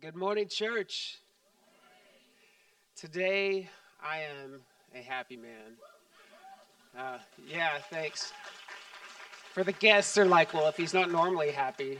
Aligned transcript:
Well, 0.00 0.10
good 0.12 0.18
morning, 0.18 0.48
church. 0.48 1.18
Today 2.94 3.68
I 4.02 4.18
am 4.18 4.60
a 4.94 5.02
happy 5.02 5.36
man. 5.36 5.76
Uh, 6.96 7.18
yeah, 7.46 7.78
thanks. 7.90 8.32
For 9.54 9.64
the 9.64 9.72
guests, 9.72 10.14
they're 10.14 10.24
like, 10.24 10.52
well, 10.52 10.68
if 10.68 10.76
he's 10.76 10.94
not 10.94 11.10
normally 11.10 11.50
happy, 11.50 11.98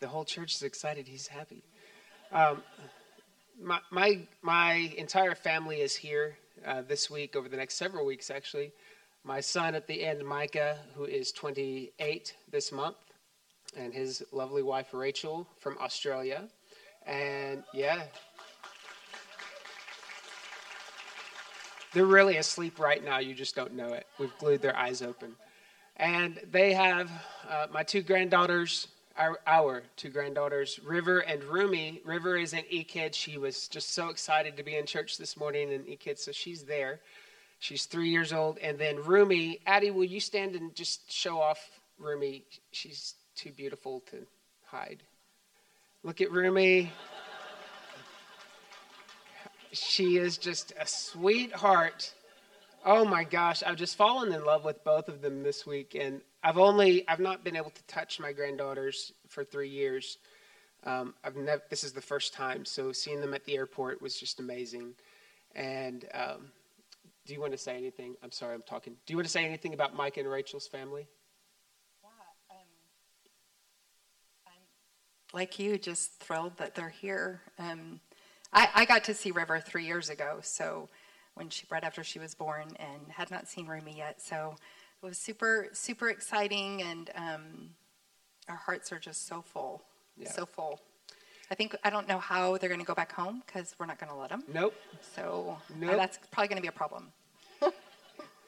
the 0.00 0.08
whole 0.08 0.24
church 0.24 0.54
is 0.54 0.62
excited 0.62 1.06
he's 1.06 1.26
happy. 1.26 1.62
Um, 2.32 2.62
my, 3.60 3.80
my, 3.90 4.20
my 4.42 4.72
entire 4.96 5.34
family 5.34 5.80
is 5.80 5.94
here 5.94 6.38
uh, 6.66 6.82
this 6.82 7.10
week, 7.10 7.36
over 7.36 7.48
the 7.48 7.56
next 7.56 7.74
several 7.74 8.06
weeks, 8.06 8.30
actually. 8.30 8.72
My 9.24 9.40
son 9.40 9.74
at 9.74 9.86
the 9.86 10.04
end, 10.04 10.24
Micah, 10.24 10.78
who 10.94 11.04
is 11.04 11.30
28 11.32 12.34
this 12.50 12.72
month 12.72 12.96
and 13.76 13.92
his 13.92 14.22
lovely 14.32 14.62
wife 14.62 14.92
Rachel 14.92 15.46
from 15.58 15.76
Australia. 15.78 16.48
And 17.06 17.64
yeah, 17.72 18.02
they're 21.92 22.04
really 22.04 22.36
asleep 22.36 22.78
right 22.78 23.04
now. 23.04 23.18
You 23.18 23.34
just 23.34 23.54
don't 23.54 23.74
know 23.74 23.92
it. 23.92 24.06
We've 24.18 24.36
glued 24.38 24.62
their 24.62 24.76
eyes 24.76 25.02
open. 25.02 25.34
And 25.96 26.40
they 26.50 26.72
have 26.74 27.10
uh, 27.48 27.66
my 27.72 27.82
two 27.82 28.02
granddaughters, 28.02 28.88
our, 29.16 29.40
our, 29.46 29.82
two 29.96 30.10
granddaughters, 30.10 30.78
River 30.84 31.20
and 31.20 31.42
Rumi. 31.42 32.00
River 32.04 32.36
is 32.36 32.52
an 32.52 32.62
e 32.68 32.84
kid. 32.84 33.14
She 33.14 33.36
was 33.36 33.68
just 33.68 33.94
so 33.94 34.10
excited 34.10 34.56
to 34.56 34.62
be 34.62 34.76
in 34.76 34.86
church 34.86 35.18
this 35.18 35.36
morning, 35.36 35.72
an 35.72 35.84
e 35.86 35.96
kid, 35.96 36.18
so 36.18 36.30
she's 36.30 36.62
there. 36.62 37.00
She's 37.58 37.86
three 37.86 38.10
years 38.10 38.32
old. 38.32 38.58
And 38.58 38.78
then 38.78 39.02
Rumi, 39.04 39.58
Addie, 39.66 39.90
will 39.90 40.04
you 40.04 40.20
stand 40.20 40.54
and 40.54 40.72
just 40.74 41.10
show 41.10 41.40
off 41.40 41.58
Rumi? 41.98 42.44
She's 42.70 43.14
too 43.38 43.52
beautiful 43.52 44.00
to 44.10 44.26
hide. 44.64 45.00
Look 46.02 46.20
at 46.20 46.32
Rumi. 46.32 46.90
she 49.72 50.16
is 50.16 50.36
just 50.38 50.72
a 50.80 50.84
sweetheart. 50.84 52.12
Oh 52.84 53.04
my 53.04 53.22
gosh, 53.22 53.62
I've 53.62 53.76
just 53.76 53.96
fallen 53.96 54.32
in 54.32 54.44
love 54.44 54.64
with 54.64 54.82
both 54.82 55.08
of 55.08 55.22
them 55.22 55.44
this 55.44 55.64
week, 55.64 55.96
and 55.98 56.20
I've 56.42 56.58
only 56.58 57.06
I've 57.06 57.20
not 57.20 57.44
been 57.44 57.54
able 57.54 57.70
to 57.70 57.82
touch 57.84 58.18
my 58.18 58.32
granddaughters 58.32 59.12
for 59.28 59.44
three 59.44 59.68
years. 59.68 60.18
Um, 60.82 61.14
I've 61.22 61.36
never. 61.36 61.62
This 61.70 61.84
is 61.84 61.92
the 61.92 62.00
first 62.00 62.34
time, 62.34 62.64
so 62.64 62.90
seeing 62.90 63.20
them 63.20 63.34
at 63.34 63.44
the 63.44 63.56
airport 63.56 64.02
was 64.02 64.18
just 64.18 64.40
amazing. 64.40 64.94
And 65.54 66.04
um, 66.12 66.50
do 67.24 67.34
you 67.34 67.40
want 67.40 67.52
to 67.52 67.58
say 67.58 67.76
anything? 67.76 68.16
I'm 68.20 68.32
sorry, 68.32 68.56
I'm 68.56 68.62
talking. 68.62 68.94
Do 69.06 69.12
you 69.12 69.16
want 69.16 69.26
to 69.26 69.32
say 69.32 69.44
anything 69.44 69.74
about 69.74 69.94
Mike 69.94 70.16
and 70.16 70.28
Rachel's 70.28 70.66
family? 70.66 71.06
Like 75.32 75.58
you, 75.58 75.78
just 75.78 76.12
thrilled 76.20 76.56
that 76.56 76.74
they're 76.74 76.88
here. 76.88 77.40
Um, 77.58 78.00
I, 78.52 78.68
I, 78.74 78.84
got 78.84 79.04
to 79.04 79.14
see 79.14 79.30
River 79.30 79.60
three 79.60 79.84
years 79.84 80.08
ago, 80.08 80.38
so 80.42 80.88
when 81.34 81.50
she 81.50 81.66
right 81.70 81.84
after 81.84 82.02
she 82.02 82.18
was 82.18 82.34
born, 82.34 82.68
and 82.78 83.00
had 83.10 83.30
not 83.30 83.48
seen 83.48 83.66
Rumi 83.66 83.94
yet, 83.96 84.22
so 84.22 84.56
it 85.02 85.06
was 85.06 85.18
super 85.18 85.68
super 85.72 86.08
exciting, 86.08 86.82
and 86.82 87.10
um, 87.14 87.70
our 88.48 88.56
hearts 88.56 88.90
are 88.92 88.98
just 88.98 89.26
so 89.26 89.42
full, 89.42 89.82
yeah. 90.16 90.30
so 90.30 90.46
full. 90.46 90.80
I 91.50 91.54
think 91.54 91.76
I 91.84 91.90
don't 91.90 92.08
know 92.08 92.18
how 92.18 92.56
they're 92.58 92.68
going 92.68 92.80
to 92.80 92.86
go 92.86 92.94
back 92.94 93.12
home 93.12 93.42
because 93.46 93.74
we're 93.78 93.86
not 93.86 93.98
going 93.98 94.10
to 94.10 94.18
let 94.18 94.30
them. 94.30 94.42
Nope. 94.52 94.74
So 95.14 95.56
nope. 95.78 95.92
Uh, 95.92 95.96
that's 95.96 96.18
probably 96.30 96.48
going 96.48 96.56
to 96.56 96.62
be 96.62 96.68
a 96.68 96.72
problem. 96.72 97.08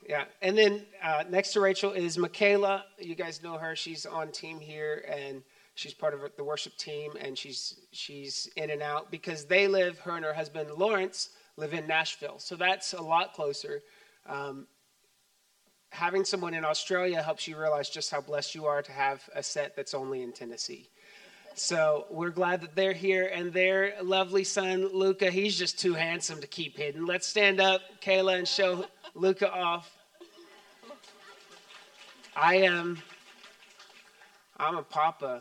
yeah, 0.08 0.24
and 0.42 0.56
then 0.56 0.82
uh, 1.02 1.24
next 1.28 1.52
to 1.54 1.60
Rachel 1.60 1.92
is 1.92 2.18
Michaela. 2.18 2.84
You 2.98 3.14
guys 3.14 3.42
know 3.42 3.58
her; 3.58 3.76
she's 3.76 4.06
on 4.06 4.32
team 4.32 4.60
here, 4.60 5.04
and 5.08 5.42
She's 5.80 5.94
part 5.94 6.12
of 6.12 6.20
the 6.36 6.44
worship 6.44 6.76
team, 6.76 7.12
and 7.18 7.38
she's 7.38 7.80
she's 7.90 8.50
in 8.54 8.68
and 8.68 8.82
out 8.82 9.10
because 9.10 9.46
they 9.46 9.66
live. 9.66 9.98
Her 10.00 10.14
and 10.14 10.26
her 10.26 10.34
husband 10.34 10.68
Lawrence 10.76 11.30
live 11.56 11.72
in 11.72 11.86
Nashville, 11.86 12.38
so 12.38 12.54
that's 12.54 12.92
a 12.92 13.00
lot 13.00 13.32
closer. 13.32 13.80
Um, 14.28 14.66
having 15.88 16.26
someone 16.26 16.52
in 16.52 16.66
Australia 16.66 17.22
helps 17.22 17.48
you 17.48 17.58
realize 17.58 17.88
just 17.88 18.10
how 18.10 18.20
blessed 18.20 18.54
you 18.54 18.66
are 18.66 18.82
to 18.82 18.92
have 18.92 19.26
a 19.34 19.42
set 19.42 19.74
that's 19.74 19.94
only 19.94 20.20
in 20.20 20.32
Tennessee. 20.32 20.90
So 21.54 22.04
we're 22.10 22.28
glad 22.28 22.60
that 22.60 22.76
they're 22.76 22.92
here, 22.92 23.30
and 23.32 23.50
their 23.50 23.94
lovely 24.02 24.44
son 24.44 24.86
Luca. 24.92 25.30
He's 25.30 25.58
just 25.58 25.80
too 25.80 25.94
handsome 25.94 26.42
to 26.42 26.46
keep 26.46 26.76
hidden. 26.76 27.06
Let's 27.06 27.26
stand 27.26 27.58
up, 27.58 27.80
Kayla, 28.02 28.36
and 28.36 28.46
show 28.46 28.84
Luca 29.14 29.50
off. 29.50 29.90
I 32.36 32.56
am. 32.56 32.98
I'm 34.58 34.76
a 34.76 34.82
papa 34.82 35.40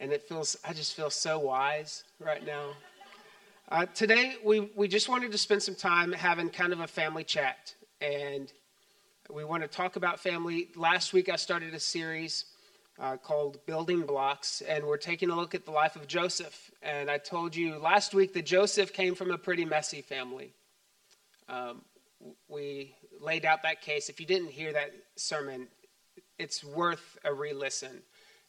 and 0.00 0.12
it 0.12 0.26
feels 0.26 0.56
I 0.64 0.72
just 0.72 0.94
feel 0.94 1.10
so 1.10 1.38
wise 1.38 2.04
right 2.18 2.44
now. 2.44 2.70
Uh, 3.68 3.86
today 3.94 4.34
we 4.44 4.70
we 4.74 4.88
just 4.88 5.08
wanted 5.08 5.30
to 5.30 5.38
spend 5.38 5.62
some 5.62 5.76
time 5.76 6.10
having 6.12 6.48
kind 6.48 6.72
of 6.72 6.80
a 6.80 6.86
family 6.86 7.22
chat, 7.22 7.74
and 8.00 8.52
we 9.28 9.44
want 9.44 9.62
to 9.62 9.68
talk 9.68 9.96
about 9.96 10.18
family. 10.18 10.68
Last 10.74 11.12
week 11.12 11.28
I 11.28 11.36
started 11.36 11.74
a 11.74 11.78
series 11.78 12.46
uh, 12.98 13.16
called 13.18 13.64
Building 13.66 14.02
Blocks, 14.02 14.62
and 14.62 14.84
we're 14.84 14.96
taking 14.96 15.30
a 15.30 15.36
look 15.36 15.54
at 15.54 15.66
the 15.66 15.70
life 15.70 15.94
of 15.94 16.08
Joseph. 16.08 16.70
And 16.82 17.10
I 17.10 17.18
told 17.18 17.54
you 17.54 17.78
last 17.78 18.14
week 18.14 18.32
that 18.32 18.46
Joseph 18.46 18.92
came 18.92 19.14
from 19.14 19.30
a 19.30 19.38
pretty 19.38 19.64
messy 19.64 20.00
family. 20.00 20.54
Um, 21.48 21.82
we 22.48 22.94
laid 23.20 23.44
out 23.44 23.62
that 23.62 23.82
case. 23.82 24.08
If 24.08 24.18
you 24.18 24.26
didn't 24.26 24.50
hear 24.50 24.72
that 24.72 24.92
sermon, 25.16 25.68
it's 26.38 26.64
worth 26.64 27.18
a 27.24 27.32
re-listen 27.32 28.02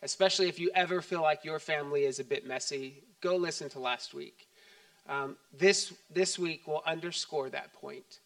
especially 0.03 0.47
if 0.47 0.59
you 0.59 0.71
ever 0.75 1.01
feel 1.01 1.21
like 1.21 1.45
your 1.45 1.59
family 1.59 2.05
is 2.05 2.19
a 2.19 2.23
bit 2.23 2.47
messy, 2.47 3.03
go 3.21 3.35
listen 3.35 3.69
to 3.69 3.79
last 3.79 4.13
week. 4.13 4.47
Um, 5.07 5.35
this, 5.57 5.93
this 6.13 6.39
week 6.39 6.67
will 6.67 6.83
underscore 6.85 7.49
that 7.49 7.73
point. 7.73 8.19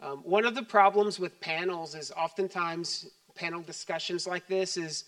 Um, 0.00 0.18
one 0.18 0.44
of 0.44 0.54
the 0.54 0.62
problems 0.62 1.18
with 1.18 1.40
panels 1.40 1.94
is 1.94 2.10
oftentimes 2.12 3.10
panel 3.34 3.62
discussions 3.62 4.26
like 4.26 4.46
this 4.46 4.76
is 4.76 5.04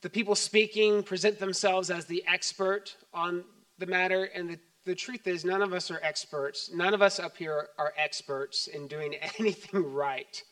the 0.00 0.10
people 0.10 0.34
speaking 0.34 1.02
present 1.02 1.38
themselves 1.38 1.90
as 1.90 2.06
the 2.06 2.24
expert 2.26 2.96
on 3.12 3.42
the 3.78 3.86
matter, 3.86 4.24
and 4.24 4.48
the, 4.48 4.58
the 4.84 4.94
truth 4.94 5.26
is, 5.26 5.44
none 5.44 5.60
of 5.60 5.72
us 5.72 5.90
are 5.90 6.00
experts. 6.02 6.70
None 6.72 6.94
of 6.94 7.02
us 7.02 7.18
up 7.18 7.36
here 7.36 7.68
are 7.78 7.92
experts 7.96 8.68
in 8.68 8.86
doing 8.86 9.14
anything 9.38 9.92
right. 9.92 10.42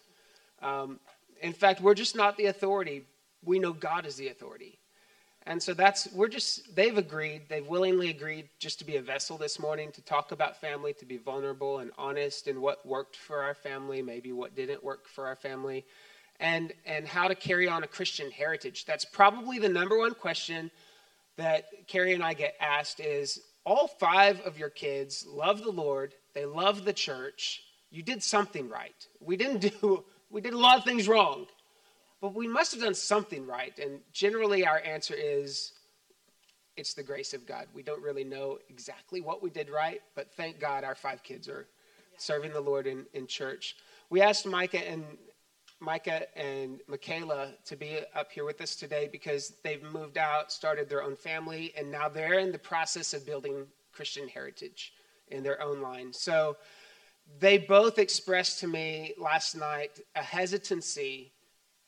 Um, 0.62 0.98
in 1.42 1.52
fact, 1.52 1.80
we're 1.80 1.94
just 1.94 2.16
not 2.16 2.36
the 2.36 2.46
authority 2.46 3.04
we 3.46 3.58
know 3.58 3.72
God 3.72 4.04
is 4.04 4.16
the 4.16 4.28
authority. 4.28 4.78
And 5.48 5.62
so 5.62 5.74
that's, 5.74 6.12
we're 6.12 6.28
just, 6.28 6.74
they've 6.74 6.98
agreed, 6.98 7.42
they've 7.48 7.66
willingly 7.66 8.10
agreed 8.10 8.48
just 8.58 8.80
to 8.80 8.84
be 8.84 8.96
a 8.96 9.02
vessel 9.02 9.38
this 9.38 9.60
morning 9.60 9.92
to 9.92 10.02
talk 10.02 10.32
about 10.32 10.60
family, 10.60 10.92
to 10.94 11.06
be 11.06 11.18
vulnerable 11.18 11.78
and 11.78 11.92
honest 11.96 12.48
in 12.48 12.60
what 12.60 12.84
worked 12.84 13.14
for 13.14 13.42
our 13.42 13.54
family, 13.54 14.02
maybe 14.02 14.32
what 14.32 14.56
didn't 14.56 14.82
work 14.82 15.06
for 15.06 15.28
our 15.28 15.36
family, 15.36 15.84
and, 16.40 16.72
and 16.84 17.06
how 17.06 17.28
to 17.28 17.36
carry 17.36 17.68
on 17.68 17.84
a 17.84 17.86
Christian 17.86 18.28
heritage. 18.32 18.86
That's 18.86 19.04
probably 19.04 19.60
the 19.60 19.68
number 19.68 19.96
one 19.96 20.14
question 20.14 20.68
that 21.36 21.66
Carrie 21.86 22.14
and 22.14 22.24
I 22.24 22.34
get 22.34 22.56
asked 22.60 22.98
is 22.98 23.40
all 23.64 23.86
five 23.86 24.40
of 24.40 24.58
your 24.58 24.70
kids 24.70 25.24
love 25.28 25.62
the 25.62 25.70
Lord, 25.70 26.14
they 26.34 26.44
love 26.44 26.84
the 26.84 26.92
church, 26.92 27.62
you 27.92 28.02
did 28.02 28.20
something 28.20 28.68
right. 28.68 29.06
We 29.20 29.36
didn't 29.36 29.58
do, 29.80 30.02
we 30.28 30.40
did 30.40 30.54
a 30.54 30.58
lot 30.58 30.78
of 30.78 30.84
things 30.84 31.06
wrong 31.06 31.46
but 32.20 32.34
we 32.34 32.48
must 32.48 32.72
have 32.72 32.82
done 32.82 32.94
something 32.94 33.46
right. 33.46 33.78
And 33.78 34.00
generally, 34.12 34.66
our 34.66 34.80
answer 34.84 35.14
is 35.16 35.72
it's 36.76 36.94
the 36.94 37.02
grace 37.02 37.34
of 37.34 37.46
God. 37.46 37.66
We 37.74 37.82
don't 37.82 38.02
really 38.02 38.24
know 38.24 38.58
exactly 38.68 39.20
what 39.20 39.42
we 39.42 39.50
did 39.50 39.70
right, 39.70 40.00
but 40.14 40.32
thank 40.32 40.60
God 40.60 40.84
our 40.84 40.94
five 40.94 41.22
kids 41.22 41.48
are 41.48 41.66
serving 42.18 42.52
the 42.52 42.60
Lord 42.60 42.86
in, 42.86 43.06
in 43.14 43.26
church. 43.26 43.76
We 44.10 44.20
asked 44.20 44.46
Micah 44.46 44.88
and 44.88 45.04
Micah 45.80 46.26
and 46.38 46.80
Michaela 46.88 47.52
to 47.66 47.76
be 47.76 47.98
up 48.14 48.32
here 48.32 48.44
with 48.44 48.60
us 48.62 48.76
today 48.76 49.08
because 49.12 49.52
they've 49.62 49.82
moved 49.82 50.16
out, 50.16 50.50
started 50.50 50.88
their 50.88 51.02
own 51.02 51.16
family, 51.16 51.74
and 51.76 51.90
now 51.90 52.08
they're 52.08 52.38
in 52.38 52.50
the 52.50 52.58
process 52.58 53.12
of 53.12 53.26
building 53.26 53.66
Christian 53.92 54.26
heritage 54.26 54.92
in 55.28 55.42
their 55.42 55.62
own 55.62 55.82
line. 55.82 56.12
So 56.12 56.56
they 57.40 57.58
both 57.58 57.98
expressed 57.98 58.60
to 58.60 58.68
me 58.68 59.14
last 59.18 59.54
night 59.54 60.00
a 60.14 60.22
hesitancy 60.22 61.32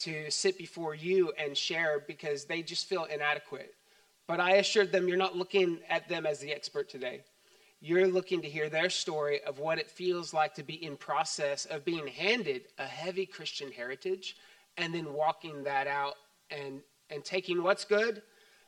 to 0.00 0.30
sit 0.30 0.58
before 0.58 0.94
you 0.94 1.32
and 1.38 1.56
share 1.56 2.04
because 2.06 2.44
they 2.44 2.62
just 2.62 2.86
feel 2.86 3.04
inadequate. 3.04 3.74
But 4.26 4.40
I 4.40 4.56
assured 4.56 4.92
them 4.92 5.08
you're 5.08 5.16
not 5.16 5.36
looking 5.36 5.78
at 5.88 6.08
them 6.08 6.26
as 6.26 6.38
the 6.38 6.52
expert 6.52 6.88
today. 6.88 7.22
You're 7.80 8.08
looking 8.08 8.42
to 8.42 8.48
hear 8.48 8.68
their 8.68 8.90
story 8.90 9.40
of 9.44 9.58
what 9.58 9.78
it 9.78 9.90
feels 9.90 10.34
like 10.34 10.54
to 10.54 10.62
be 10.62 10.84
in 10.84 10.96
process 10.96 11.64
of 11.64 11.84
being 11.84 12.06
handed 12.06 12.62
a 12.78 12.84
heavy 12.84 13.24
Christian 13.24 13.70
heritage 13.70 14.36
and 14.76 14.92
then 14.92 15.12
walking 15.12 15.62
that 15.64 15.86
out 15.86 16.14
and 16.50 16.80
and 17.10 17.24
taking 17.24 17.62
what's 17.62 17.84
good 17.84 18.22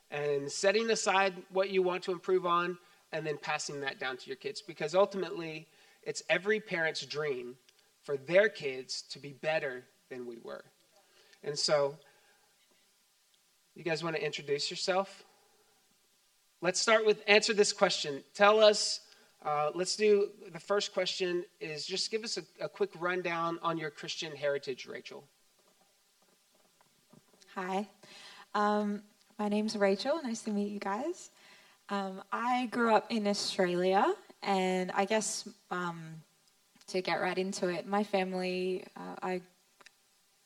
and 0.09 0.51
setting 0.51 0.89
aside 0.89 1.33
what 1.51 1.69
you 1.69 1.81
want 1.81 2.03
to 2.03 2.11
improve 2.11 2.45
on 2.45 2.77
and 3.11 3.25
then 3.25 3.37
passing 3.37 3.79
that 3.81 3.99
down 3.99 4.17
to 4.17 4.27
your 4.27 4.35
kids 4.35 4.61
because 4.61 4.95
ultimately 4.95 5.67
it's 6.03 6.23
every 6.29 6.59
parent's 6.59 7.05
dream 7.05 7.55
for 8.03 8.17
their 8.17 8.49
kids 8.49 9.03
to 9.03 9.19
be 9.19 9.33
better 9.33 9.83
than 10.09 10.25
we 10.25 10.37
were. 10.43 10.63
And 11.43 11.57
so, 11.57 11.97
you 13.75 13.83
guys 13.83 14.03
want 14.03 14.15
to 14.15 14.23
introduce 14.23 14.69
yourself? 14.69 15.23
let's 16.61 16.79
start 16.79 17.05
with 17.05 17.23
answer 17.27 17.53
this 17.53 17.73
question. 17.73 18.23
Tell 18.33 18.59
us. 18.59 19.01
Uh, 19.43 19.71
let's 19.73 19.95
do 19.95 20.29
the 20.53 20.59
first 20.59 20.93
question. 20.93 21.43
Is 21.59 21.85
just 21.85 22.11
give 22.11 22.23
us 22.23 22.37
a, 22.37 22.43
a 22.63 22.69
quick 22.69 22.91
rundown 22.99 23.59
on 23.63 23.77
your 23.77 23.89
Christian 23.89 24.35
heritage, 24.35 24.85
Rachel. 24.85 25.23
Hi, 27.55 27.87
um, 28.53 29.01
my 29.39 29.49
name's 29.49 29.75
Rachel. 29.75 30.21
Nice 30.23 30.41
to 30.43 30.51
meet 30.51 30.71
you 30.71 30.79
guys. 30.79 31.31
Um, 31.89 32.21
I 32.31 32.67
grew 32.67 32.93
up 32.93 33.07
in 33.09 33.27
Australia, 33.27 34.13
and 34.43 34.91
I 34.91 35.05
guess 35.05 35.49
um, 35.71 35.99
to 36.87 37.01
get 37.01 37.15
right 37.15 37.37
into 37.37 37.67
it, 37.67 37.87
my 37.87 38.03
family, 38.03 38.85
uh, 38.95 39.15
I 39.21 39.41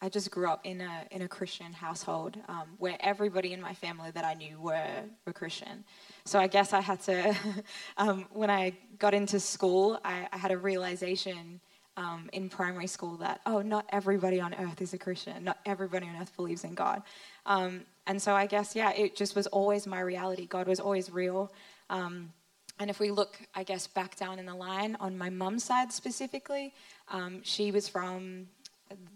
I 0.05 0.09
just 0.09 0.29
grew 0.29 0.47
up 0.47 0.61
in 0.63 0.81
a 0.81 1.07
in 1.09 1.23
a 1.23 1.27
Christian 1.27 1.73
household 1.73 2.37
um, 2.47 2.67
where 2.77 2.95
everybody 2.99 3.53
in 3.53 3.59
my 3.59 3.73
family 3.73 4.11
that 4.11 4.23
I 4.23 4.35
knew 4.35 4.59
were 4.59 5.01
were 5.25 5.33
Christian. 5.33 5.83
So 6.25 6.37
I 6.37 6.45
guess 6.45 6.73
I 6.73 6.81
had 6.81 7.01
to, 7.01 7.35
um, 7.97 8.27
when 8.31 8.51
I 8.51 8.73
got 8.99 9.15
into 9.15 9.39
school, 9.39 9.99
I, 10.05 10.27
I 10.31 10.37
had 10.37 10.51
a 10.51 10.59
realization 10.59 11.59
um, 11.97 12.29
in 12.33 12.49
primary 12.49 12.85
school 12.85 13.17
that 13.17 13.41
oh, 13.47 13.63
not 13.63 13.87
everybody 13.89 14.39
on 14.39 14.53
earth 14.53 14.79
is 14.79 14.93
a 14.93 14.99
Christian. 14.99 15.43
Not 15.43 15.57
everybody 15.65 16.05
on 16.05 16.15
earth 16.21 16.35
believes 16.35 16.65
in 16.65 16.75
God. 16.75 17.01
Um, 17.47 17.81
and 18.05 18.21
so 18.21 18.35
I 18.35 18.45
guess 18.45 18.75
yeah, 18.75 18.91
it 18.91 19.15
just 19.15 19.35
was 19.35 19.47
always 19.47 19.87
my 19.87 20.01
reality. 20.01 20.45
God 20.45 20.67
was 20.67 20.79
always 20.79 21.09
real. 21.09 21.51
Um, 21.89 22.31
and 22.79 22.91
if 22.91 22.99
we 22.99 23.09
look, 23.09 23.39
I 23.55 23.63
guess, 23.63 23.87
back 23.87 24.17
down 24.17 24.37
in 24.37 24.45
the 24.45 24.53
line 24.53 24.97
on 24.99 25.17
my 25.17 25.31
mum's 25.31 25.63
side 25.63 25.91
specifically, 25.91 26.75
um, 27.09 27.41
she 27.41 27.71
was 27.71 27.89
from 27.89 28.47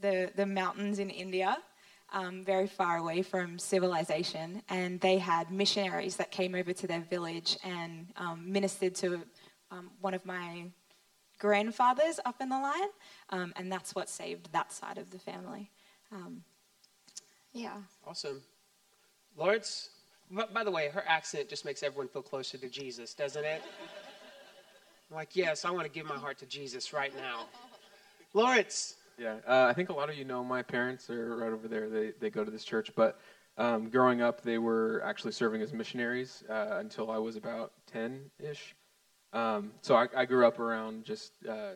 the, 0.01 0.31
the 0.35 0.45
mountains 0.45 0.99
in 0.99 1.09
India, 1.09 1.57
um, 2.11 2.43
very 2.43 2.67
far 2.67 2.97
away 2.97 3.21
from 3.21 3.59
civilization, 3.59 4.61
and 4.69 4.99
they 4.99 5.17
had 5.17 5.51
missionaries 5.51 6.15
that 6.15 6.31
came 6.31 6.55
over 6.55 6.73
to 6.73 6.87
their 6.87 7.01
village 7.01 7.57
and 7.63 8.07
um, 8.17 8.51
ministered 8.51 8.95
to 8.95 9.21
um, 9.71 9.91
one 10.01 10.13
of 10.13 10.25
my 10.25 10.65
grandfathers 11.37 12.19
up 12.25 12.41
in 12.41 12.49
the 12.49 12.59
line, 12.59 12.89
um, 13.29 13.53
and 13.55 13.71
that's 13.71 13.93
what 13.93 14.09
saved 14.09 14.51
that 14.51 14.73
side 14.73 14.97
of 14.97 15.11
the 15.11 15.19
family. 15.19 15.69
Um, 16.11 16.43
yeah. 17.53 17.77
Awesome. 18.05 18.41
Lawrence, 19.37 19.89
by 20.53 20.63
the 20.63 20.71
way, 20.71 20.89
her 20.89 21.03
accent 21.07 21.47
just 21.47 21.63
makes 21.63 21.83
everyone 21.83 22.07
feel 22.07 22.21
closer 22.21 22.57
to 22.57 22.69
Jesus, 22.69 23.13
doesn't 23.13 23.45
it? 23.45 23.61
Like, 25.11 25.35
yes, 25.35 25.65
I 25.65 25.71
want 25.71 25.85
to 25.85 25.91
give 25.91 26.05
my 26.05 26.17
heart 26.17 26.37
to 26.39 26.45
Jesus 26.45 26.93
right 26.93 27.15
now. 27.15 27.47
Lawrence. 28.33 28.95
Yeah, 29.19 29.35
uh, 29.45 29.65
I 29.69 29.73
think 29.73 29.89
a 29.89 29.93
lot 29.93 30.09
of 30.09 30.15
you 30.15 30.23
know 30.23 30.43
my 30.45 30.63
parents 30.63 31.09
are 31.09 31.35
right 31.35 31.51
over 31.51 31.67
there. 31.67 31.89
They 31.89 32.13
they 32.19 32.29
go 32.29 32.45
to 32.45 32.51
this 32.51 32.63
church, 32.63 32.91
but 32.95 33.19
um, 33.57 33.89
growing 33.89 34.21
up, 34.21 34.41
they 34.41 34.57
were 34.57 35.01
actually 35.03 35.33
serving 35.33 35.61
as 35.61 35.73
missionaries 35.73 36.43
uh, 36.49 36.77
until 36.79 37.11
I 37.11 37.17
was 37.17 37.35
about 37.35 37.73
ten 37.85 38.31
ish. 38.39 38.75
Um, 39.33 39.73
so 39.81 39.95
I, 39.95 40.07
I, 40.15 40.25
grew 40.25 40.47
up 40.47 40.57
around 40.57 41.03
just 41.03 41.33
uh, 41.47 41.73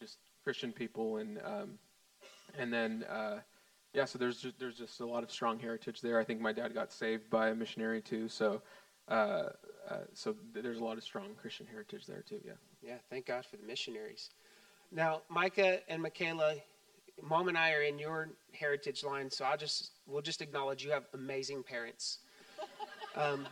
just 0.00 0.18
Christian 0.42 0.72
people, 0.72 1.18
and 1.18 1.38
um, 1.44 1.78
and 2.58 2.72
then 2.72 3.04
uh, 3.04 3.38
yeah, 3.94 4.04
so 4.04 4.18
there's 4.18 4.40
just, 4.40 4.58
there's 4.58 4.76
just 4.76 5.00
a 5.00 5.06
lot 5.06 5.22
of 5.22 5.30
strong 5.30 5.60
heritage 5.60 6.00
there. 6.00 6.18
I 6.18 6.24
think 6.24 6.40
my 6.40 6.52
dad 6.52 6.74
got 6.74 6.92
saved 6.92 7.30
by 7.30 7.50
a 7.50 7.54
missionary 7.54 8.02
too, 8.02 8.28
so. 8.28 8.62
Uh, 9.08 9.48
uh, 9.90 9.96
so 10.12 10.36
there's 10.52 10.78
a 10.78 10.84
lot 10.84 10.96
of 10.96 11.02
strong 11.02 11.34
Christian 11.34 11.66
heritage 11.66 12.06
there 12.06 12.22
too. 12.22 12.38
Yeah. 12.44 12.52
Yeah. 12.80 12.98
Thank 13.08 13.26
God 13.26 13.44
for 13.44 13.56
the 13.56 13.64
missionaries. 13.64 14.30
Now, 14.92 15.22
Micah 15.28 15.80
and 15.88 16.00
Michaela, 16.00 16.54
mom 17.22 17.48
and 17.48 17.56
I 17.58 17.72
are 17.72 17.82
in 17.82 17.98
your 17.98 18.30
heritage 18.52 19.04
line, 19.04 19.30
so 19.30 19.44
I'll 19.44 19.56
just 19.56 19.90
we'll 20.06 20.22
just 20.22 20.42
acknowledge 20.42 20.84
you 20.84 20.90
have 20.90 21.04
amazing 21.14 21.62
parents. 21.62 22.18
Um, 23.16 23.46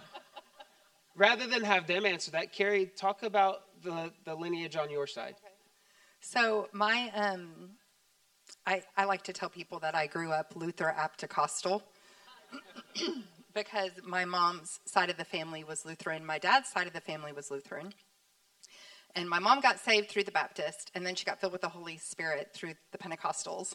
rather 1.16 1.46
than 1.46 1.64
have 1.64 1.86
them 1.86 2.06
answer 2.06 2.30
that, 2.30 2.52
Carrie, 2.52 2.86
talk 2.86 3.22
about 3.22 3.62
the, 3.82 4.12
the 4.24 4.34
lineage 4.34 4.76
on 4.76 4.90
your 4.90 5.06
side. 5.06 5.34
Okay. 5.38 5.54
So 6.20 6.68
my 6.72 7.10
um, 7.14 7.70
I, 8.66 8.82
I 8.96 9.04
like 9.04 9.22
to 9.24 9.32
tell 9.32 9.48
people 9.48 9.78
that 9.80 9.94
I 9.94 10.06
grew 10.06 10.30
up 10.30 10.52
Luther-Baptocostal 10.54 11.82
because 13.54 13.90
my 14.04 14.24
mom's 14.24 14.80
side 14.84 15.10
of 15.10 15.16
the 15.16 15.24
family 15.24 15.64
was 15.64 15.84
Lutheran, 15.84 16.24
my 16.24 16.38
dad's 16.38 16.68
side 16.68 16.86
of 16.86 16.92
the 16.92 17.00
family 17.00 17.32
was 17.32 17.50
Lutheran. 17.50 17.92
And 19.14 19.28
my 19.28 19.38
mom 19.38 19.60
got 19.60 19.80
saved 19.80 20.08
through 20.08 20.24
the 20.24 20.32
Baptist, 20.32 20.90
and 20.94 21.04
then 21.04 21.14
she 21.14 21.24
got 21.24 21.40
filled 21.40 21.52
with 21.52 21.62
the 21.62 21.68
Holy 21.68 21.96
Spirit 21.96 22.50
through 22.52 22.74
the 22.92 22.98
Pentecostals. 22.98 23.74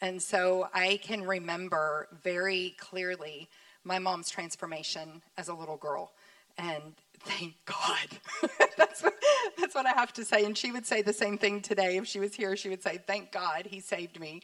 And 0.00 0.20
so 0.20 0.68
I 0.74 0.98
can 1.02 1.22
remember 1.22 2.08
very 2.22 2.74
clearly 2.78 3.48
my 3.84 3.98
mom's 3.98 4.30
transformation 4.30 5.22
as 5.36 5.48
a 5.48 5.54
little 5.54 5.76
girl. 5.76 6.12
And 6.58 6.94
thank 7.20 7.54
God. 7.64 8.50
that's, 8.76 9.02
what, 9.02 9.14
that's 9.58 9.74
what 9.74 9.86
I 9.86 9.92
have 9.92 10.12
to 10.14 10.24
say. 10.24 10.44
And 10.44 10.56
she 10.56 10.72
would 10.72 10.86
say 10.86 11.02
the 11.02 11.12
same 11.12 11.38
thing 11.38 11.60
today. 11.60 11.96
If 11.96 12.06
she 12.06 12.20
was 12.20 12.34
here, 12.34 12.56
she 12.56 12.68
would 12.68 12.82
say, 12.82 12.98
Thank 13.06 13.32
God 13.32 13.66
he 13.66 13.80
saved 13.80 14.20
me. 14.20 14.42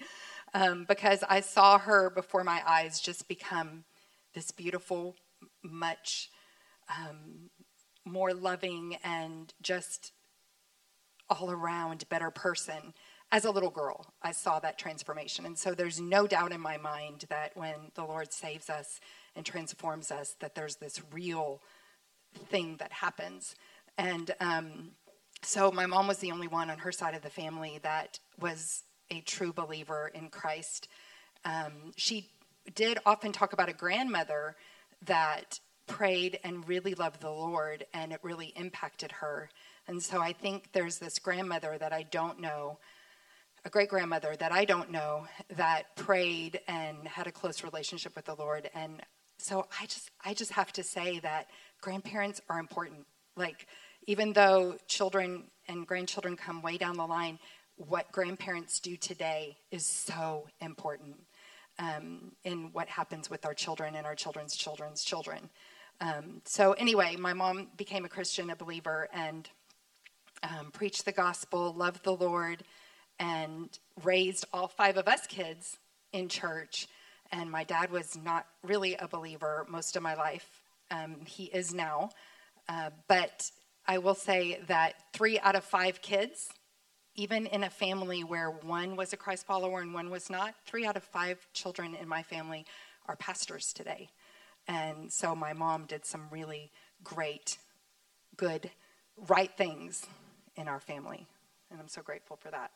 Um, 0.54 0.86
because 0.88 1.22
I 1.28 1.40
saw 1.40 1.78
her 1.78 2.08
before 2.08 2.42
my 2.42 2.62
eyes 2.66 3.00
just 3.00 3.28
become 3.28 3.84
this 4.34 4.50
beautiful, 4.50 5.16
much 5.62 6.30
um, 6.88 7.50
more 8.04 8.32
loving, 8.32 8.96
and 9.04 9.52
just 9.60 10.12
all 11.30 11.50
around 11.50 12.08
better 12.08 12.30
person. 12.30 12.94
As 13.30 13.44
a 13.44 13.50
little 13.50 13.70
girl, 13.70 14.06
I 14.22 14.32
saw 14.32 14.58
that 14.60 14.78
transformation. 14.78 15.44
And 15.44 15.58
so 15.58 15.74
there's 15.74 16.00
no 16.00 16.26
doubt 16.26 16.52
in 16.52 16.60
my 16.60 16.78
mind 16.78 17.24
that 17.28 17.54
when 17.54 17.74
the 17.94 18.04
Lord 18.04 18.32
saves 18.32 18.70
us 18.70 19.00
and 19.36 19.44
transforms 19.44 20.10
us, 20.10 20.34
that 20.40 20.54
there's 20.54 20.76
this 20.76 21.02
real 21.12 21.60
thing 22.46 22.76
that 22.78 22.92
happens. 22.92 23.54
And 23.98 24.30
um, 24.40 24.92
so 25.42 25.70
my 25.70 25.86
mom 25.86 26.06
was 26.08 26.18
the 26.18 26.32
only 26.32 26.48
one 26.48 26.70
on 26.70 26.78
her 26.78 26.92
side 26.92 27.14
of 27.14 27.22
the 27.22 27.30
family 27.30 27.78
that 27.82 28.18
was 28.40 28.82
a 29.10 29.20
true 29.20 29.52
believer 29.52 30.10
in 30.14 30.28
Christ. 30.28 30.88
Um, 31.44 31.92
she 31.96 32.28
did 32.74 32.98
often 33.06 33.32
talk 33.32 33.52
about 33.52 33.68
a 33.68 33.72
grandmother 33.72 34.56
that 35.04 35.60
prayed 35.86 36.38
and 36.44 36.68
really 36.68 36.94
loved 36.94 37.20
the 37.20 37.30
Lord, 37.30 37.86
and 37.94 38.12
it 38.12 38.20
really 38.22 38.52
impacted 38.56 39.12
her. 39.12 39.48
And 39.88 40.02
so 40.02 40.20
I 40.20 40.34
think 40.34 40.70
there's 40.72 40.98
this 40.98 41.18
grandmother 41.18 41.76
that 41.78 41.94
I 41.94 42.02
don't 42.04 42.40
know, 42.40 42.78
a 43.64 43.70
great 43.70 43.88
grandmother 43.88 44.36
that 44.38 44.52
I 44.52 44.66
don't 44.66 44.90
know, 44.90 45.26
that 45.56 45.96
prayed 45.96 46.60
and 46.68 47.08
had 47.08 47.26
a 47.26 47.32
close 47.32 47.64
relationship 47.64 48.14
with 48.14 48.26
the 48.26 48.34
Lord. 48.34 48.70
And 48.74 49.02
so 49.38 49.66
I 49.80 49.86
just 49.86 50.10
I 50.24 50.34
just 50.34 50.52
have 50.52 50.72
to 50.74 50.82
say 50.82 51.20
that 51.20 51.48
grandparents 51.80 52.40
are 52.50 52.58
important. 52.58 53.06
Like 53.34 53.66
even 54.06 54.34
though 54.34 54.76
children 54.86 55.44
and 55.68 55.86
grandchildren 55.86 56.36
come 56.36 56.60
way 56.60 56.76
down 56.76 56.96
the 56.96 57.06
line, 57.06 57.38
what 57.76 58.12
grandparents 58.12 58.80
do 58.80 58.96
today 58.96 59.56
is 59.70 59.86
so 59.86 60.46
important 60.60 61.16
um, 61.78 62.32
in 62.44 62.70
what 62.72 62.88
happens 62.88 63.30
with 63.30 63.46
our 63.46 63.54
children 63.54 63.94
and 63.94 64.06
our 64.06 64.14
children's 64.14 64.54
children's 64.54 65.02
children. 65.02 65.48
Um, 66.00 66.42
so 66.44 66.72
anyway, 66.72 67.16
my 67.16 67.32
mom 67.32 67.68
became 67.76 68.04
a 68.04 68.08
Christian, 68.08 68.50
a 68.50 68.56
believer, 68.56 69.08
and 69.12 69.48
um, 70.42 70.70
preached 70.70 71.04
the 71.04 71.12
gospel, 71.12 71.72
loved 71.72 72.04
the 72.04 72.14
Lord, 72.14 72.62
and 73.18 73.68
raised 74.04 74.44
all 74.52 74.68
five 74.68 74.96
of 74.96 75.08
us 75.08 75.26
kids 75.26 75.78
in 76.12 76.28
church. 76.28 76.88
And 77.32 77.50
my 77.50 77.64
dad 77.64 77.90
was 77.90 78.16
not 78.16 78.46
really 78.62 78.94
a 78.96 79.08
believer 79.08 79.66
most 79.68 79.96
of 79.96 80.02
my 80.02 80.14
life. 80.14 80.48
Um, 80.90 81.16
he 81.26 81.44
is 81.44 81.74
now. 81.74 82.10
Uh, 82.68 82.90
but 83.08 83.50
I 83.86 83.98
will 83.98 84.14
say 84.14 84.60
that 84.68 84.94
three 85.12 85.38
out 85.40 85.56
of 85.56 85.64
five 85.64 86.00
kids, 86.00 86.48
even 87.14 87.46
in 87.46 87.64
a 87.64 87.70
family 87.70 88.22
where 88.22 88.50
one 88.50 88.96
was 88.96 89.12
a 89.12 89.16
Christ 89.16 89.46
follower 89.46 89.80
and 89.80 89.92
one 89.92 90.10
was 90.10 90.30
not, 90.30 90.54
three 90.66 90.86
out 90.86 90.96
of 90.96 91.02
five 91.02 91.46
children 91.52 91.94
in 91.94 92.08
my 92.08 92.22
family 92.22 92.64
are 93.06 93.16
pastors 93.16 93.72
today. 93.72 94.08
And 94.66 95.10
so 95.10 95.34
my 95.34 95.54
mom 95.54 95.86
did 95.86 96.04
some 96.04 96.26
really 96.30 96.70
great, 97.02 97.58
good, 98.36 98.70
right 99.28 99.50
things 99.56 100.06
in 100.58 100.68
our 100.68 100.80
family. 100.80 101.26
And 101.70 101.80
I'm 101.80 101.88
so 101.88 102.02
grateful 102.02 102.36
for 102.36 102.50
that. 102.50 102.72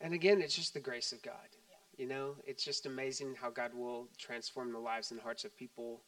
And 0.00 0.12
again, 0.12 0.40
it's 0.40 0.54
just 0.54 0.74
the 0.74 0.80
grace 0.80 1.12
of 1.12 1.22
God. 1.22 1.48
Yeah. 1.68 2.04
You 2.04 2.08
know, 2.08 2.36
it's 2.46 2.64
just 2.64 2.86
amazing 2.86 3.34
how 3.40 3.50
God 3.50 3.72
will 3.74 4.06
transform 4.18 4.72
the 4.72 4.78
lives 4.78 5.10
and 5.10 5.20
hearts 5.20 5.44
of 5.44 5.56
people. 5.56 6.02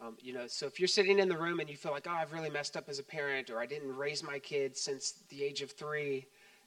Um, 0.00 0.16
you 0.20 0.32
know, 0.32 0.46
so 0.46 0.66
if 0.66 0.80
you're 0.80 0.88
sitting 0.88 1.18
in 1.18 1.28
the 1.28 1.36
room 1.36 1.60
and 1.60 1.68
you 1.68 1.76
feel 1.76 1.92
like, 1.92 2.06
oh, 2.08 2.12
I've 2.12 2.32
really 2.32 2.50
messed 2.50 2.76
up 2.76 2.88
as 2.88 2.98
a 2.98 3.02
parent, 3.02 3.50
or 3.50 3.60
I 3.60 3.66
didn't 3.66 3.94
raise 3.94 4.22
my 4.22 4.38
kids 4.38 4.80
since 4.80 5.14
the 5.28 5.42
age 5.42 5.60
of 5.60 5.72
three, 5.72 6.26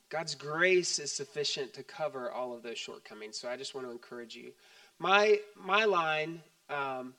God's 0.10 0.36
grace 0.36 1.00
is 1.00 1.12
sufficient 1.12 1.74
to 1.74 1.84
cover 1.84 2.30
all 2.32 2.54
of 2.54 2.62
those 2.62 2.78
shortcomings. 2.78 3.40
So 3.40 3.50
I 3.50 3.56
just 3.56 3.74
want 3.74 3.88
to 3.88 3.92
encourage 3.92 4.36
you. 4.36 4.52
My 5.00 5.40
my 5.56 5.86
line, 5.86 6.42
um, 6.70 7.14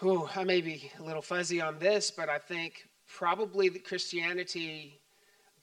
oh, 0.00 0.30
I 0.36 0.44
may 0.44 0.60
be 0.60 0.90
a 1.00 1.02
little 1.02 1.20
fuzzy 1.20 1.60
on 1.60 1.80
this, 1.80 2.12
but 2.12 2.28
I 2.28 2.38
think 2.38 2.86
probably 3.08 3.68
that 3.70 3.84
Christianity 3.84 5.01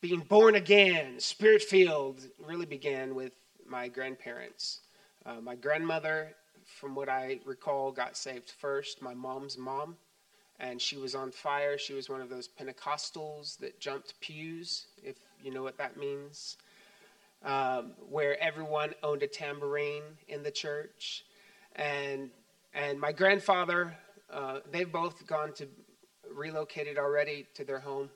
being 0.00 0.20
born 0.20 0.54
again, 0.54 1.20
spirit 1.20 1.62
filled, 1.62 2.20
really 2.38 2.66
began 2.66 3.14
with 3.14 3.32
my 3.66 3.88
grandparents. 3.88 4.80
Uh, 5.26 5.40
my 5.42 5.54
grandmother, 5.54 6.34
from 6.64 6.94
what 6.94 7.08
I 7.08 7.38
recall, 7.44 7.92
got 7.92 8.16
saved 8.16 8.50
first, 8.58 9.02
my 9.02 9.14
mom's 9.14 9.58
mom. 9.58 9.96
and 10.60 10.80
she 10.80 10.96
was 10.98 11.14
on 11.14 11.30
fire. 11.30 11.78
She 11.78 11.94
was 11.94 12.08
one 12.08 12.20
of 12.20 12.28
those 12.28 12.48
Pentecostals 12.48 13.58
that 13.58 13.80
jumped 13.80 14.20
pews, 14.20 14.86
if 15.02 15.16
you 15.42 15.50
know 15.52 15.62
what 15.62 15.78
that 15.78 15.96
means, 15.96 16.58
um, 17.44 17.92
where 18.08 18.40
everyone 18.42 18.92
owned 19.02 19.22
a 19.22 19.26
tambourine 19.26 20.02
in 20.28 20.42
the 20.42 20.50
church. 20.50 21.24
And, 21.76 22.30
and 22.74 23.00
my 23.00 23.12
grandfather, 23.12 23.96
uh, 24.30 24.60
they've 24.70 24.90
both 24.90 25.26
gone 25.26 25.54
to 25.54 25.66
relocated 26.32 26.98
already 26.98 27.46
to 27.54 27.64
their 27.64 27.80
home. 27.80 28.10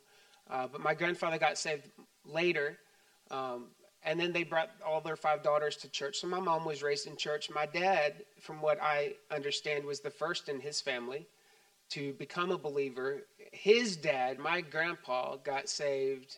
Uh, 0.51 0.67
but 0.71 0.81
my 0.81 0.95
grandfather 0.95 1.39
got 1.39 1.59
saved 1.59 1.89
later. 2.25 2.79
Um, 3.31 3.67
and 4.05 4.21
then 4.21 4.33
they 4.33 4.45
brought 4.45 4.71
all 4.87 5.01
their 5.01 5.17
five 5.17 5.43
daughters 5.43 5.77
to 5.77 5.89
church. 5.89 6.19
So 6.19 6.27
my 6.27 6.41
mom 6.41 6.65
was 6.65 6.83
raised 6.83 7.07
in 7.07 7.17
church. 7.17 7.49
My 7.51 7.67
dad, 7.67 8.25
from 8.39 8.61
what 8.61 8.79
I 8.83 9.15
understand, 9.31 9.85
was 9.85 10.01
the 10.01 10.11
first 10.11 10.49
in 10.49 10.61
his 10.61 10.81
family 10.81 11.27
to 11.91 12.13
become 12.15 12.51
a 12.51 12.59
believer. 12.59 13.23
His 13.53 13.97
dad, 13.97 14.39
my 14.39 14.61
grandpa, 14.61 15.37
got 15.37 15.69
saved 15.69 16.37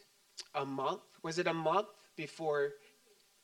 a 0.55 0.65
month. 0.65 1.01
Was 1.23 1.39
it 1.39 1.49
a 1.49 1.55
month 1.55 1.89
before, 2.17 2.75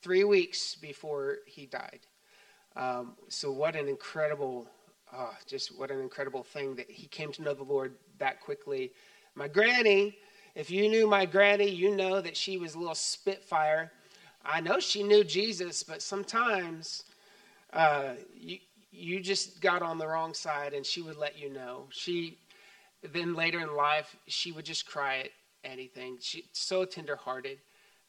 three 0.02 0.25
weeks 0.25 0.76
before 0.76 1.38
he 1.47 1.66
died? 1.66 2.00
Um, 2.76 3.14
so 3.28 3.50
what 3.50 3.76
an 3.76 3.88
incredible, 3.88 4.69
oh, 5.12 5.35
just 5.47 5.76
what 5.78 5.90
an 5.90 6.00
incredible 6.00 6.42
thing 6.42 6.75
that 6.76 6.90
he 6.90 7.07
came 7.09 7.33
to 7.33 7.42
know 7.42 7.54
the 7.54 7.64
Lord 7.64 7.95
that 8.19 8.40
quickly. 8.40 8.92
My 9.35 9.49
granny, 9.49 10.16
if 10.55 10.71
you 10.71 10.89
knew 10.89 11.07
my 11.07 11.25
granny, 11.25 11.69
you 11.69 11.95
know 11.95 12.21
that 12.21 12.37
she 12.37 12.59
was 12.59 12.75
a 12.75 12.79
little 12.79 12.95
spitfire. 12.95 13.91
I 14.45 14.61
know 14.61 14.81
she 14.81 15.03
knew 15.03 15.25
Jesus, 15.25 15.83
but 15.83 16.03
sometimes 16.03 17.05
uh, 17.73 18.15
you, 18.35 18.59
you 18.91 19.21
just 19.21 19.61
got 19.61 19.83
on 19.83 19.99
the 19.99 20.07
wrong 20.07 20.35
side 20.35 20.75
and 20.75 20.85
she 20.85 21.01
would 21.01 21.17
let 21.17 21.39
you 21.39 21.51
know. 21.51 21.87
She 21.91 22.39
then 23.13 23.35
later 23.35 23.61
in 23.61 23.75
life, 23.75 24.15
she 24.27 24.53
would 24.53 24.65
just 24.65 24.87
cry 24.87 25.21
at 25.21 25.31
anything. 25.65 26.19
She 26.21 26.45
so 26.53 26.85
tenderhearted. 26.85 27.59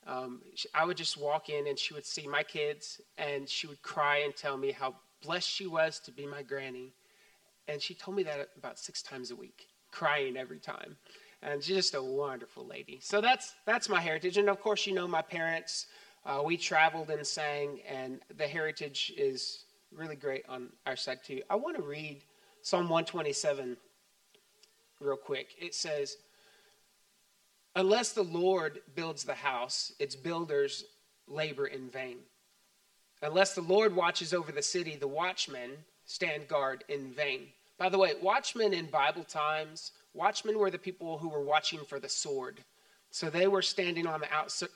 Um, 0.06 0.42
she, 0.54 0.68
I 0.74 0.86
would 0.86 0.98
just 0.98 1.18
walk 1.18 1.50
in 1.50 1.68
and 1.68 1.80
she 1.80 1.94
would 1.94 2.06
see 2.06 2.28
my 2.28 2.44
kids 2.44 3.00
and 3.18 3.48
she 3.48 3.68
would 3.68 3.82
cry 3.82 4.18
and 4.20 4.36
tell 4.36 4.58
me 4.58 4.72
how 4.72 4.96
blessed 5.24 5.50
she 5.50 5.66
was 5.66 6.00
to 6.02 6.12
be 6.12 6.26
my 6.26 6.44
granny. 6.44 6.94
And 7.70 7.82
she 7.82 7.94
told 7.94 8.18
me 8.18 8.24
that 8.24 8.50
about 8.58 8.78
six 8.78 9.02
times 9.02 9.32
a 9.32 9.36
week, 9.36 9.68
crying 9.92 10.36
every 10.36 10.60
time. 10.60 10.98
And 11.44 11.62
just 11.62 11.94
a 11.94 12.02
wonderful 12.02 12.66
lady. 12.66 13.00
So 13.02 13.20
that's 13.20 13.54
that's 13.66 13.90
my 13.90 14.00
heritage. 14.00 14.38
And 14.38 14.50
of 14.50 14.62
course, 14.62 14.88
you 14.88 14.94
know 14.94 15.08
my 15.08 15.22
parents. 15.22 15.88
Uh, 16.26 16.42
we 16.46 16.56
traveled 16.56 17.10
and 17.10 17.28
sang, 17.28 17.82
and 17.86 18.22
the 18.38 18.48
heritage 18.48 19.12
is 19.18 19.66
really 19.92 20.16
great 20.16 20.46
on 20.48 20.70
our 20.86 20.96
side 20.96 21.20
too. 21.24 21.42
I 21.50 21.56
want 21.56 21.76
to 21.76 21.84
read 21.84 22.22
Psalm 22.62 22.84
127 22.84 23.76
real 25.02 25.18
quick. 25.18 25.50
It 25.60 25.76
says, 25.76 26.18
Unless 27.76 28.14
the 28.14 28.24
Lord 28.24 28.82
builds 28.96 29.24
the 29.24 29.34
house, 29.34 29.92
its 30.00 30.16
builders 30.16 30.86
labor 31.28 31.68
in 31.68 31.90
vain. 31.90 32.18
Unless 33.22 33.56
the 33.56 33.62
Lord 33.62 33.96
watches 33.96 34.34
over 34.34 34.52
the 34.52 34.62
city, 34.62 34.96
the 34.96 35.08
watchmen 35.08 35.72
stand 36.06 36.48
guard 36.48 36.84
in 36.88 37.12
vain. 37.12 37.48
By 37.84 37.90
the 37.90 37.98
way, 37.98 38.14
watchmen 38.22 38.74
in 38.74 38.86
Bible 38.86 39.26
times, 39.26 39.92
watchmen 40.14 40.58
were 40.58 40.72
the 40.72 40.78
people 40.78 41.18
who 41.18 41.28
were 41.28 41.42
watching 41.42 41.84
for 41.84 42.00
the 42.00 42.08
sword. 42.08 42.64
So 43.12 43.30
they 43.30 43.48
were 43.48 43.62
standing 43.62 44.08
on 44.08 44.22
the 44.22 44.28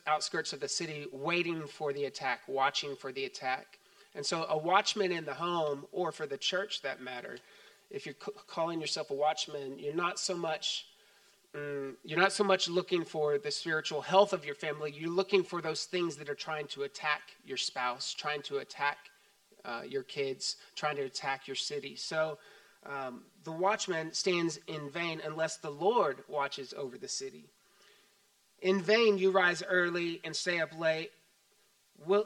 outskirts 0.08 0.52
of 0.52 0.60
the 0.60 0.68
city, 0.68 1.06
waiting 1.14 1.68
for 1.68 1.94
the 1.94 2.04
attack, 2.04 2.42
watching 2.50 2.98
for 2.98 3.14
the 3.14 3.24
attack. 3.24 3.80
And 4.14 4.26
so, 4.26 4.46
a 4.50 4.58
watchman 4.58 5.14
in 5.14 5.24
the 5.24 5.34
home, 5.34 5.86
or 5.94 6.12
for 6.12 6.28
the 6.28 6.38
church 6.38 6.82
that 6.82 7.02
matter, 7.02 7.38
if 7.90 8.06
you're 8.06 8.16
calling 8.46 8.82
yourself 8.82 9.10
a 9.10 9.14
watchman, 9.14 9.80
you're 9.80 9.96
not 9.96 10.20
so 10.20 10.36
much 10.36 10.88
mm, 11.56 11.94
you're 12.04 12.20
not 12.20 12.34
so 12.34 12.44
much 12.44 12.68
looking 12.68 13.06
for 13.06 13.38
the 13.38 13.52
spiritual 13.52 14.02
health 14.02 14.34
of 14.34 14.44
your 14.44 14.56
family. 14.56 14.92
You're 14.92 15.10
looking 15.10 15.46
for 15.46 15.62
those 15.62 15.86
things 15.86 16.18
that 16.18 16.28
are 16.28 16.36
trying 16.36 16.68
to 16.68 16.84
attack 16.84 17.22
your 17.46 17.56
spouse, 17.56 18.14
trying 18.14 18.42
to 18.42 18.58
attack 18.58 18.98
uh, 19.64 19.84
your 19.88 20.04
kids, 20.04 20.58
trying 20.76 20.98
to 20.98 21.04
attack 21.04 21.48
your 21.48 21.56
city. 21.56 21.96
So, 21.96 22.38
um, 22.86 23.24
the 23.44 23.52
watchman 23.52 24.14
stands 24.14 24.60
in 24.68 24.90
vain 24.90 25.22
unless 25.26 25.58
the 25.58 25.70
Lord 25.70 26.24
watches 26.28 26.74
over 26.78 26.98
the 26.98 27.08
city. 27.08 27.50
In 28.62 28.82
vain 28.82 29.18
you 29.18 29.32
rise 29.32 29.64
early 29.68 30.22
and 30.24 30.36
stay 30.36 30.60
up 30.60 30.78
late. 30.78 31.12
Will 32.06 32.26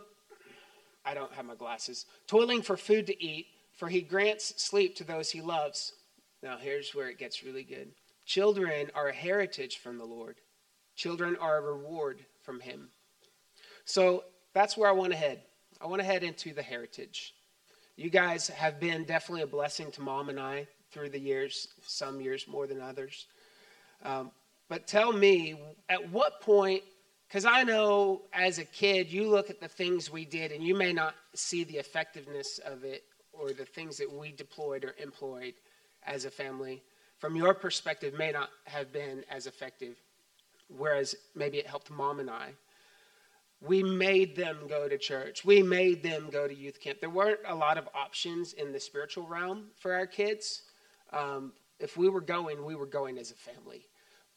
I 1.04 1.14
don't 1.14 1.34
have 1.34 1.46
my 1.46 1.56
glasses. 1.56 2.06
Toiling 2.28 2.62
for 2.62 2.78
food 2.78 3.08
to 3.08 3.24
eat, 3.24 3.48
for 3.74 3.88
he 3.88 4.02
grants 4.02 4.62
sleep 4.62 4.96
to 4.98 5.04
those 5.04 5.32
he 5.32 5.42
loves. 5.42 5.94
Now 6.44 6.58
here's 6.58 6.94
where 6.94 7.10
it 7.10 7.18
gets 7.18 7.44
really 7.44 7.64
good. 7.64 7.92
Children 8.26 8.92
are 8.94 9.08
a 9.08 9.14
heritage 9.14 9.78
from 9.78 9.98
the 9.98 10.06
Lord. 10.06 10.38
Children 10.96 11.36
are 11.42 11.58
a 11.58 11.62
reward 11.62 12.24
from 12.44 12.60
him. 12.60 12.90
So 13.86 14.26
that's 14.54 14.78
where 14.78 14.90
I 14.90 14.94
want 14.94 15.12
to 15.12 15.18
head. 15.18 15.42
I 15.82 15.88
want 15.88 16.02
to 16.02 16.06
head 16.06 16.24
into 16.24 16.54
the 16.54 16.62
heritage. 16.62 17.34
You 17.96 18.10
guys 18.10 18.48
have 18.48 18.80
been 18.80 19.04
definitely 19.04 19.44
a 19.44 19.48
blessing 19.48 19.92
to 19.92 20.02
mom 20.02 20.30
and 20.30 20.40
I 20.40 20.68
through 20.92 21.10
the 21.10 21.20
years, 21.20 21.68
some 21.86 22.22
years 22.22 22.48
more 22.48 22.68
than 22.68 22.82
others. 22.82 23.28
Um, 24.04 24.32
but 24.70 24.88
tell 24.88 25.12
me, 25.12 25.60
at 25.90 26.10
what 26.12 26.42
point, 26.42 26.84
because 27.28 27.46
I 27.46 27.64
know 27.64 28.22
as 28.34 28.58
a 28.58 28.66
kid, 28.66 29.12
you 29.12 29.30
look 29.30 29.50
at 29.50 29.60
the 29.60 29.68
things 29.68 30.12
we 30.12 30.26
did 30.26 30.52
and 30.52 30.64
you 30.64 30.76
may 30.76 30.94
not 30.94 31.16
see 31.34 31.64
the 31.64 31.78
effectiveness 31.78 32.60
of 32.60 32.84
it 32.84 33.04
or 33.34 33.52
the 33.54 33.66
things 33.66 33.98
that 33.98 34.12
we 34.12 34.32
deployed 34.32 34.84
or 34.84 34.96
employed 35.02 35.54
as 36.06 36.26
a 36.26 36.32
family. 36.32 36.82
From 37.20 37.36
your 37.36 37.54
perspective, 37.54 38.14
may 38.18 38.32
not 38.32 38.50
have 38.66 38.92
been 38.92 39.24
as 39.30 39.48
effective, 39.48 39.96
whereas 40.76 41.16
maybe 41.36 41.58
it 41.58 41.68
helped 41.68 41.92
mom 41.92 42.20
and 42.20 42.30
I. 42.30 42.52
We 43.62 43.84
made 43.84 44.36
them 44.36 44.58
go 44.68 44.90
to 44.90 44.98
church. 44.98 45.46
We 45.46 45.62
made 45.62 46.02
them 46.02 46.30
go 46.32 46.48
to 46.48 46.54
youth 46.54 46.80
camp. 46.80 47.00
There 47.00 47.10
weren't 47.10 47.40
a 47.48 47.56
lot 47.56 47.78
of 47.78 47.88
options 47.94 48.54
in 48.54 48.72
the 48.72 48.80
spiritual 48.80 49.28
realm 49.28 49.68
for 49.78 49.94
our 49.94 50.08
kids. 50.08 50.64
Um, 51.14 51.54
if 51.80 51.96
we 51.96 52.10
were 52.10 52.22
going, 52.22 52.66
we 52.66 52.76
were 52.76 52.88
going 52.88 53.20
as 53.20 53.32
a 53.32 53.36
family. 53.36 53.86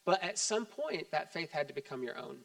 But 0.05 0.23
at 0.23 0.37
some 0.37 0.65
point, 0.65 1.09
that 1.11 1.33
faith 1.33 1.51
had 1.51 1.67
to 1.69 1.73
become 1.73 2.03
your 2.03 2.17
own. 2.17 2.37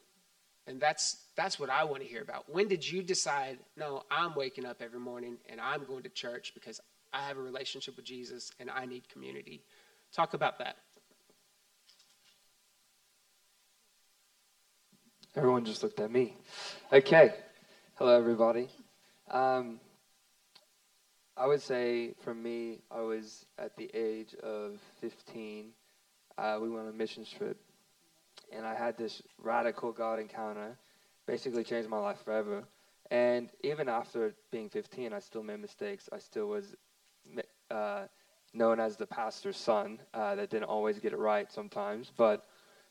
And 0.66 0.80
that's, 0.80 1.24
that's 1.36 1.58
what 1.58 1.68
I 1.68 1.84
want 1.84 2.02
to 2.02 2.08
hear 2.08 2.22
about. 2.22 2.50
When 2.50 2.68
did 2.68 2.88
you 2.88 3.02
decide, 3.02 3.58
no, 3.76 4.02
I'm 4.10 4.34
waking 4.34 4.64
up 4.64 4.80
every 4.80 5.00
morning 5.00 5.36
and 5.48 5.60
I'm 5.60 5.84
going 5.84 6.04
to 6.04 6.08
church 6.08 6.52
because 6.54 6.80
I 7.12 7.26
have 7.26 7.36
a 7.36 7.42
relationship 7.42 7.96
with 7.96 8.04
Jesus 8.04 8.52
and 8.58 8.70
I 8.70 8.86
need 8.86 9.08
community? 9.08 9.64
Talk 10.12 10.34
about 10.34 10.58
that. 10.58 10.76
Everyone 15.36 15.64
just 15.64 15.82
looked 15.82 16.00
at 16.00 16.10
me. 16.10 16.36
Okay. 16.92 17.32
Hello, 17.94 18.16
everybody. 18.18 18.68
Um, 19.30 19.78
I 21.36 21.46
would 21.46 21.62
say 21.62 22.14
for 22.24 22.34
me, 22.34 22.80
I 22.90 23.00
was 23.00 23.46
at 23.56 23.76
the 23.76 23.88
age 23.94 24.34
of 24.42 24.80
15 25.00 25.72
uh, 26.40 26.58
we 26.60 26.70
went 26.70 26.82
on 26.82 26.88
a 26.88 26.96
mission 26.96 27.24
trip, 27.24 27.58
and 28.50 28.64
I 28.64 28.74
had 28.74 28.96
this 28.96 29.22
radical 29.42 29.92
God 29.92 30.18
encounter, 30.18 30.76
basically 31.26 31.64
changed 31.64 31.88
my 31.88 31.98
life 31.98 32.18
forever. 32.24 32.64
And 33.10 33.50
even 33.62 33.88
after 33.88 34.34
being 34.50 34.70
15, 34.70 35.12
I 35.12 35.18
still 35.18 35.42
made 35.42 35.60
mistakes. 35.60 36.08
I 36.12 36.18
still 36.18 36.46
was 36.46 36.74
uh, 37.70 38.04
known 38.54 38.80
as 38.80 38.96
the 38.96 39.06
pastor's 39.06 39.58
son 39.58 40.00
uh, 40.14 40.34
that 40.36 40.48
didn't 40.50 40.64
always 40.64 40.98
get 40.98 41.12
it 41.12 41.18
right 41.18 41.50
sometimes. 41.52 42.10
But 42.16 42.46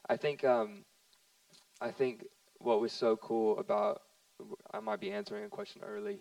I 0.08 0.16
think 0.16 0.44
um, 0.44 0.86
I 1.82 1.92
think 1.92 2.26
what 2.60 2.82
was 2.82 2.92
so 2.94 3.18
cool 3.18 3.60
about 3.60 4.02
I 4.74 4.80
might 4.80 5.00
be 5.02 5.12
answering 5.12 5.46
a 5.46 5.50
question 5.50 5.82
early. 5.84 6.20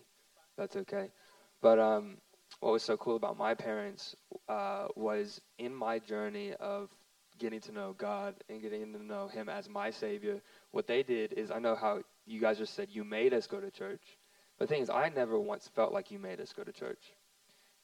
That's 0.57 0.77
okay. 0.77 1.11
But 1.63 1.79
um, 1.79 2.19
what 2.61 2.73
was 2.73 2.83
so 2.83 2.97
cool 2.97 3.17
about 3.17 3.37
my 3.39 3.55
parents 3.55 4.17
uh, 4.49 4.89
was 4.97 5.41
in 5.59 5.75
my 5.75 5.99
journey 5.99 6.55
of 6.55 6.91
getting 7.39 7.61
to 7.61 7.73
know 7.73 7.95
God 7.97 8.35
and 8.49 8.61
getting 8.61 8.93
to 8.93 9.03
know 9.03 9.29
Him 9.29 9.49
as 9.49 9.69
my 9.69 9.91
Savior, 9.91 10.41
what 10.73 10.87
they 10.87 11.03
did 11.03 11.33
is 11.35 11.51
I 11.51 11.59
know 11.61 11.77
how 11.77 12.03
you 12.27 12.41
guys 12.41 12.59
just 12.59 12.75
said 12.75 12.89
you 12.91 13.05
made 13.05 13.33
us 13.35 13.47
go 13.47 13.61
to 13.61 13.71
church. 13.71 14.03
But 14.59 14.69
the 14.69 14.75
thing 14.75 14.83
is, 14.83 14.91
I 14.91 15.09
never 15.11 15.39
once 15.39 15.69
felt 15.69 15.93
like 15.93 16.11
you 16.11 16.19
made 16.19 16.41
us 16.41 16.53
go 16.53 16.65
to 16.65 16.73
church. 16.73 17.13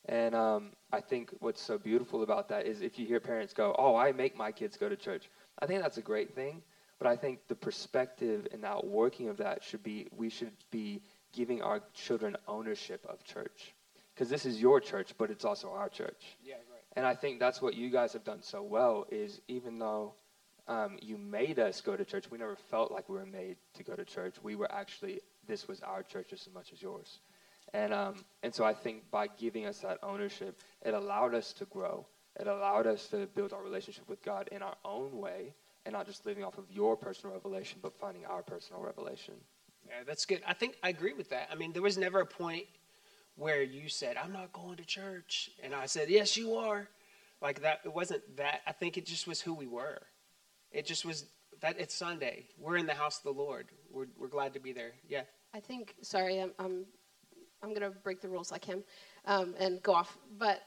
And 0.07 0.35
um, 0.35 0.73
I 0.93 1.01
think 1.01 1.31
what's 1.41 1.63
so 1.63 1.79
beautiful 1.79 2.23
about 2.23 2.49
that 2.49 2.67
is 2.67 2.83
if 2.83 2.99
you 2.99 3.07
hear 3.07 3.21
parents 3.21 3.53
go, 3.55 3.75
Oh, 3.79 3.97
I 3.97 4.13
make 4.13 4.37
my 4.37 4.53
kids 4.53 4.77
go 4.77 4.89
to 4.89 4.97
church, 4.97 5.31
I 5.61 5.67
think 5.67 5.83
that's 5.83 5.99
a 5.99 6.03
great 6.03 6.35
thing. 6.35 6.63
But 6.99 7.09
I 7.09 7.17
think 7.17 7.49
the 7.49 7.55
perspective 7.55 8.47
and 8.53 8.63
the 8.63 8.69
outworking 8.69 9.29
of 9.29 9.39
that 9.39 9.63
should 9.65 9.83
be 9.83 10.07
we 10.17 10.31
should 10.31 10.53
be 10.71 11.03
giving 11.33 11.63
our 11.63 11.81
children 11.93 12.37
ownership 12.47 13.05
of 13.09 13.25
church. 13.25 13.75
Because 14.15 14.29
this 14.29 14.47
is 14.47 14.61
your 14.61 14.81
church, 14.81 15.13
but 15.19 15.31
it's 15.31 15.45
also 15.45 15.73
our 15.73 15.89
church. 15.89 16.37
Yeah, 16.45 16.55
and 16.97 17.05
I 17.05 17.15
think 17.15 17.41
that's 17.41 17.61
what 17.61 17.75
you 17.75 17.91
guys 17.91 18.13
have 18.13 18.25
done 18.25 18.43
so 18.43 18.63
well 18.63 19.07
is 19.11 19.41
even 19.49 19.79
though 19.79 20.15
um, 20.69 20.99
you 21.03 21.19
made 21.19 21.59
us 21.59 21.81
go 21.81 21.97
to 21.97 22.05
church, 22.05 22.31
we 22.31 22.39
never 22.39 22.57
felt 22.57 22.93
like 22.93 23.09
we 23.09 23.17
were 23.17 23.27
made 23.27 23.57
to 23.75 23.83
go 23.83 23.95
to 23.95 24.05
church. 24.05 24.37
We 24.43 24.55
were 24.55 24.71
actually, 24.73 25.21
this 25.47 25.69
was 25.69 25.81
our 25.81 26.03
church 26.03 26.29
just 26.31 26.47
as 26.47 26.55
much 26.55 26.73
as 26.73 26.81
yours. 26.81 27.19
And, 27.73 27.93
um, 27.93 28.15
and 28.43 28.55
so 28.55 28.65
I 28.65 28.73
think 28.73 29.11
by 29.11 29.27
giving 29.27 29.67
us 29.67 29.79
that 29.81 29.99
ownership, 30.03 30.59
it 30.83 30.95
allowed 30.95 31.35
us 31.35 31.53
to 31.55 31.65
grow. 31.65 32.07
it 32.39 32.47
allowed 32.47 32.87
us 32.87 33.09
to 33.09 33.27
build 33.35 33.53
our 33.53 33.63
relationship 33.63 34.09
with 34.09 34.23
God 34.23 34.49
in 34.53 34.63
our 34.63 34.77
own 34.85 35.19
way 35.19 35.55
and 35.85 35.93
not 35.93 36.07
just 36.07 36.25
living 36.27 36.45
off 36.45 36.59
of 36.59 36.71
your 36.71 36.97
personal 36.97 37.35
revelation, 37.35 37.79
but 37.83 37.95
finding 37.99 38.25
our 38.27 38.43
personal 38.43 38.83
revelation. 38.83 39.35
Yeah, 39.87 40.05
that's 40.07 40.25
good. 40.25 40.43
I 40.47 40.55
think 40.55 40.77
I 40.83 40.89
agree 40.89 41.13
with 41.13 41.31
that. 41.31 41.49
I 41.53 41.55
mean, 41.55 41.73
there 41.73 41.83
was 41.83 41.99
never 41.99 42.21
a 42.21 42.27
point 42.27 42.65
where 43.37 43.63
you 43.63 43.89
said, 43.89 44.17
I'm 44.17 44.33
not 44.33 44.53
going 44.53 44.77
to 44.77 44.85
church. 44.85 45.51
And 45.63 45.75
I 45.75 45.87
said, 45.87 46.09
Yes, 46.09 46.37
you 46.37 46.55
are. 46.55 46.89
Like 47.43 47.61
that, 47.63 47.81
it 47.85 47.93
wasn't 47.93 48.23
that. 48.37 48.63
I 48.67 48.73
think 48.73 48.97
it 48.97 49.05
just 49.05 49.27
was 49.27 49.41
who 49.41 49.53
we 49.53 49.67
were. 49.67 50.01
It 50.71 50.87
just 50.87 51.05
was 51.05 51.27
that 51.61 51.79
it's 51.79 51.95
Sunday. 51.95 52.47
We're 52.59 52.77
in 52.77 52.87
the 52.87 52.95
house 52.95 53.19
of 53.19 53.25
the 53.25 53.39
Lord. 53.43 53.67
We're, 53.91 54.07
we're 54.19 54.29
glad 54.29 54.55
to 54.55 54.61
be 54.61 54.73
there. 54.73 54.93
Yeah. 55.09 55.23
I 55.53 55.61
think, 55.61 55.95
sorry, 56.03 56.41
I'm, 56.41 56.53
I'm, 56.59 56.85
I'm 57.63 57.71
going 57.71 57.83
to 57.83 57.91
break 57.91 58.21
the 58.21 58.29
rules 58.29 58.51
like 58.51 58.65
him 58.65 58.83
um, 59.27 59.55
and 59.59 59.83
go 59.83 59.95
off. 59.95 60.17
But 60.39 60.63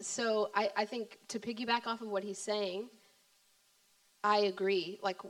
so 0.00 0.50
I, 0.54 0.70
I 0.76 0.84
think 0.84 1.18
to 1.28 1.38
piggyback 1.38 1.86
off 1.86 2.00
of 2.00 2.08
what 2.08 2.24
he's 2.24 2.38
saying, 2.38 2.88
I 4.24 4.38
agree. 4.38 4.98
Like, 5.02 5.20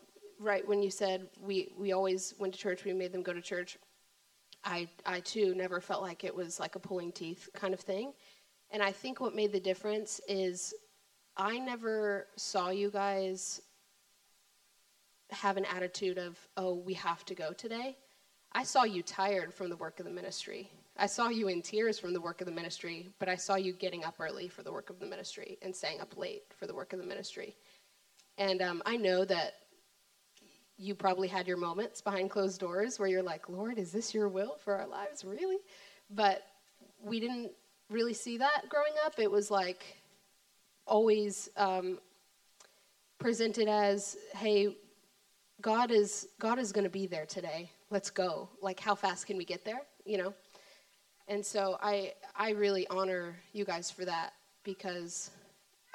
right 0.41 0.67
when 0.67 0.83
you 0.83 0.91
said 0.91 1.27
we, 1.43 1.73
we 1.77 1.93
always 1.93 2.35
went 2.39 2.55
to 2.55 2.61
church, 2.61 2.85
we 2.85 2.93
made 2.93 3.13
them 3.13 3.23
go 3.23 3.33
to 3.33 3.43
church. 3.43 3.77
I, 4.65 4.89
I 5.05 5.21
too 5.21 5.55
never 5.55 5.81
felt 5.81 6.01
like 6.01 6.25
it 6.25 6.35
was 6.35 6.59
like 6.59 6.77
a 6.77 6.79
pulling 6.79 7.13
teeth 7.13 7.51
kind 7.53 7.75
of 7.75 7.81
thing. 7.81 8.15
And 8.71 8.83
I 8.83 8.93
think 8.93 9.21
what 9.21 9.35
made 9.35 9.53
the 9.53 9.61
difference 9.61 10.21
is 10.27 10.73
I 11.37 11.59
never 11.59 12.29
saw 12.37 12.71
you 12.71 12.91
guys 12.91 13.61
have 15.31 15.57
an 15.57 15.65
attitude 15.65 16.17
of, 16.17 16.39
oh, 16.57 16.75
we 16.75 16.95
have 16.95 17.25
to 17.27 17.35
go 17.35 17.53
today. 17.53 17.97
I 18.53 18.63
saw 18.63 18.85
you 18.85 19.03
tired 19.03 19.53
from 19.53 19.69
the 19.69 19.77
work 19.77 19.99
of 19.99 20.07
the 20.07 20.13
ministry. 20.13 20.71
I 20.97 21.07
saw 21.07 21.29
you 21.29 21.49
in 21.49 21.61
tears 21.61 21.99
from 21.99 22.13
the 22.13 22.21
work 22.21 22.41
of 22.41 22.47
the 22.47 22.53
ministry, 22.53 23.09
but 23.19 23.29
I 23.29 23.35
saw 23.35 23.57
you 23.57 23.73
getting 23.73 24.05
up 24.05 24.15
early 24.21 24.47
for 24.47 24.63
the 24.63 24.73
work 24.73 24.91
of 24.91 25.01
the 25.01 25.07
ministry 25.07 25.59
and 25.61 25.75
staying 25.75 26.01
up 26.01 26.17
late 26.17 26.45
for 26.57 26.69
the 26.69 26.75
work 26.75 26.93
of 26.93 27.01
the 27.01 27.07
ministry. 27.07 27.57
And 28.39 28.63
um, 28.63 28.83
I 28.85 28.97
know 28.97 29.25
that 29.25 29.55
you 30.77 30.95
probably 30.95 31.29
had 31.29 31.47
your 31.47 31.57
moments 31.57 32.01
behind 32.01 32.31
closed 32.31 32.61
doors 32.61 32.99
where 32.99 33.09
you're 33.09 33.23
like, 33.23 33.49
Lord, 33.49 33.79
is 33.79 33.93
this 33.93 34.13
your 34.13 34.29
will 34.29 34.57
for 34.65 34.75
our 34.75 34.87
lives? 34.87 35.25
Really? 35.25 35.59
But 36.11 36.43
we 37.03 37.21
didn't 37.21 37.53
really 37.91 38.15
see 38.15 38.39
that 38.39 38.63
growing 38.69 38.93
up. 39.05 39.15
It 39.19 39.31
was 39.31 39.51
like 39.51 39.85
always 40.87 41.49
um, 41.57 41.99
presented 43.19 43.69
as, 43.69 44.17
hey, 44.35 44.77
God 45.61 45.91
is 45.91 46.29
God 46.39 46.59
is 46.59 46.73
going 46.73 46.85
to 46.85 46.91
be 46.91 47.07
there 47.07 47.25
today. 47.25 47.71
Let's 47.91 48.11
go. 48.11 48.49
Like 48.61 48.81
how 48.81 48.95
fast 48.95 49.27
can 49.27 49.37
we 49.37 49.45
get 49.45 49.65
there, 49.65 49.81
you 50.05 50.19
know? 50.19 50.35
And 51.29 51.45
so 51.45 51.79
I 51.81 52.13
I 52.37 52.51
really 52.51 52.87
honor 52.89 53.37
you 53.53 53.65
guys 53.65 53.91
for 53.91 54.05
that 54.05 54.35
because 54.63 55.31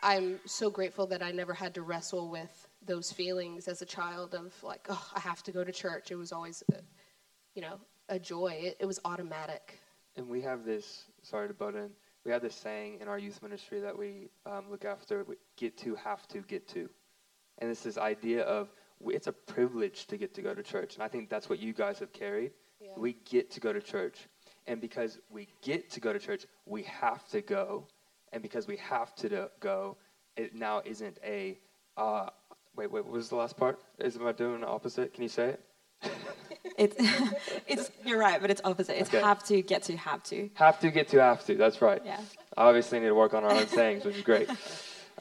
I'm 0.01 0.39
so 0.45 0.69
grateful 0.69 1.07
that 1.07 1.21
I 1.21 1.31
never 1.31 1.53
had 1.53 1.73
to 1.75 1.81
wrestle 1.81 2.29
with 2.29 2.67
those 2.85 3.11
feelings 3.11 3.67
as 3.67 3.81
a 3.81 3.85
child 3.85 4.33
of 4.33 4.53
like, 4.63 4.87
oh, 4.89 5.11
I 5.15 5.19
have 5.19 5.43
to 5.43 5.51
go 5.51 5.63
to 5.63 5.71
church. 5.71 6.11
It 6.11 6.15
was 6.15 6.31
always, 6.31 6.63
a, 6.71 6.77
you 7.53 7.61
know, 7.61 7.79
a 8.07 8.17
joy. 8.17 8.57
It, 8.61 8.77
it 8.79 8.85
was 8.85 8.99
automatic. 9.05 9.79
And 10.15 10.27
we 10.27 10.41
have 10.41 10.65
this, 10.65 11.05
sorry 11.21 11.47
to 11.47 11.53
butt 11.53 11.75
in, 11.75 11.89
we 12.25 12.31
have 12.31 12.41
this 12.41 12.55
saying 12.55 12.99
in 13.01 13.07
our 13.07 13.17
youth 13.17 13.41
ministry 13.41 13.79
that 13.79 13.97
we 13.97 14.29
um, 14.45 14.65
look 14.69 14.85
after 14.85 15.23
we 15.23 15.35
get 15.57 15.77
to, 15.79 15.95
have 15.95 16.27
to, 16.29 16.39
get 16.41 16.67
to. 16.69 16.89
And 17.59 17.69
it's 17.69 17.83
this 17.83 17.97
idea 17.97 18.43
of 18.43 18.71
it's 19.05 19.27
a 19.27 19.31
privilege 19.31 20.07
to 20.07 20.17
get 20.17 20.33
to 20.35 20.41
go 20.41 20.53
to 20.53 20.63
church. 20.63 20.95
And 20.95 21.03
I 21.03 21.07
think 21.07 21.29
that's 21.29 21.49
what 21.49 21.59
you 21.59 21.73
guys 21.73 21.99
have 21.99 22.11
carried. 22.11 22.51
Yeah. 22.81 22.91
We 22.97 23.13
get 23.25 23.51
to 23.51 23.59
go 23.59 23.73
to 23.73 23.81
church. 23.81 24.27
And 24.67 24.79
because 24.79 25.19
we 25.29 25.47
get 25.61 25.89
to 25.91 25.99
go 25.99 26.13
to 26.13 26.19
church, 26.19 26.45
we 26.65 26.83
have 26.83 27.27
to 27.29 27.41
go. 27.41 27.87
And 28.31 28.41
because 28.41 28.67
we 28.67 28.77
have 28.77 29.15
to 29.15 29.49
go, 29.59 29.97
it 30.37 30.55
now 30.55 30.81
isn't 30.85 31.17
a, 31.25 31.57
uh, 31.97 32.29
wait, 32.75 32.91
wait, 32.91 33.03
what 33.03 33.13
was 33.13 33.29
the 33.29 33.35
last 33.35 33.57
part? 33.57 33.79
Is 33.99 34.15
am 34.15 34.27
I 34.27 34.31
doing 34.31 34.61
the 34.61 34.67
opposite? 34.67 35.13
Can 35.13 35.23
you 35.23 35.29
say 35.29 35.49
it? 35.49 35.63
it's, 36.77 36.95
it's, 37.67 37.91
you're 38.05 38.19
right, 38.19 38.39
but 38.39 38.49
it's 38.49 38.61
opposite. 38.63 38.99
It's 38.99 39.09
okay. 39.09 39.21
have 39.21 39.43
to, 39.45 39.61
get 39.61 39.83
to, 39.83 39.97
have 39.97 40.23
to. 40.23 40.49
Have 40.55 40.79
to, 40.79 40.91
get 40.91 41.07
to, 41.09 41.21
have 41.21 41.45
to. 41.45 41.55
That's 41.55 41.81
right. 41.81 42.01
Yeah. 42.05 42.19
Obviously, 42.55 42.99
need 42.99 43.07
to 43.07 43.15
work 43.15 43.33
on 43.33 43.43
our 43.43 43.51
own 43.51 43.67
sayings, 43.67 44.05
which 44.05 44.17
is 44.17 44.23
great. 44.23 44.49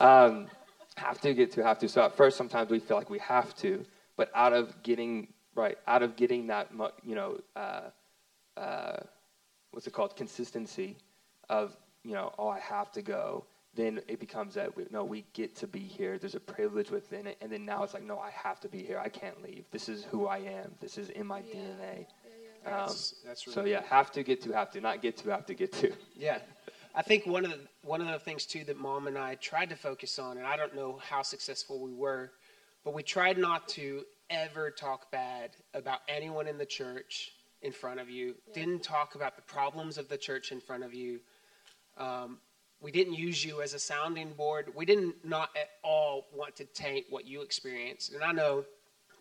Um, 0.01 0.47
have 0.97 1.21
to 1.23 1.35
get 1.35 1.51
to 1.55 1.64
have 1.64 1.81
to. 1.81 1.88
So 1.88 2.03
at 2.03 2.16
first, 2.16 2.37
sometimes 2.37 2.71
we 2.71 2.79
feel 2.79 2.97
like 2.97 3.11
we 3.11 3.18
have 3.18 3.53
to, 3.57 3.85
but 4.16 4.31
out 4.33 4.53
of 4.53 4.81
getting 4.85 5.27
right, 5.59 5.77
out 5.87 6.03
of 6.03 6.16
getting 6.16 6.47
that, 6.47 6.71
you 7.05 7.14
know, 7.14 7.40
uh, 7.57 7.90
uh, 8.57 9.01
what's 9.73 9.87
it 9.87 9.92
called, 9.92 10.16
consistency 10.16 10.97
of 11.49 11.77
you 12.05 12.13
know, 12.13 12.33
oh, 12.39 12.49
I 12.49 12.61
have 12.61 12.91
to 12.93 13.03
go. 13.03 13.45
Then 13.75 14.01
it 14.09 14.19
becomes 14.19 14.55
that 14.55 14.77
we, 14.77 14.87
no, 14.91 15.05
we 15.05 15.25
get 15.35 15.55
to 15.57 15.67
be 15.67 15.81
here. 15.81 16.19
There's 16.19 16.35
a 16.35 16.41
privilege 16.41 16.91
within 16.91 17.27
it, 17.27 17.39
and 17.41 17.53
then 17.53 17.65
now 17.65 17.83
it's 17.85 17.95
like, 17.95 18.03
no, 18.03 18.19
I 18.19 18.31
have 18.31 18.61
to 18.61 18.69
be 18.69 18.83
here. 18.83 18.99
I 18.99 19.09
can't 19.09 19.41
leave. 19.43 19.65
This 19.71 19.89
is 19.89 20.05
who 20.05 20.27
I 20.27 20.39
am. 20.39 20.75
This 20.81 20.99
is 20.99 21.11
in 21.11 21.27
my 21.27 21.41
yeah. 21.41 21.55
DNA. 21.55 21.79
Yeah, 21.81 22.05
yeah. 22.65 22.71
Um, 22.71 22.87
that's, 22.87 23.15
that's 23.25 23.47
really 23.47 23.55
so 23.55 23.65
yeah, 23.65 23.83
have 23.89 24.11
to 24.13 24.23
get 24.23 24.41
to 24.43 24.53
have 24.53 24.71
to, 24.73 24.81
not 24.81 25.03
get 25.03 25.17
to 25.19 25.31
have 25.31 25.47
to 25.47 25.55
get 25.55 25.73
to. 25.75 25.93
Yeah, 26.17 26.39
I 26.95 27.03
think 27.03 27.27
one 27.27 27.45
of 27.45 27.53
the 27.53 27.61
one 27.83 28.01
of 28.01 28.09
the 28.09 28.19
things 28.19 28.47
too 28.47 28.65
that 28.65 28.79
mom 28.79 29.07
and 29.07 29.17
I 29.17 29.37
tried 29.37 29.71
to 29.71 29.77
focus 29.77 30.19
on, 30.19 30.39
and 30.39 30.47
I 30.47 30.57
don't 30.57 30.75
know 30.75 30.99
how 31.01 31.23
successful 31.23 31.81
we 31.81 31.93
were, 31.93 32.33
but 32.85 32.95
we 32.95 33.03
tried 33.03 33.39
not 33.39 33.69
to 33.71 34.03
ever 34.31 34.71
talk 34.71 35.11
bad 35.11 35.51
about 35.75 36.01
anyone 36.09 36.49
in 36.49 36.59
the 36.59 36.67
church 36.67 37.33
in 37.63 37.73
front 37.73 38.01
of 38.01 38.11
you. 38.11 38.35
Yeah. 38.49 38.55
Didn't 38.55 38.83
talk 38.83 39.15
about 39.15 39.37
the 39.37 39.43
problems 39.43 39.99
of 39.99 40.09
the 40.09 40.19
church 40.19 40.53
in 40.53 40.61
front 40.61 40.85
of 40.85 40.95
you. 40.95 41.21
Um, 41.99 42.39
we 42.81 42.93
didn't 42.93 43.15
use 43.15 43.45
you 43.45 43.61
as 43.61 43.75
a 43.75 43.79
sounding 43.79 44.33
board. 44.35 44.73
We 44.75 44.87
didn't 44.87 45.17
not 45.25 45.51
at 45.57 45.69
all 45.83 46.27
want 46.33 46.57
to 46.57 46.65
taint 46.65 47.07
what 47.11 47.27
you 47.27 47.43
experienced. 47.43 48.13
And 48.13 48.23
I 48.23 48.33
know 48.33 48.65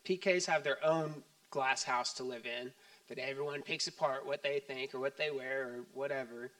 PKs 0.07 0.45
have 0.45 0.63
their 0.63 0.83
own 0.85 1.23
glass 1.49 1.83
house 1.83 2.13
to 2.13 2.23
live 2.23 2.45
in 2.45 2.71
that 3.09 3.17
everyone 3.17 3.61
picks 3.61 3.87
apart 3.87 4.25
what 4.25 4.43
they 4.43 4.59
think 4.59 4.93
or 4.93 4.99
what 4.99 5.17
they 5.17 5.31
wear 5.31 5.63
or 5.63 5.85
whatever. 5.93 6.51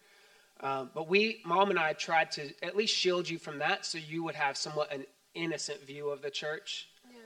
Um, 0.62 0.90
but 0.94 1.08
we, 1.08 1.42
mom 1.46 1.70
and 1.70 1.78
I, 1.78 1.94
tried 1.94 2.32
to 2.32 2.50
at 2.64 2.76
least 2.76 2.96
shield 2.96 3.30
you 3.30 3.38
from 3.38 3.60
that 3.60 3.86
so 3.86 4.00
you 4.00 4.24
would 4.24 4.36
have 4.36 4.58
somewhat 4.58 4.92
an 4.92 5.06
innocent 5.36 5.86
view 5.86 6.10
of 6.10 6.22
the 6.22 6.32
church. 6.32 6.88
Yeah. 7.12 7.20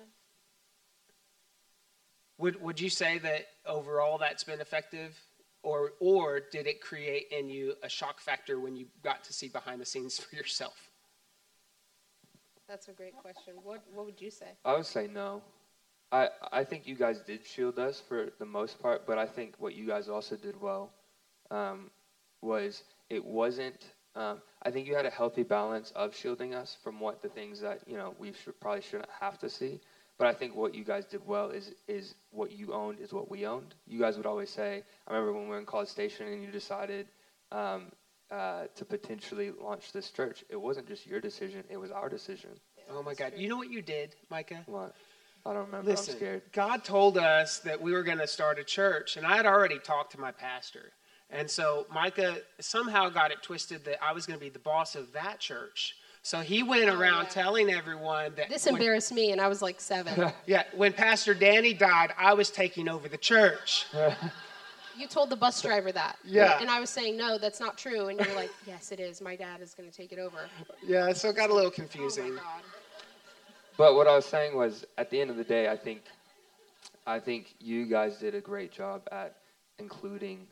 Would, 2.39 2.62
would 2.62 2.80
you 2.80 2.89
say 2.89 3.19
that 3.19 3.45
overall 3.65 4.17
that's 4.17 4.43
been 4.43 4.60
effective? 4.60 5.17
Or, 5.63 5.93
or 6.00 6.39
did 6.52 6.65
it 6.65 6.82
create 6.82 7.28
in 7.32 7.47
you 7.50 7.76
a 7.84 7.89
shock 7.89 8.19
factor 8.19 8.60
when 8.60 8.76
you 8.76 8.88
got 9.04 9.24
to 9.26 9.34
see 9.34 9.47
behind 9.47 9.80
the 9.80 9.86
scenes 9.86 10.17
for 10.17 10.36
yourself? 10.36 10.89
That's 12.67 12.88
a 12.88 12.93
great 12.93 13.15
question. 13.17 13.56
What, 13.63 13.84
what 13.93 14.06
would 14.06 14.21
you 14.21 14.32
say? 14.32 14.47
I 14.65 14.76
would 14.76 14.86
say 14.86 15.08
no. 15.08 15.41
I, 16.12 16.30
I 16.52 16.63
think 16.63 16.88
you 16.88 16.95
guys 16.95 17.21
did 17.21 17.45
shield 17.45 17.80
us 17.80 18.02
for 18.06 18.30
the 18.39 18.45
most 18.45 18.82
part, 18.82 19.06
but 19.06 19.17
I 19.17 19.26
think 19.26 19.56
what 19.60 19.76
you 19.76 19.86
guys 19.86 20.10
also 20.10 20.36
did 20.36 20.60
well 20.60 20.91
um, 21.52 21.89
was 22.41 22.84
it 23.10 23.24
wasn't. 23.24 23.86
Um, 24.15 24.41
I 24.63 24.71
think 24.71 24.88
you 24.88 24.95
had 24.95 25.06
a 25.06 25.10
healthy 25.10 25.43
balance 25.43 25.91
of 25.91 26.15
shielding 26.15 26.54
us 26.54 26.76
from 26.84 27.00
what 27.00 27.21
the 27.21 27.30
things 27.30 27.62
that 27.62 27.80
you 27.88 27.97
know 27.97 28.13
we 28.19 28.34
should, 28.34 28.60
probably 28.60 28.82
shouldn't 28.82 29.10
have 29.19 29.38
to 29.39 29.50
see. 29.50 29.80
But 30.21 30.27
I 30.27 30.34
think 30.34 30.55
what 30.55 30.75
you 30.75 30.84
guys 30.84 31.05
did 31.05 31.25
well 31.25 31.49
is 31.49 31.73
is 31.88 32.13
what 32.29 32.51
you 32.51 32.73
owned 32.73 32.99
is 32.99 33.12
what 33.12 33.31
we 33.31 33.47
owned. 33.47 33.73
You 33.88 33.99
guys 33.99 34.17
would 34.17 34.27
always 34.27 34.51
say, 34.51 34.84
I 35.07 35.13
remember 35.13 35.34
when 35.34 35.45
we 35.45 35.49
were 35.49 35.57
in 35.57 35.65
College 35.65 35.88
Station 35.88 36.27
and 36.27 36.43
you 36.43 36.51
decided 36.51 37.07
um, 37.51 37.86
uh, 38.29 38.65
to 38.75 38.86
potentially 38.86 39.49
launch 39.49 39.91
this 39.93 40.12
church. 40.12 40.43
It 40.47 40.62
wasn't 40.62 40.88
just 40.88 41.07
your 41.07 41.21
decision; 41.21 41.63
it 41.71 41.77
was 41.77 41.89
our 41.89 42.07
decision. 42.07 42.51
Oh 42.91 43.01
my 43.01 43.15
God! 43.15 43.34
You 43.36 43.49
know 43.49 43.57
what 43.57 43.71
you 43.71 43.81
did, 43.81 44.15
Micah? 44.29 44.62
What? 44.67 44.93
I 45.43 45.53
don't 45.53 45.65
remember. 45.65 45.89
Listen, 45.89 46.13
I'm 46.13 46.19
scared. 46.19 46.41
God 46.51 46.84
told 46.84 47.17
us 47.17 47.57
that 47.60 47.81
we 47.81 47.91
were 47.91 48.03
going 48.03 48.19
to 48.19 48.27
start 48.27 48.60
a 48.60 48.63
church, 48.63 49.17
and 49.17 49.25
I 49.25 49.36
had 49.38 49.47
already 49.47 49.79
talked 49.79 50.12
to 50.12 50.19
my 50.19 50.31
pastor. 50.31 50.91
And 51.31 51.49
so 51.49 51.88
Micah 51.91 52.41
somehow 52.60 53.10
got 53.10 53.31
it 53.31 53.41
twisted 53.41 53.86
that 53.86 54.03
I 54.03 54.13
was 54.13 54.27
going 54.27 54.38
to 54.38 54.45
be 54.45 54.49
the 54.49 54.60
boss 54.60 54.95
of 54.95 55.13
that 55.13 55.39
church. 55.39 55.95
So 56.23 56.39
he 56.39 56.62
went 56.62 56.89
oh, 56.89 56.99
around 56.99 57.23
yeah. 57.23 57.29
telling 57.29 57.69
everyone 57.71 58.34
that 58.36 58.49
this 58.49 58.67
embarrassed 58.67 59.12
when, 59.12 59.15
me, 59.15 59.31
and 59.31 59.41
I 59.41 59.47
was 59.47 59.62
like 59.62 59.81
seven. 59.81 60.31
yeah, 60.45 60.63
when 60.75 60.93
Pastor 60.93 61.34
Danny 61.34 61.73
died, 61.73 62.13
I 62.17 62.34
was 62.34 62.51
taking 62.51 62.88
over 62.88 63.07
the 63.07 63.17
church. 63.17 63.88
you 64.97 65.07
told 65.07 65.29
the 65.29 65.36
bus 65.36 65.62
driver 65.62 65.91
that. 65.91 66.17
Yeah. 66.23 66.60
And 66.62 66.69
I 66.69 66.79
was 66.79 66.89
saying, 66.89 67.17
no, 67.17 67.38
that's 67.38 67.60
not 67.60 67.77
true. 67.77 68.10
And 68.10 68.19
you're 68.19 68.36
like, 68.36 68.51
yes, 68.67 68.91
it 68.91 68.99
is. 68.99 69.19
My 69.21 69.36
dad 69.36 69.62
is 69.62 69.73
going 69.73 69.89
to 69.89 69.95
take 69.95 70.12
it 70.12 70.19
over. 70.19 70.38
Yeah, 70.86 71.12
so 71.13 71.29
it 71.29 71.36
got 71.36 71.49
a 71.49 71.53
little 71.53 71.71
confusing. 71.71 72.38
Oh 72.38 72.62
but 73.77 73.95
what 73.95 74.07
I 74.07 74.15
was 74.15 74.25
saying 74.25 74.55
was, 74.55 74.86
at 74.97 75.10
the 75.10 75.19
end 75.19 75.31
of 75.31 75.38
the 75.38 75.43
day, 75.43 75.69
I 75.69 75.75
think, 75.75 76.01
I 77.07 77.19
think 77.19 77.55
you 77.60 77.88
guys 77.88 78.17
did 78.17 78.36
a 78.36 78.41
great 78.41 78.71
job 78.71 79.01
at 79.12 79.38
including 79.79 80.45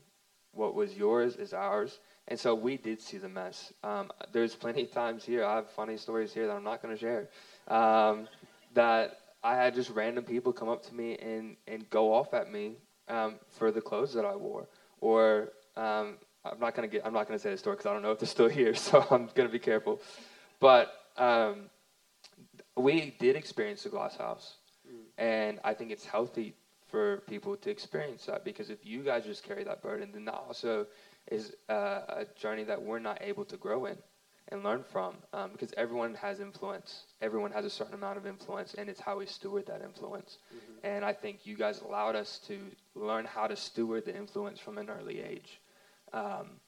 what 0.53 0.73
was 0.73 0.95
yours 0.95 1.36
is 1.36 1.53
ours. 1.53 1.99
And 2.29 2.39
so 2.39 2.55
we 2.55 2.77
did 2.77 3.01
see 3.01 3.17
the 3.17 3.27
mess. 3.27 3.73
Um, 3.83 4.11
there's 4.31 4.55
plenty 4.55 4.83
of 4.83 4.91
times 4.91 5.25
here, 5.25 5.43
I 5.43 5.55
have 5.55 5.69
funny 5.71 5.97
stories 5.97 6.33
here 6.33 6.47
that 6.47 6.53
I'm 6.53 6.63
not 6.63 6.81
going 6.81 6.95
to 6.95 6.99
share, 6.99 7.27
um, 7.67 8.27
that 8.73 9.17
I 9.43 9.55
had 9.55 9.75
just 9.75 9.89
random 9.89 10.23
people 10.23 10.53
come 10.53 10.69
up 10.69 10.83
to 10.83 10.95
me 10.95 11.17
and, 11.17 11.57
and 11.67 11.89
go 11.89 12.13
off 12.13 12.33
at 12.33 12.51
me 12.51 12.75
um, 13.07 13.35
for 13.49 13.71
the 13.71 13.81
clothes 13.81 14.13
that 14.13 14.25
I 14.25 14.35
wore. 14.35 14.67
Or 15.01 15.49
um, 15.75 16.17
I'm 16.45 16.59
not 16.59 16.75
going 16.75 16.87
to 16.87 16.93
get, 16.95 17.05
I'm 17.05 17.13
not 17.13 17.27
going 17.27 17.37
to 17.37 17.43
say 17.43 17.51
the 17.51 17.57
story 17.57 17.75
because 17.75 17.89
I 17.89 17.93
don't 17.93 18.03
know 18.03 18.11
if 18.11 18.19
they're 18.19 18.27
still 18.27 18.49
here, 18.61 18.75
so 18.75 19.01
I'm 19.11 19.27
going 19.33 19.49
to 19.49 19.51
be 19.51 19.59
careful. 19.59 19.99
But 20.59 20.95
Um, 21.19 21.69
we 22.77 23.13
did 23.19 23.35
experience 23.35 23.83
the 23.83 23.89
glass 23.89 24.15
house, 24.15 24.55
and 25.17 25.59
I 25.65 25.73
think 25.73 25.91
it's 25.91 26.05
healthy 26.05 26.55
for 26.87 27.17
people 27.27 27.57
to 27.57 27.69
experience 27.69 28.25
that 28.25 28.43
because 28.45 28.69
if 28.69 28.85
you 28.85 29.03
guys 29.03 29.25
just 29.25 29.43
carry 29.43 29.63
that 29.65 29.81
burden, 29.81 30.11
then 30.13 30.25
that 30.25 30.35
also 30.47 30.87
is 31.29 31.53
uh, 31.69 32.01
a 32.09 32.25
journey 32.35 32.63
that 32.63 32.81
we're 32.81 32.99
not 32.99 33.19
able 33.21 33.45
to 33.45 33.57
grow 33.57 33.85
in 33.85 33.97
and 34.51 34.63
learn 34.63 34.83
from 34.91 35.15
um, 35.33 35.51
because 35.51 35.73
everyone 35.77 36.15
has 36.15 36.39
influence. 36.39 37.05
Everyone 37.21 37.51
has 37.51 37.65
a 37.65 37.69
certain 37.69 37.93
amount 37.93 38.17
of 38.17 38.25
influence, 38.25 38.73
and 38.73 38.89
it's 38.89 38.99
how 38.99 39.17
we 39.19 39.25
steward 39.25 39.65
that 39.67 39.81
influence. 39.81 40.39
Mm-hmm. 40.53 40.87
And 40.87 41.05
I 41.05 41.13
think 41.13 41.45
you 41.45 41.55
guys 41.55 41.81
allowed 41.81 42.15
us 42.15 42.39
to 42.47 42.59
learn 42.95 43.25
how 43.25 43.47
to 43.47 43.55
steward 43.55 44.05
the 44.05 44.15
influence 44.15 44.59
from 44.59 44.77
an 44.77 44.89
early 44.89 45.21
age. 45.21 45.61
Um, 46.13 46.59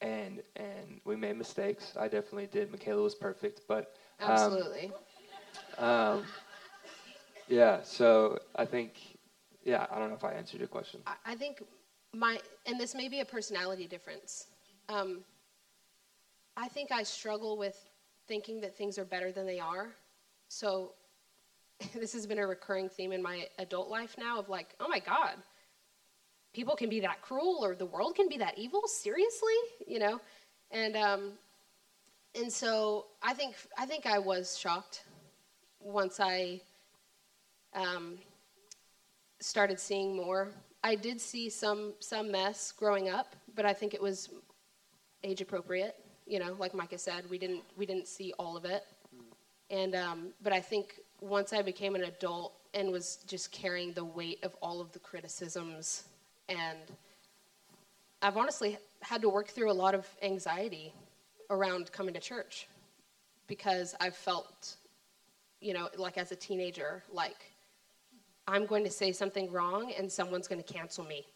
and 0.00 0.42
and 0.56 1.00
we 1.04 1.16
made 1.16 1.36
mistakes. 1.36 1.94
I 1.98 2.08
definitely 2.08 2.46
did. 2.46 2.70
Michaela 2.70 3.02
was 3.02 3.14
perfect, 3.14 3.62
but 3.66 3.94
um, 4.20 4.30
absolutely. 4.30 4.92
Um, 5.78 6.24
yeah. 7.48 7.82
So 7.82 8.38
I 8.54 8.64
think, 8.64 8.94
yeah. 9.64 9.86
I 9.90 9.98
don't 9.98 10.08
know 10.08 10.14
if 10.14 10.24
I 10.24 10.32
answered 10.32 10.60
your 10.60 10.68
question. 10.68 11.00
I, 11.06 11.14
I 11.26 11.34
think 11.34 11.62
my 12.14 12.38
and 12.66 12.78
this 12.80 12.94
may 12.94 13.08
be 13.08 13.20
a 13.20 13.24
personality 13.24 13.86
difference. 13.86 14.46
Um, 14.88 15.20
I 16.56 16.68
think 16.68 16.92
I 16.92 17.02
struggle 17.02 17.56
with 17.56 17.76
thinking 18.26 18.60
that 18.60 18.76
things 18.76 18.98
are 18.98 19.04
better 19.04 19.32
than 19.32 19.46
they 19.46 19.58
are. 19.58 19.88
So 20.48 20.92
this 21.94 22.12
has 22.12 22.26
been 22.26 22.38
a 22.38 22.46
recurring 22.46 22.88
theme 22.88 23.12
in 23.12 23.22
my 23.22 23.46
adult 23.58 23.88
life 23.88 24.16
now 24.18 24.38
of 24.38 24.48
like, 24.48 24.74
oh 24.80 24.88
my 24.88 25.00
God, 25.00 25.34
people 26.52 26.76
can 26.76 26.88
be 26.88 27.00
that 27.00 27.20
cruel 27.22 27.58
or 27.62 27.74
the 27.74 27.86
world 27.86 28.14
can 28.14 28.28
be 28.28 28.38
that 28.38 28.56
evil? 28.58 28.82
Seriously? 28.86 29.54
You 29.86 29.98
know? 29.98 30.20
And 30.70 30.96
um, 30.96 31.32
and 32.34 32.52
so 32.52 33.06
I 33.22 33.34
think 33.34 33.54
I 33.78 33.86
think 33.86 34.06
I 34.06 34.18
was 34.18 34.58
shocked 34.58 35.04
once 35.80 36.18
I 36.20 36.60
um, 37.74 38.18
started 39.40 39.78
seeing 39.78 40.16
more. 40.16 40.48
I 40.84 40.94
did 40.94 41.20
see 41.20 41.50
some 41.50 41.94
some 41.98 42.30
mess 42.30 42.70
growing 42.70 43.08
up, 43.08 43.34
but 43.56 43.66
I 43.66 43.72
think 43.72 43.92
it 43.94 44.00
was 44.00 44.28
age 45.24 45.40
appropriate 45.40 45.96
you 46.26 46.38
know, 46.38 46.54
like 46.58 46.74
Micah 46.74 46.98
said, 46.98 47.28
we 47.28 47.38
didn't 47.38 47.62
we 47.76 47.86
didn't 47.86 48.08
see 48.08 48.32
all 48.38 48.56
of 48.56 48.64
it. 48.64 48.84
And 49.70 49.94
um, 49.94 50.28
but 50.42 50.52
I 50.52 50.60
think 50.60 51.00
once 51.20 51.52
I 51.52 51.62
became 51.62 51.94
an 51.94 52.04
adult 52.04 52.54
and 52.72 52.90
was 52.90 53.18
just 53.26 53.52
carrying 53.52 53.92
the 53.92 54.04
weight 54.04 54.42
of 54.42 54.54
all 54.60 54.80
of 54.80 54.92
the 54.92 54.98
criticisms, 54.98 56.04
and 56.48 56.78
I've 58.22 58.36
honestly 58.36 58.78
had 59.00 59.20
to 59.22 59.28
work 59.28 59.48
through 59.48 59.70
a 59.70 59.74
lot 59.74 59.94
of 59.94 60.06
anxiety 60.22 60.92
around 61.50 61.92
coming 61.92 62.14
to 62.14 62.20
church 62.20 62.68
because 63.46 63.94
I've 64.00 64.16
felt, 64.16 64.76
you 65.60 65.74
know, 65.74 65.88
like 65.96 66.16
as 66.16 66.32
a 66.32 66.36
teenager, 66.36 67.02
like 67.12 67.36
I'm 68.46 68.66
going 68.66 68.84
to 68.84 68.90
say 68.90 69.12
something 69.12 69.50
wrong 69.50 69.92
and 69.98 70.10
someone's 70.10 70.48
going 70.48 70.62
to 70.62 70.72
cancel 70.72 71.04
me, 71.04 71.26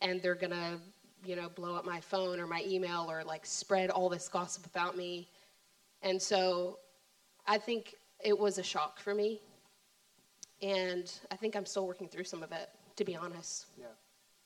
and 0.00 0.22
they're 0.22 0.34
going 0.34 0.52
to 0.52 0.78
you 1.24 1.36
know, 1.36 1.48
blow 1.48 1.74
up 1.74 1.84
my 1.84 2.00
phone 2.00 2.38
or 2.38 2.46
my 2.46 2.62
email 2.66 3.06
or 3.10 3.24
like 3.24 3.46
spread 3.46 3.90
all 3.90 4.08
this 4.08 4.28
gossip 4.28 4.66
about 4.66 4.96
me. 4.96 5.28
And 6.02 6.20
so 6.20 6.78
I 7.46 7.58
think 7.58 7.94
it 8.22 8.38
was 8.38 8.58
a 8.58 8.62
shock 8.62 9.00
for 9.00 9.14
me. 9.14 9.40
And 10.62 11.10
I 11.30 11.36
think 11.36 11.56
I'm 11.56 11.66
still 11.66 11.86
working 11.86 12.08
through 12.08 12.24
some 12.24 12.42
of 12.42 12.52
it, 12.52 12.68
to 12.96 13.04
be 13.04 13.16
honest. 13.16 13.66
Yeah. 13.78 13.86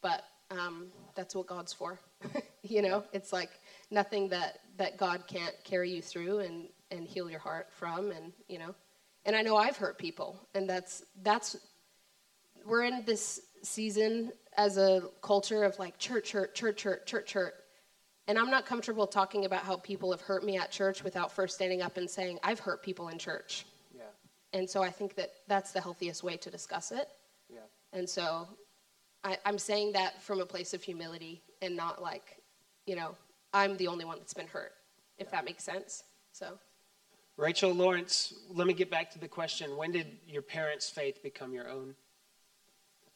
But 0.01 0.25
um, 0.51 0.87
that's 1.15 1.35
what 1.35 1.47
God's 1.47 1.73
for. 1.73 1.99
you 2.63 2.83
know, 2.83 3.05
it's 3.13 3.33
like 3.33 3.51
nothing 3.91 4.29
that, 4.31 4.61
that 4.77 4.97
God 4.97 5.25
can't 5.27 5.55
carry 5.65 5.91
you 5.91 6.03
through 6.03 6.41
and, 6.41 6.69
and 6.91 7.07
heal 7.07 7.31
your 7.31 7.41
heart 7.41 7.69
from. 7.71 8.11
And, 8.11 8.33
you 8.49 8.59
know, 8.59 8.75
and 9.29 9.37
I 9.37 9.43
know 9.43 9.59
I've 9.59 9.77
hurt 9.77 9.99
people. 9.99 10.41
And 10.55 10.69
that's, 10.69 11.05
that's, 11.23 11.55
we're 12.65 12.85
in 12.85 13.05
this 13.05 13.41
season 13.63 14.33
as 14.57 14.79
a 14.79 15.03
culture 15.21 15.65
of 15.65 15.79
like 15.79 15.99
church, 15.99 16.31
church, 16.31 16.55
church, 16.55 16.79
church, 16.79 17.05
church, 17.05 17.27
church. 17.27 17.53
And 18.27 18.39
I'm 18.39 18.51
not 18.51 18.65
comfortable 18.65 19.07
talking 19.07 19.45
about 19.45 19.65
how 19.65 19.77
people 19.77 20.11
have 20.13 20.23
hurt 20.23 20.45
me 20.45 20.57
at 20.57 20.71
church 20.71 21.05
without 21.05 21.31
first 21.31 21.57
standing 21.57 21.83
up 21.83 21.99
and 21.99 22.09
saying, 22.09 22.39
I've 22.43 22.59
hurt 22.59 22.83
people 22.83 23.09
in 23.09 23.19
church. 23.19 23.67
Yeah. 23.95 24.05
And 24.55 24.69
so 24.69 24.83
I 24.83 24.89
think 24.89 25.15
that 25.17 25.31
that's 25.47 25.73
the 25.73 25.81
healthiest 25.83 26.23
way 26.23 26.39
to 26.39 26.51
discuss 26.51 26.91
it. 26.91 27.09
Yeah. 27.53 27.59
And 27.93 28.09
so 28.09 28.49
I, 29.25 29.37
I'm 29.45 29.59
saying 29.59 29.93
that 29.93 30.23
from 30.23 30.41
a 30.41 30.47
place 30.47 30.73
of 30.73 30.83
humility 30.83 31.43
and 31.61 31.77
not 31.77 32.01
like, 32.01 32.39
you 32.87 32.97
know, 32.97 33.15
I'm 33.53 33.77
the 33.77 33.89
only 33.89 34.07
one 34.07 34.17
that's 34.21 34.33
been 34.33 34.47
hurt, 34.47 34.73
if 35.19 35.27
yeah. 35.27 35.33
that 35.33 35.45
makes 35.45 35.65
sense. 35.65 36.03
So. 36.33 36.59
Rachel 37.39 37.73
Lawrence, 37.73 38.35
let 38.53 38.67
me 38.67 38.75
get 38.75 38.91
back 38.91 39.13
to 39.13 39.19
the 39.19 39.29
question. 39.29 39.77
When 39.77 39.93
did 39.93 40.09
your 40.27 40.43
parents' 40.43 40.91
faith 40.91 41.23
become 41.23 41.53
your 41.53 41.71
own? 41.71 41.95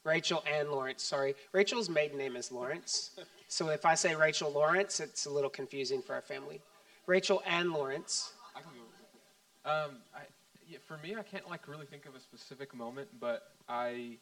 Rachel 0.04 0.44
and 0.50 0.70
Lawrence, 0.70 1.02
sorry. 1.02 1.34
Rachel's 1.50 1.88
maiden 1.88 2.18
name 2.18 2.36
is 2.36 2.52
Lawrence. 2.52 3.18
So 3.48 3.70
if 3.70 3.84
I 3.84 3.96
say 3.96 4.14
Rachel 4.14 4.50
Lawrence, 4.52 5.00
it's 5.00 5.26
a 5.26 5.30
little 5.30 5.50
confusing 5.50 6.00
for 6.00 6.14
our 6.14 6.22
family. 6.22 6.60
Rachel 7.06 7.42
and 7.46 7.72
Lawrence. 7.72 8.32
I 8.54 8.60
can 8.60 8.70
go. 8.70 9.70
Um, 9.70 9.96
I, 10.14 10.20
yeah, 10.68 10.78
for 10.86 10.98
me, 10.98 11.16
I 11.16 11.22
can't 11.22 11.48
like 11.50 11.66
really 11.66 11.86
think 11.86 12.06
of 12.06 12.14
a 12.14 12.20
specific 12.20 12.74
moment, 12.74 13.08
but 13.20 13.50
I. 13.68 14.18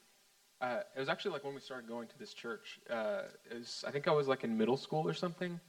Uh, 0.62 0.80
it 0.94 0.98
was 0.98 1.08
actually 1.08 1.30
like 1.30 1.44
when 1.44 1.54
we 1.54 1.60
started 1.60 1.88
going 1.88 2.08
to 2.08 2.18
this 2.18 2.34
church. 2.34 2.80
Uh, 2.90 3.22
was, 3.54 3.84
I 3.86 3.90
think 3.90 4.08
I 4.08 4.12
was 4.12 4.28
like 4.28 4.44
in 4.44 4.56
middle 4.56 4.76
school 4.76 5.06
or 5.06 5.14
something. 5.14 5.60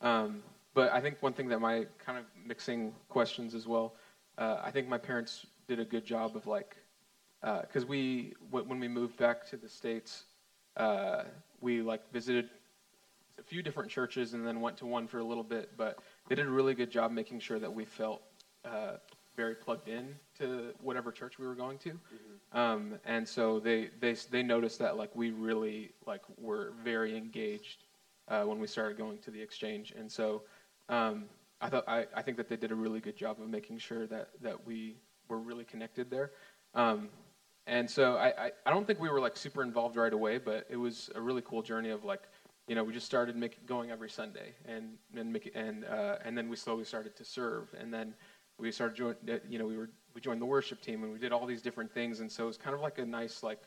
Um, 0.00 0.42
but 0.74 0.92
I 0.92 1.00
think 1.00 1.22
one 1.22 1.32
thing 1.32 1.48
that 1.48 1.60
my 1.60 1.86
kind 2.04 2.18
of 2.18 2.24
mixing 2.44 2.92
questions 3.08 3.54
as 3.54 3.66
well. 3.66 3.94
Uh, 4.36 4.58
I 4.62 4.70
think 4.70 4.88
my 4.88 4.98
parents 4.98 5.46
did 5.68 5.78
a 5.78 5.84
good 5.84 6.04
job 6.04 6.36
of 6.36 6.46
like 6.46 6.76
because 7.40 7.84
uh, 7.84 7.88
we 7.88 8.34
when 8.50 8.80
we 8.80 8.88
moved 8.88 9.16
back 9.16 9.46
to 9.50 9.56
the 9.56 9.68
states, 9.68 10.24
uh, 10.76 11.22
we 11.60 11.82
like 11.82 12.10
visited 12.12 12.50
a 13.38 13.42
few 13.42 13.62
different 13.62 13.90
churches 13.90 14.34
and 14.34 14.46
then 14.46 14.60
went 14.60 14.76
to 14.78 14.86
one 14.86 15.06
for 15.06 15.18
a 15.18 15.24
little 15.24 15.44
bit. 15.44 15.70
But 15.76 15.98
they 16.28 16.34
did 16.34 16.46
a 16.46 16.50
really 16.50 16.74
good 16.74 16.90
job 16.90 17.12
making 17.12 17.40
sure 17.40 17.58
that 17.58 17.72
we 17.72 17.84
felt 17.84 18.22
uh, 18.64 18.96
very 19.36 19.54
plugged 19.54 19.88
in 19.88 20.14
to 20.38 20.72
whatever 20.80 21.12
church 21.12 21.38
we 21.38 21.46
were 21.46 21.54
going 21.54 21.78
to. 21.78 21.90
Mm-hmm. 21.90 22.58
Um, 22.58 22.94
and 23.04 23.28
so 23.28 23.60
they, 23.60 23.90
they 24.00 24.14
they 24.30 24.42
noticed 24.42 24.78
that 24.80 24.96
like 24.96 25.14
we 25.14 25.30
really 25.30 25.92
like 26.06 26.22
were 26.38 26.72
very 26.82 27.16
engaged 27.16 27.84
uh, 28.28 28.42
when 28.42 28.58
we 28.58 28.66
started 28.66 28.96
going 28.96 29.18
to 29.18 29.30
the 29.30 29.40
exchange. 29.40 29.92
And 29.96 30.10
so 30.10 30.42
um, 30.88 31.24
I 31.60 31.68
thought 31.68 31.84
I, 31.88 32.06
I 32.14 32.22
think 32.22 32.36
that 32.36 32.48
they 32.48 32.56
did 32.56 32.72
a 32.72 32.74
really 32.74 33.00
good 33.00 33.16
job 33.16 33.40
of 33.40 33.48
making 33.48 33.78
sure 33.78 34.06
that 34.06 34.30
that 34.42 34.66
we 34.66 34.96
were 35.28 35.38
really 35.38 35.64
connected 35.64 36.10
there. 36.10 36.32
Um, 36.74 37.08
and 37.66 37.90
so 37.90 38.16
I, 38.16 38.26
I, 38.46 38.50
I, 38.66 38.70
don't 38.70 38.86
think 38.86 39.00
we 39.00 39.08
were 39.08 39.20
like 39.20 39.36
super 39.36 39.62
involved 39.62 39.96
right 39.96 40.12
away, 40.12 40.36
but 40.36 40.66
it 40.68 40.76
was 40.76 41.08
a 41.14 41.20
really 41.20 41.40
cool 41.42 41.62
journey 41.62 41.90
of 41.90 42.04
like, 42.04 42.22
you 42.68 42.74
know, 42.74 42.84
we 42.84 42.92
just 42.92 43.06
started 43.06 43.36
make, 43.36 43.64
going 43.66 43.90
every 43.90 44.10
Sunday, 44.10 44.52
and 44.66 44.98
and 45.16 45.32
make, 45.32 45.50
and 45.54 45.84
uh, 45.84 46.16
and 46.24 46.36
then 46.36 46.48
we 46.48 46.56
slowly 46.56 46.84
started 46.84 47.16
to 47.16 47.24
serve, 47.24 47.74
and 47.78 47.92
then 47.92 48.14
we 48.58 48.70
started 48.70 48.96
join, 48.96 49.14
uh, 49.30 49.38
you 49.48 49.58
know, 49.58 49.66
we 49.66 49.76
were 49.76 49.90
we 50.14 50.20
joined 50.20 50.40
the 50.40 50.46
worship 50.46 50.80
team, 50.80 51.02
and 51.04 51.12
we 51.12 51.18
did 51.18 51.32
all 51.32 51.46
these 51.46 51.62
different 51.62 51.92
things, 51.92 52.20
and 52.20 52.30
so 52.30 52.44
it 52.44 52.46
was 52.46 52.56
kind 52.56 52.74
of 52.74 52.80
like 52.80 52.98
a 52.98 53.04
nice 53.04 53.42
like, 53.42 53.62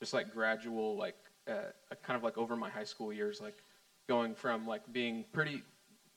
just 0.00 0.12
like 0.12 0.32
gradual 0.32 0.96
like, 0.96 1.16
uh, 1.48 1.70
kind 2.02 2.16
of 2.16 2.22
like 2.22 2.38
over 2.38 2.56
my 2.56 2.70
high 2.70 2.84
school 2.84 3.12
years, 3.12 3.40
like 3.40 3.58
going 4.08 4.34
from 4.34 4.66
like 4.66 4.82
being 4.92 5.24
pretty, 5.32 5.62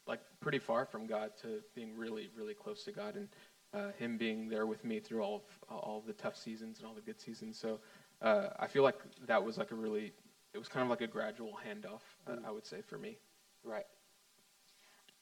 like 0.08 0.22
pretty 0.40 0.60
far 0.60 0.86
from 0.86 1.08
God 1.08 1.32
to 1.42 1.62
being 1.74 1.98
really 1.98 2.30
really 2.38 2.54
close 2.54 2.84
to 2.84 2.92
God, 2.92 3.16
and 3.16 3.28
uh, 3.74 3.92
him 3.98 4.18
being 4.18 4.48
there 4.48 4.66
with 4.66 4.84
me 4.84 5.00
through 5.00 5.22
all 5.22 5.36
of 5.36 5.44
all 5.70 6.00
of 6.00 6.06
the 6.06 6.14
tough 6.14 6.38
seasons 6.38 6.80
and 6.80 6.88
all 6.88 6.94
the 6.94 7.02
good 7.02 7.20
seasons. 7.20 7.58
So 7.60 7.80
uh, 8.22 8.50
I 8.60 8.68
feel 8.68 8.84
like 8.84 9.00
that 9.28 9.44
was 9.44 9.58
like 9.58 9.72
a 9.72 9.76
really, 9.76 10.14
it 10.54 10.58
was 10.58 10.68
kind 10.68 10.84
of 10.84 10.90
like 10.90 11.02
a 11.02 11.08
gradual 11.08 11.58
handoff. 11.68 12.02
Uh, 12.28 12.38
I 12.48 12.52
would 12.52 12.66
say 12.66 12.82
for 12.82 12.98
me. 12.98 13.18
Right. 13.64 13.86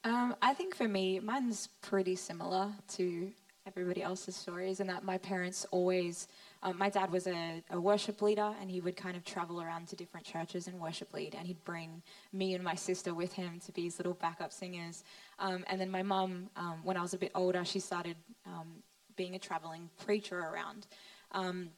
Um, 0.04 0.36
I 0.42 0.52
think 0.52 0.76
for 0.76 0.86
me, 0.86 1.18
mine's 1.18 1.68
pretty 1.80 2.14
similar 2.14 2.72
to 2.96 3.32
everybody 3.66 4.02
else's 4.02 4.36
stories, 4.36 4.80
and 4.80 4.90
that 4.90 5.04
my 5.04 5.18
parents 5.18 5.66
always 5.70 6.28
um, 6.64 6.78
my 6.78 6.88
dad 6.88 7.12
was 7.12 7.26
a, 7.26 7.62
a, 7.70 7.78
worship 7.78 8.22
leader, 8.22 8.54
and 8.58 8.70
he 8.70 8.80
would 8.80 8.96
kind 8.96 9.18
of 9.18 9.24
travel 9.24 9.60
around 9.60 9.86
to 9.88 9.96
different 9.96 10.24
churches 10.24 10.66
and 10.66 10.80
worship 10.80 11.12
lead, 11.12 11.34
and 11.34 11.46
he'd 11.46 11.62
bring 11.64 12.02
me 12.32 12.54
and 12.54 12.64
my 12.64 12.74
sister 12.74 13.12
with 13.12 13.34
him 13.34 13.60
to 13.66 13.72
be 13.72 13.82
his 13.82 13.98
little 13.98 14.14
backup 14.14 14.50
singers. 14.50 15.04
Um, 15.38 15.64
and 15.68 15.78
then 15.78 15.90
my 15.90 16.02
mum, 16.02 16.48
um, 16.56 16.80
when 16.82 16.96
I 16.96 17.02
was 17.02 17.12
a 17.12 17.18
bit 17.18 17.32
older, 17.34 17.66
she 17.66 17.80
started 17.80 18.16
um, 18.46 18.82
being 19.14 19.34
a 19.34 19.38
traveling 19.38 19.90
preacher 20.04 20.38
around. 20.38 20.86
Um, 21.32 21.68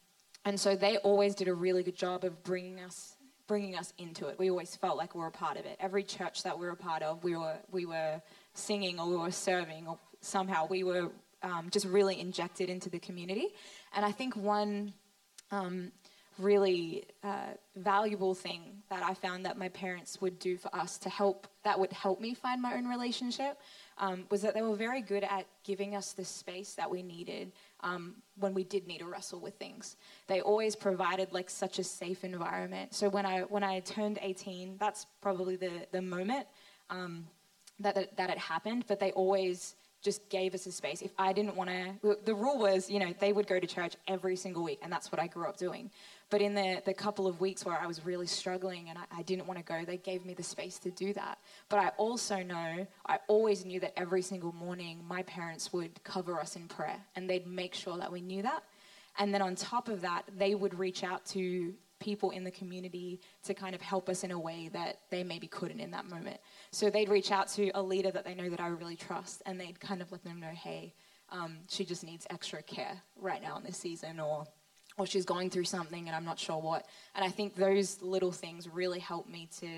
and 0.44 0.58
so 0.58 0.76
they 0.76 0.98
always 0.98 1.34
did 1.34 1.48
a 1.48 1.54
really 1.54 1.82
good 1.82 1.96
job 1.96 2.22
of 2.24 2.42
bringing 2.44 2.80
us 2.80 3.16
bringing 3.48 3.76
us 3.76 3.92
into 3.98 4.26
it. 4.26 4.36
We 4.40 4.50
always 4.50 4.74
felt 4.74 4.96
like 4.96 5.14
we 5.14 5.20
were 5.20 5.28
a 5.28 5.32
part 5.32 5.56
of 5.56 5.66
it. 5.66 5.76
Every 5.78 6.02
church 6.02 6.42
that 6.42 6.58
we 6.58 6.66
were 6.66 6.72
a 6.72 6.76
part 6.76 7.02
of, 7.02 7.22
we 7.24 7.36
were 7.36 7.56
we 7.72 7.86
were 7.86 8.20
singing 8.54 9.00
or 9.00 9.08
we 9.08 9.16
were 9.16 9.30
serving 9.32 9.88
or 9.88 9.98
somehow 10.20 10.66
we 10.68 10.84
were 10.84 11.10
um, 11.42 11.68
just 11.70 11.86
really 11.86 12.20
injected 12.20 12.68
into 12.68 12.88
the 12.90 12.98
community. 12.98 13.48
And 13.94 14.04
I 14.04 14.12
think 14.12 14.36
one 14.36 14.92
um, 15.50 15.92
really 16.38 17.04
uh, 17.24 17.54
valuable 17.76 18.34
thing 18.34 18.82
that 18.90 19.02
I 19.02 19.14
found 19.14 19.44
that 19.46 19.56
my 19.56 19.68
parents 19.70 20.20
would 20.20 20.38
do 20.38 20.56
for 20.56 20.74
us 20.74 20.98
to 20.98 21.08
help, 21.08 21.46
that 21.64 21.78
would 21.78 21.92
help 21.92 22.20
me 22.20 22.34
find 22.34 22.60
my 22.60 22.74
own 22.74 22.86
relationship, 22.86 23.58
um, 23.98 24.24
was 24.30 24.42
that 24.42 24.54
they 24.54 24.62
were 24.62 24.76
very 24.76 25.00
good 25.00 25.24
at 25.24 25.46
giving 25.64 25.94
us 25.96 26.12
the 26.12 26.24
space 26.24 26.74
that 26.74 26.90
we 26.90 27.02
needed 27.02 27.52
um, 27.80 28.16
when 28.38 28.52
we 28.52 28.64
did 28.64 28.86
need 28.86 28.98
to 28.98 29.06
wrestle 29.06 29.40
with 29.40 29.54
things. 29.54 29.96
They 30.26 30.40
always 30.40 30.76
provided 30.76 31.32
like 31.32 31.48
such 31.48 31.78
a 31.78 31.84
safe 31.84 32.22
environment. 32.22 32.94
So 32.94 33.08
when 33.08 33.24
I 33.24 33.40
when 33.42 33.64
I 33.64 33.80
turned 33.80 34.18
18, 34.20 34.76
that's 34.78 35.06
probably 35.22 35.56
the 35.56 35.70
the 35.92 36.02
moment 36.02 36.46
um, 36.90 37.26
that 37.80 37.96
it, 37.96 38.16
that 38.16 38.28
it 38.28 38.38
happened. 38.38 38.84
But 38.86 39.00
they 39.00 39.12
always 39.12 39.74
just 40.06 40.28
gave 40.30 40.54
us 40.54 40.66
a 40.66 40.72
space. 40.72 41.02
If 41.02 41.10
I 41.18 41.32
didn't 41.32 41.56
want 41.56 41.68
to, 41.68 42.16
the 42.24 42.34
rule 42.34 42.58
was, 42.58 42.88
you 42.88 43.00
know, 43.00 43.12
they 43.18 43.32
would 43.32 43.48
go 43.48 43.58
to 43.58 43.66
church 43.66 43.96
every 44.06 44.36
single 44.36 44.62
week, 44.62 44.78
and 44.82 44.90
that's 44.90 45.10
what 45.10 45.20
I 45.20 45.26
grew 45.26 45.46
up 45.46 45.56
doing. 45.56 45.90
But 46.30 46.40
in 46.40 46.54
the, 46.54 46.80
the 46.84 46.94
couple 46.94 47.26
of 47.26 47.40
weeks 47.40 47.64
where 47.66 47.76
I 47.76 47.86
was 47.88 48.06
really 48.06 48.28
struggling 48.28 48.88
and 48.88 48.98
I, 48.98 49.18
I 49.18 49.22
didn't 49.22 49.46
want 49.48 49.58
to 49.58 49.64
go, 49.64 49.84
they 49.84 49.96
gave 49.96 50.24
me 50.24 50.32
the 50.32 50.44
space 50.44 50.78
to 50.80 50.90
do 50.92 51.12
that. 51.14 51.38
But 51.68 51.80
I 51.80 51.88
also 51.96 52.42
know, 52.42 52.86
I 53.06 53.18
always 53.26 53.64
knew 53.64 53.80
that 53.80 53.98
every 53.98 54.22
single 54.22 54.52
morning 54.52 55.02
my 55.08 55.22
parents 55.24 55.72
would 55.72 56.02
cover 56.04 56.38
us 56.38 56.54
in 56.54 56.68
prayer, 56.68 57.00
and 57.16 57.28
they'd 57.28 57.48
make 57.48 57.74
sure 57.74 57.98
that 57.98 58.10
we 58.12 58.20
knew 58.20 58.42
that. 58.42 58.62
And 59.18 59.34
then 59.34 59.42
on 59.42 59.56
top 59.56 59.88
of 59.88 60.02
that, 60.02 60.22
they 60.38 60.54
would 60.54 60.78
reach 60.78 61.02
out 61.02 61.26
to 61.26 61.74
people 61.98 62.30
in 62.30 62.44
the 62.44 62.50
community 62.50 63.20
to 63.44 63.54
kind 63.54 63.74
of 63.74 63.80
help 63.80 64.08
us 64.08 64.24
in 64.24 64.30
a 64.30 64.38
way 64.38 64.68
that 64.72 65.00
they 65.10 65.24
maybe 65.24 65.46
couldn't 65.46 65.80
in 65.80 65.90
that 65.90 66.06
moment. 66.06 66.38
So 66.70 66.90
they'd 66.90 67.08
reach 67.08 67.30
out 67.30 67.48
to 67.54 67.70
a 67.74 67.82
leader 67.82 68.10
that 68.10 68.24
they 68.24 68.34
know 68.34 68.50
that 68.50 68.60
I 68.60 68.68
really 68.68 68.96
trust, 68.96 69.42
and 69.46 69.60
they'd 69.60 69.80
kind 69.80 70.02
of 70.02 70.12
let 70.12 70.22
them 70.24 70.40
know, 70.40 70.48
hey, 70.48 70.94
um, 71.30 71.58
she 71.68 71.84
just 71.84 72.04
needs 72.04 72.26
extra 72.30 72.62
care 72.62 73.02
right 73.20 73.42
now 73.42 73.56
in 73.56 73.64
this 73.64 73.76
season, 73.76 74.20
or 74.20 74.46
or 74.98 75.06
she's 75.06 75.26
going 75.26 75.50
through 75.50 75.64
something 75.64 76.06
and 76.06 76.16
I'm 76.16 76.24
not 76.24 76.38
sure 76.38 76.58
what. 76.58 76.86
And 77.14 77.22
I 77.22 77.28
think 77.28 77.54
those 77.54 78.00
little 78.00 78.32
things 78.32 78.66
really 78.66 78.98
helped 78.98 79.28
me 79.28 79.46
to 79.60 79.68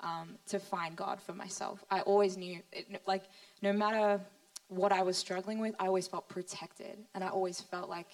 um, 0.00 0.36
to 0.46 0.58
find 0.58 0.96
God 0.96 1.20
for 1.20 1.32
myself. 1.32 1.84
I 1.90 2.00
always 2.00 2.36
knew, 2.36 2.60
it, 2.72 3.02
like, 3.06 3.24
no 3.62 3.72
matter 3.72 4.20
what 4.68 4.92
I 4.92 5.02
was 5.02 5.16
struggling 5.16 5.60
with, 5.60 5.74
I 5.78 5.86
always 5.86 6.06
felt 6.06 6.28
protected, 6.28 6.98
and 7.14 7.24
I 7.24 7.28
always 7.28 7.60
felt 7.60 7.88
like 7.88 8.08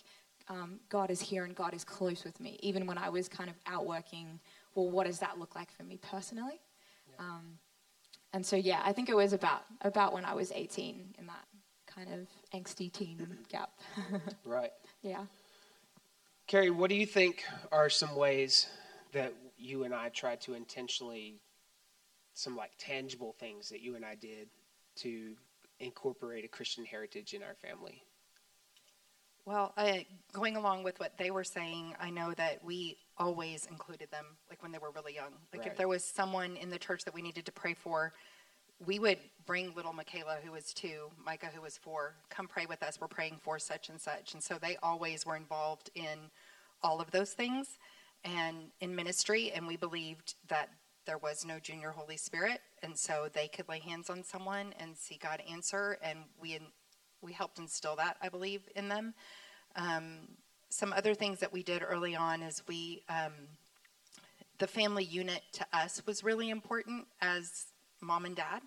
um, 0.51 0.81
God 0.89 1.11
is 1.11 1.21
here 1.21 1.45
and 1.45 1.55
God 1.55 1.73
is 1.73 1.85
close 1.85 2.25
with 2.25 2.41
me, 2.41 2.59
even 2.61 2.85
when 2.87 2.99
I 2.99 3.09
was 3.09 3.29
kind 3.29 3.49
of 3.49 3.57
out 3.67 3.87
working. 3.87 4.41
Well, 4.75 4.91
what 4.91 5.07
does 5.07 5.21
that 5.21 5.39
look 5.39 5.55
like 5.55 5.71
for 5.71 5.85
me 5.85 5.97
personally? 6.03 6.61
Yeah. 7.09 7.25
Um, 7.25 7.59
and 8.33 8.45
so, 8.45 8.57
yeah, 8.57 8.83
I 8.85 8.93
think 8.93 9.09
it 9.09 9.17
was 9.17 9.33
about 9.33 9.63
about 9.83 10.13
when 10.13 10.25
I 10.25 10.35
was 10.35 10.51
18 10.53 11.15
in 11.19 11.27
that 11.27 11.45
kind 11.87 12.09
of 12.13 12.29
angsty 12.53 12.93
teen 12.93 13.39
gap. 13.49 13.71
right. 14.45 14.73
Yeah. 15.03 15.25
Carrie, 16.49 16.71
what 16.71 16.91
do 16.91 16.97
you 16.97 17.07
think 17.07 17.45
are 17.71 17.89
some 17.89 18.17
ways 18.17 18.67
that 19.13 19.33
you 19.57 19.85
and 19.85 19.95
I 19.95 20.09
tried 20.09 20.41
to 20.43 20.55
intentionally, 20.55 21.41
some 22.35 22.57
like 22.57 22.73
tangible 22.77 23.37
things 23.39 23.69
that 23.69 23.81
you 23.81 23.95
and 23.95 24.05
I 24.05 24.17
did 24.17 24.49
to 24.97 25.37
incorporate 25.79 26.45
a 26.45 26.49
Christian 26.49 26.85
heritage 26.85 27.35
in 27.35 27.43
our 27.45 27.55
family? 27.55 28.03
Well, 29.47 29.73
I, 29.77 30.07
going 30.33 30.57
along 30.57 30.83
with 30.83 31.01
what 31.01 31.17
they 31.19 31.31
were 31.31 31.45
saying, 31.45 31.95
I 32.01 32.11
know 32.11 32.33
that 32.35 32.63
we 32.65 32.99
always 33.17 33.67
included 33.67 34.11
them, 34.11 34.25
like 34.49 34.63
when 34.63 34.71
they 34.73 34.79
were 34.79 34.91
really 34.91 35.15
young. 35.15 35.33
Like 35.53 35.63
right. 35.63 35.71
if 35.71 35.77
there 35.77 35.89
was 35.89 36.05
someone 36.05 36.57
in 36.57 36.71
the 36.71 36.79
church 36.79 37.05
that 37.05 37.15
we 37.15 37.23
needed 37.23 37.47
to 37.47 37.53
pray 37.53 37.75
for, 37.75 38.13
we 38.85 38.99
would 38.99 39.19
bring 39.47 39.75
little 39.75 39.93
Michaela, 39.93 40.39
who 40.43 40.53
was 40.53 40.73
two, 40.73 41.11
Micah, 41.25 41.51
who 41.55 41.61
was 41.61 41.77
four, 41.77 42.15
come 42.31 42.49
pray 42.49 42.67
with 42.67 42.83
us. 42.83 42.99
We're 43.01 43.09
praying 43.09 43.39
for 43.43 43.59
such 43.59 43.89
and 43.91 44.01
such. 44.01 44.33
And 44.35 44.43
so 44.43 44.57
they 44.61 44.77
always 44.83 45.27
were 45.27 45.37
involved 45.37 45.91
in 45.95 46.31
all 46.83 47.01
of 47.01 47.11
those 47.11 47.33
things 47.33 47.79
and 48.25 48.71
in 48.81 48.95
ministry. 48.95 49.53
And 49.55 49.67
we 49.67 49.77
believed 49.77 50.35
that 50.49 50.71
there 51.07 51.19
was 51.19 51.45
no 51.45 51.59
junior 51.59 51.91
Holy 51.91 52.17
Spirit. 52.17 52.61
And 52.83 52.97
so 52.97 53.29
they 53.33 53.49
could 53.49 53.69
lay 53.69 53.81
hands 53.81 54.09
on 54.09 54.23
someone 54.23 54.75
and 54.79 54.97
see 54.97 55.19
God 55.23 55.43
answer. 55.51 55.99
And 56.03 56.21
we 56.41 56.59
we 57.23 57.33
helped 57.33 57.59
instill 57.59 57.97
that, 57.97 58.17
I 58.23 58.29
believe, 58.29 58.69
in 58.77 58.89
them. 58.89 59.15
Um, 59.77 60.29
some 60.69 60.93
other 60.93 61.15
things 61.15 61.41
that 61.41 61.53
we 61.53 61.63
did 61.63 61.83
early 61.83 62.15
on 62.15 62.43
is 62.43 62.63
we, 62.69 63.03
um, 63.09 63.33
the 64.59 64.67
family 64.67 65.05
unit 65.05 65.43
to 65.53 65.67
us 65.73 66.03
was 66.07 66.23
really 66.23 66.51
important 66.51 67.07
as 67.21 67.67
mom 68.01 68.25
and 68.25 68.37
dad, 68.37 68.63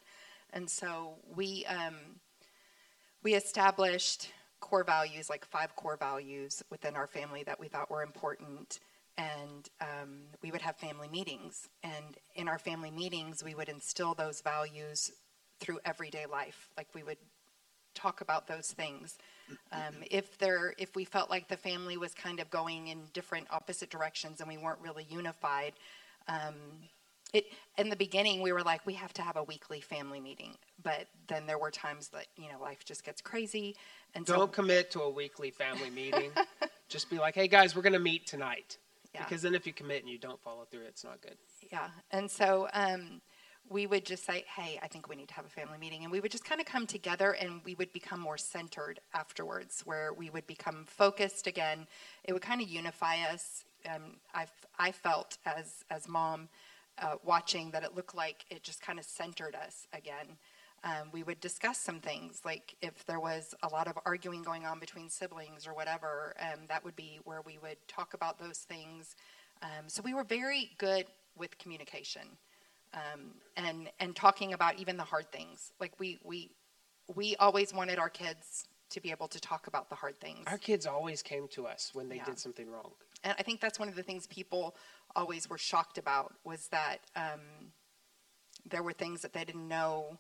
and 0.51 0.69
so 0.69 1.15
we 1.35 1.65
um, 1.65 1.95
we 3.23 3.35
established 3.35 4.29
core 4.59 4.83
values, 4.83 5.29
like 5.29 5.45
five 5.45 5.75
core 5.75 5.97
values 5.97 6.63
within 6.69 6.95
our 6.95 7.07
family 7.07 7.43
that 7.43 7.59
we 7.59 7.67
thought 7.67 7.89
were 7.89 8.03
important. 8.03 8.79
And 9.17 9.69
um, 9.81 10.21
we 10.41 10.51
would 10.51 10.61
have 10.61 10.77
family 10.77 11.07
meetings. 11.07 11.69
And 11.83 12.17
in 12.35 12.47
our 12.47 12.57
family 12.57 12.91
meetings, 12.91 13.43
we 13.43 13.55
would 13.55 13.69
instill 13.69 14.13
those 14.13 14.41
values 14.41 15.11
through 15.59 15.79
everyday 15.85 16.25
life. 16.25 16.69
Like 16.77 16.87
we 16.93 17.03
would 17.03 17.17
talk 17.93 18.21
about 18.21 18.47
those 18.47 18.71
things. 18.71 19.17
Um, 19.71 19.95
if 20.09 20.37
there, 20.37 20.73
if 20.77 20.95
we 20.95 21.05
felt 21.05 21.29
like 21.29 21.47
the 21.47 21.57
family 21.57 21.97
was 21.97 22.13
kind 22.13 22.39
of 22.39 22.49
going 22.49 22.87
in 22.87 22.99
different 23.13 23.47
opposite 23.51 23.89
directions 23.89 24.39
and 24.39 24.49
we 24.49 24.57
weren't 24.57 24.79
really 24.81 25.05
unified, 25.09 25.73
um, 26.27 26.55
it 27.33 27.47
in 27.77 27.89
the 27.89 27.95
beginning 27.95 28.41
we 28.41 28.51
were 28.51 28.61
like 28.61 28.85
we 28.85 28.93
have 28.93 29.11
to 29.13 29.21
have 29.21 29.37
a 29.37 29.43
weekly 29.43 29.81
family 29.81 30.19
meeting, 30.19 30.55
but 30.83 31.07
then 31.27 31.45
there 31.47 31.57
were 31.57 31.71
times 31.71 32.09
that 32.09 32.27
you 32.37 32.49
know 32.51 32.61
life 32.61 32.85
just 32.85 33.03
gets 33.03 33.21
crazy, 33.21 33.75
and 34.13 34.25
don't 34.25 34.37
so, 34.37 34.47
commit 34.47 34.91
to 34.91 35.01
a 35.01 35.09
weekly 35.09 35.49
family 35.49 35.89
meeting. 35.89 36.31
just 36.89 37.09
be 37.09 37.17
like, 37.17 37.33
hey 37.33 37.47
guys, 37.47 37.75
we're 37.75 37.81
going 37.81 37.93
to 37.93 37.99
meet 37.99 38.27
tonight. 38.27 38.77
Yeah. 39.15 39.23
Because 39.23 39.41
then 39.41 39.55
if 39.55 39.65
you 39.65 39.73
commit 39.73 40.01
and 40.01 40.11
you 40.11 40.19
don't 40.19 40.39
follow 40.41 40.65
through, 40.69 40.85
it's 40.87 41.03
not 41.03 41.21
good. 41.21 41.37
Yeah, 41.71 41.89
and 42.11 42.29
so. 42.29 42.67
Um, 42.73 43.21
we 43.69 43.87
would 43.87 44.05
just 44.05 44.25
say, 44.25 44.45
hey, 44.55 44.79
I 44.83 44.87
think 44.87 45.09
we 45.09 45.15
need 45.15 45.29
to 45.29 45.33
have 45.33 45.45
a 45.45 45.49
family 45.49 45.77
meeting. 45.79 46.03
And 46.03 46.11
we 46.11 46.19
would 46.19 46.31
just 46.31 46.45
kind 46.45 46.61
of 46.61 46.67
come 46.67 46.85
together 46.85 47.31
and 47.31 47.61
we 47.63 47.75
would 47.75 47.91
become 47.93 48.19
more 48.19 48.37
centered 48.37 48.99
afterwards, 49.13 49.81
where 49.85 50.13
we 50.13 50.29
would 50.29 50.45
become 50.47 50.85
focused 50.85 51.47
again. 51.47 51.87
It 52.23 52.33
would 52.33 52.41
kind 52.41 52.61
of 52.61 52.69
unify 52.69 53.17
us. 53.31 53.65
Um, 53.87 54.17
I, 54.33 54.45
I 54.77 54.91
felt 54.91 55.37
as, 55.45 55.83
as 55.89 56.07
mom 56.07 56.49
uh, 57.01 57.15
watching 57.23 57.71
that 57.71 57.83
it 57.83 57.95
looked 57.95 58.15
like 58.15 58.45
it 58.49 58.63
just 58.63 58.81
kind 58.81 58.99
of 58.99 59.05
centered 59.05 59.55
us 59.55 59.87
again. 59.93 60.37
Um, 60.83 61.09
we 61.13 61.23
would 61.23 61.39
discuss 61.39 61.77
some 61.77 61.99
things, 62.01 62.41
like 62.43 62.75
if 62.81 63.05
there 63.05 63.21
was 63.21 63.55
a 63.63 63.69
lot 63.69 63.87
of 63.87 63.97
arguing 64.05 64.43
going 64.43 64.65
on 64.65 64.79
between 64.79 65.09
siblings 65.09 65.65
or 65.65 65.73
whatever, 65.73 66.35
um, 66.41 66.59
that 66.67 66.83
would 66.83 66.95
be 66.97 67.19
where 67.23 67.41
we 67.41 67.57
would 67.63 67.77
talk 67.87 68.13
about 68.13 68.37
those 68.37 68.59
things. 68.59 69.15
Um, 69.61 69.87
so 69.87 70.01
we 70.03 70.13
were 70.13 70.25
very 70.25 70.71
good 70.77 71.05
with 71.37 71.57
communication 71.57 72.23
um, 72.93 73.31
and 73.57 73.89
and 73.99 74.15
talking 74.15 74.53
about 74.53 74.79
even 74.79 74.97
the 74.97 75.03
hard 75.03 75.31
things. 75.31 75.71
Like 75.79 75.99
we 75.99 76.19
we 76.23 76.51
we 77.13 77.35
always 77.37 77.73
wanted 77.73 77.99
our 77.99 78.09
kids 78.09 78.65
to 78.93 79.01
be 79.01 79.11
able 79.11 79.27
to 79.27 79.41
talk 79.41 79.67
about 79.67 79.89
the 79.89 79.95
hard 79.95 80.19
things. 80.19 80.43
Our 80.47 80.57
kids 80.57 80.85
always 80.85 81.21
came 81.21 81.47
to 81.49 81.65
us 81.65 81.91
when 81.93 82.09
they 82.09 82.17
yeah. 82.17 82.25
did 82.25 82.39
something 82.39 82.69
wrong. 82.69 82.91
And 83.23 83.35
I 83.39 83.43
think 83.43 83.59
that's 83.59 83.79
one 83.79 83.89
of 83.89 83.95
the 83.95 84.03
things 84.03 84.27
people 84.27 84.75
always 85.15 85.49
were 85.49 85.57
shocked 85.57 85.97
about 85.97 86.33
was 86.43 86.67
that 86.67 86.99
um, 87.15 87.71
there 88.69 88.83
were 88.83 88.93
things 88.93 89.21
that 89.21 89.33
they 89.33 89.43
didn't 89.43 89.67
know. 89.67 90.19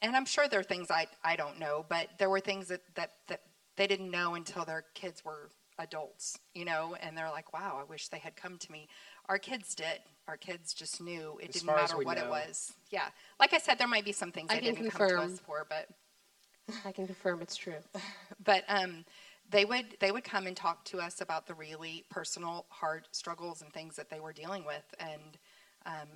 And 0.00 0.16
I'm 0.16 0.24
sure 0.24 0.48
there 0.48 0.60
are 0.60 0.64
things 0.64 0.90
I, 0.90 1.06
I 1.22 1.36
don't 1.36 1.58
know, 1.58 1.84
but 1.88 2.08
there 2.18 2.30
were 2.30 2.40
things 2.40 2.68
that, 2.68 2.82
that, 2.94 3.12
that 3.28 3.42
they 3.76 3.86
didn't 3.86 4.10
know 4.10 4.34
until 4.34 4.64
their 4.64 4.84
kids 4.94 5.24
were 5.24 5.50
adults, 5.78 6.38
you 6.54 6.64
know, 6.64 6.96
and 7.00 7.16
they're 7.16 7.30
like, 7.30 7.52
wow, 7.52 7.78
I 7.80 7.84
wish 7.84 8.08
they 8.08 8.18
had 8.18 8.36
come 8.36 8.58
to 8.58 8.72
me. 8.72 8.88
Our 9.28 9.38
kids 9.38 9.74
did. 9.74 10.00
Our 10.28 10.36
kids 10.36 10.74
just 10.74 11.00
knew 11.00 11.38
it 11.42 11.48
as 11.48 11.62
didn't 11.62 11.74
matter 11.74 11.96
what 11.98 12.18
know. 12.18 12.24
it 12.24 12.30
was. 12.30 12.72
Yeah. 12.90 13.08
Like 13.40 13.52
I 13.54 13.58
said, 13.58 13.78
there 13.78 13.88
might 13.88 14.04
be 14.04 14.12
some 14.12 14.32
things 14.32 14.50
I 14.50 14.56
they 14.56 14.60
didn't 14.60 14.76
confirm. 14.76 15.10
come 15.10 15.28
to 15.28 15.34
us 15.34 15.40
for, 15.40 15.66
but 15.68 15.88
I 16.84 16.92
can 16.92 17.06
confirm 17.06 17.42
it's 17.42 17.56
true. 17.56 17.78
but 18.44 18.64
um, 18.68 19.04
they 19.50 19.64
would 19.64 19.96
they 20.00 20.12
would 20.12 20.24
come 20.24 20.46
and 20.46 20.56
talk 20.56 20.84
to 20.86 20.98
us 20.98 21.20
about 21.20 21.46
the 21.46 21.54
really 21.54 22.04
personal, 22.10 22.66
hard 22.68 23.08
struggles 23.12 23.62
and 23.62 23.72
things 23.72 23.96
that 23.96 24.10
they 24.10 24.20
were 24.20 24.32
dealing 24.32 24.64
with, 24.64 24.94
and 25.00 25.38
um, 25.86 26.08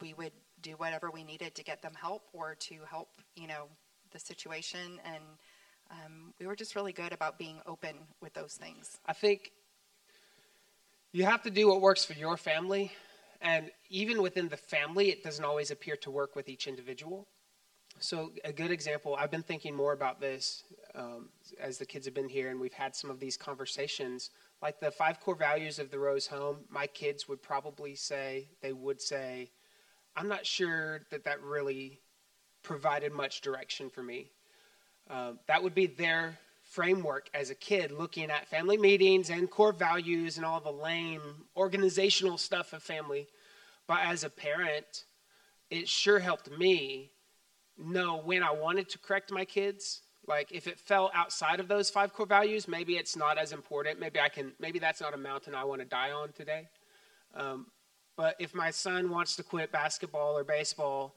we 0.00 0.14
would 0.14 0.32
do 0.60 0.72
whatever 0.72 1.10
we 1.10 1.24
needed 1.24 1.54
to 1.54 1.64
get 1.64 1.82
them 1.82 1.92
help 2.00 2.22
or 2.32 2.54
to 2.58 2.76
help, 2.88 3.08
you 3.36 3.46
know, 3.46 3.66
the 4.12 4.18
situation. 4.18 4.98
And 5.04 5.22
um, 5.90 6.32
we 6.38 6.46
were 6.46 6.56
just 6.56 6.74
really 6.74 6.92
good 6.92 7.12
about 7.12 7.38
being 7.38 7.60
open 7.66 7.96
with 8.20 8.34
those 8.34 8.54
things. 8.54 8.98
I 9.06 9.12
think 9.12 9.52
you 11.12 11.24
have 11.24 11.42
to 11.42 11.50
do 11.50 11.68
what 11.68 11.80
works 11.80 12.04
for 12.04 12.14
your 12.14 12.36
family. 12.36 12.92
And 13.40 13.70
even 13.90 14.22
within 14.22 14.48
the 14.48 14.56
family, 14.56 15.10
it 15.10 15.22
doesn't 15.22 15.44
always 15.44 15.70
appear 15.70 15.96
to 15.96 16.10
work 16.10 16.34
with 16.34 16.48
each 16.48 16.66
individual. 16.66 17.28
So, 18.00 18.32
a 18.44 18.52
good 18.52 18.72
example, 18.72 19.14
I've 19.16 19.30
been 19.30 19.42
thinking 19.42 19.76
more 19.76 19.92
about 19.92 20.20
this 20.20 20.64
um, 20.96 21.28
as 21.60 21.78
the 21.78 21.86
kids 21.86 22.06
have 22.06 22.14
been 22.14 22.28
here 22.28 22.50
and 22.50 22.58
we've 22.58 22.72
had 22.72 22.96
some 22.96 23.10
of 23.10 23.20
these 23.20 23.36
conversations. 23.36 24.30
Like 24.60 24.80
the 24.80 24.90
five 24.90 25.20
core 25.20 25.36
values 25.36 25.78
of 25.78 25.90
the 25.90 25.98
Rose 25.98 26.26
home, 26.26 26.64
my 26.68 26.86
kids 26.88 27.28
would 27.28 27.42
probably 27.42 27.94
say, 27.94 28.48
they 28.62 28.72
would 28.72 29.00
say, 29.00 29.50
I'm 30.16 30.26
not 30.26 30.44
sure 30.44 31.02
that 31.10 31.24
that 31.24 31.40
really 31.42 32.00
provided 32.62 33.12
much 33.12 33.40
direction 33.40 33.90
for 33.90 34.02
me. 34.02 34.30
Uh, 35.08 35.32
that 35.46 35.62
would 35.62 35.74
be 35.74 35.86
their 35.86 36.38
framework 36.62 37.28
as 37.34 37.50
a 37.50 37.54
kid, 37.54 37.92
looking 37.92 38.30
at 38.30 38.48
family 38.48 38.76
meetings 38.76 39.30
and 39.30 39.50
core 39.50 39.72
values 39.72 40.36
and 40.36 40.46
all 40.46 40.60
the 40.60 40.72
lame 40.72 41.20
organizational 41.56 42.38
stuff 42.38 42.72
of 42.72 42.82
family. 42.82 43.26
But 43.86 44.00
as 44.02 44.24
a 44.24 44.30
parent, 44.30 45.04
it 45.70 45.88
sure 45.88 46.18
helped 46.18 46.50
me 46.50 47.10
know 47.76 48.16
when 48.18 48.42
I 48.42 48.52
wanted 48.52 48.88
to 48.90 48.98
correct 48.98 49.30
my 49.30 49.44
kids. 49.44 50.00
Like 50.26 50.52
if 50.52 50.66
it 50.66 50.78
fell 50.78 51.10
outside 51.14 51.60
of 51.60 51.68
those 51.68 51.90
five 51.90 52.12
core 52.14 52.26
values, 52.26 52.66
maybe 52.66 52.96
it's 52.96 53.16
not 53.16 53.36
as 53.36 53.52
important. 53.52 54.00
Maybe 54.00 54.18
I 54.18 54.28
can. 54.28 54.52
Maybe 54.58 54.78
that's 54.78 55.00
not 55.00 55.12
a 55.12 55.18
mountain 55.18 55.54
I 55.54 55.64
want 55.64 55.82
to 55.82 55.86
die 55.86 56.12
on 56.12 56.32
today. 56.32 56.68
Um, 57.34 57.66
but 58.16 58.36
if 58.38 58.54
my 58.54 58.70
son 58.70 59.10
wants 59.10 59.36
to 59.36 59.42
quit 59.42 59.70
basketball 59.72 60.38
or 60.38 60.44
baseball, 60.44 61.14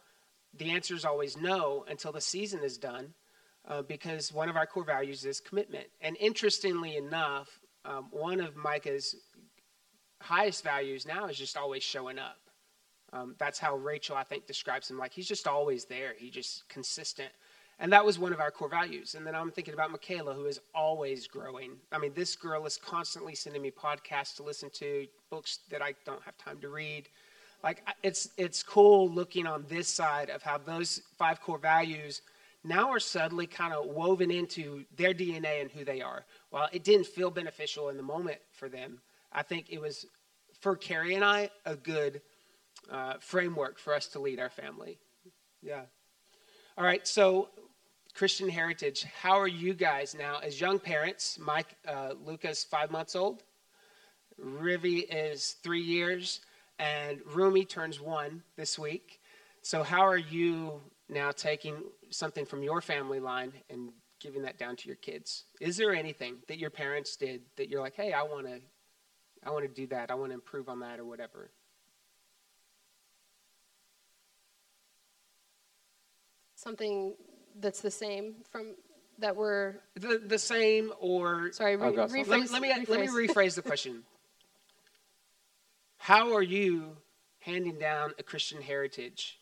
the 0.57 0.71
answer 0.71 0.95
is 0.95 1.05
always 1.05 1.37
no 1.37 1.85
until 1.87 2.11
the 2.11 2.21
season 2.21 2.61
is 2.63 2.77
done, 2.77 3.13
uh, 3.67 3.81
because 3.81 4.33
one 4.33 4.49
of 4.49 4.55
our 4.55 4.65
core 4.65 4.85
values 4.85 5.25
is 5.25 5.39
commitment. 5.39 5.87
And 6.01 6.15
interestingly 6.19 6.95
enough, 6.95 7.59
um, 7.85 8.07
one 8.11 8.39
of 8.39 8.55
Micah's 8.55 9.15
highest 10.21 10.63
values 10.63 11.05
now 11.05 11.27
is 11.27 11.37
just 11.37 11.57
always 11.57 11.83
showing 11.83 12.17
up. 12.19 12.37
Um, 13.13 13.35
that's 13.37 13.59
how 13.59 13.75
Rachel, 13.75 14.15
I 14.15 14.23
think, 14.23 14.47
describes 14.47 14.89
him. 14.89 14.97
Like 14.97 15.13
he's 15.13 15.27
just 15.27 15.47
always 15.47 15.85
there. 15.85 16.13
He's 16.17 16.31
just 16.31 16.67
consistent. 16.69 17.29
And 17.79 17.93
that 17.93 18.03
was 18.03 18.17
one 18.17 18.33
of 18.33 18.39
our 18.39 18.49
core 18.49 18.69
values. 18.69 19.13
And 19.13 19.25
then 19.25 19.35
I'm 19.35 19.51
thinking 19.51 19.73
about 19.73 19.91
Michaela, 19.91 20.33
who 20.33 20.45
is 20.45 20.59
always 20.73 21.27
growing. 21.27 21.73
I 21.91 21.99
mean, 21.99 22.11
this 22.15 22.35
girl 22.35 22.65
is 22.65 22.77
constantly 22.77 23.35
sending 23.35 23.61
me 23.61 23.71
podcasts 23.71 24.35
to 24.37 24.43
listen 24.43 24.69
to, 24.75 25.05
books 25.29 25.59
that 25.69 25.81
I 25.81 25.93
don't 26.03 26.23
have 26.23 26.37
time 26.37 26.59
to 26.61 26.69
read. 26.69 27.07
Like 27.63 27.83
it's 28.03 28.29
it's 28.37 28.63
cool 28.63 29.09
looking 29.09 29.47
on 29.47 29.65
this 29.67 29.87
side 29.87 30.29
of 30.29 30.41
how 30.41 30.57
those 30.57 31.01
five 31.17 31.41
core 31.41 31.57
values 31.57 32.21
now 32.63 32.91
are 32.91 32.99
suddenly 32.99 33.47
kind 33.47 33.73
of 33.73 33.85
woven 33.85 34.31
into 34.31 34.83
their 34.95 35.13
DNA 35.13 35.61
and 35.61 35.71
who 35.71 35.85
they 35.85 36.01
are. 36.01 36.25
While 36.49 36.69
it 36.71 36.83
didn't 36.83 37.07
feel 37.07 37.31
beneficial 37.31 37.89
in 37.89 37.97
the 37.97 38.03
moment 38.03 38.39
for 38.51 38.69
them, 38.69 38.99
I 39.31 39.43
think 39.43 39.67
it 39.69 39.79
was 39.79 40.05
for 40.59 40.75
Carrie 40.75 41.15
and 41.15 41.23
I 41.23 41.49
a 41.65 41.75
good 41.75 42.21
uh, 42.91 43.15
framework 43.19 43.79
for 43.79 43.93
us 43.93 44.07
to 44.07 44.19
lead 44.19 44.39
our 44.39 44.49
family. 44.49 44.97
Yeah. 45.61 45.83
All 46.77 46.83
right. 46.83 47.07
So 47.07 47.49
Christian 48.17 48.49
heritage. 48.49 49.05
How 49.21 49.39
are 49.39 49.47
you 49.47 49.75
guys 49.75 50.15
now 50.17 50.39
as 50.39 50.59
young 50.59 50.79
parents? 50.79 51.37
Mike, 51.39 51.75
uh, 51.87 52.13
Luca's 52.25 52.63
five 52.63 52.89
months 52.89 53.15
old. 53.15 53.43
Rivi 54.43 55.05
is 55.11 55.55
three 55.61 55.81
years, 55.81 56.41
and 56.79 57.19
Rumi 57.27 57.63
turns 57.63 58.01
one 58.01 58.41
this 58.55 58.79
week. 58.79 59.19
So, 59.61 59.83
how 59.83 60.01
are 60.01 60.17
you 60.17 60.81
now 61.09 61.31
taking 61.31 61.83
something 62.09 62.45
from 62.45 62.63
your 62.63 62.81
family 62.81 63.19
line 63.19 63.53
and 63.69 63.91
giving 64.19 64.41
that 64.43 64.57
down 64.57 64.75
to 64.75 64.87
your 64.87 64.95
kids? 64.97 65.45
Is 65.61 65.77
there 65.77 65.93
anything 65.93 66.37
that 66.47 66.57
your 66.57 66.69
parents 66.69 67.15
did 67.15 67.41
that 67.55 67.69
you're 67.69 67.81
like, 67.81 67.95
hey, 67.95 68.13
I 68.13 68.23
want 68.23 68.47
to, 68.47 68.59
I 69.43 69.51
want 69.51 69.63
to 69.63 69.73
do 69.73 69.87
that, 69.87 70.11
I 70.11 70.15
want 70.15 70.31
to 70.31 70.33
improve 70.33 70.69
on 70.69 70.79
that, 70.79 70.99
or 70.99 71.05
whatever? 71.05 71.51
Something 76.55 77.13
that's 77.59 77.81
the 77.81 77.91
same 77.91 78.35
from 78.49 78.75
that 79.19 79.35
we're 79.35 79.75
the, 79.95 80.21
the 80.23 80.37
same 80.37 80.91
or 80.99 81.51
sorry 81.51 81.75
re- 81.75 81.91
rephrase, 81.91 82.27
let, 82.27 82.39
me, 82.39 82.47
let 82.47 82.61
me 82.61 82.69
rephrase. 82.69 82.89
let 82.89 82.99
me 82.99 83.07
rephrase 83.07 83.55
the 83.55 83.61
question 83.61 84.03
how 85.97 86.33
are 86.35 86.43
you 86.43 86.97
handing 87.39 87.79
down 87.79 88.11
a 88.19 88.23
christian 88.23 88.61
heritage 88.61 89.39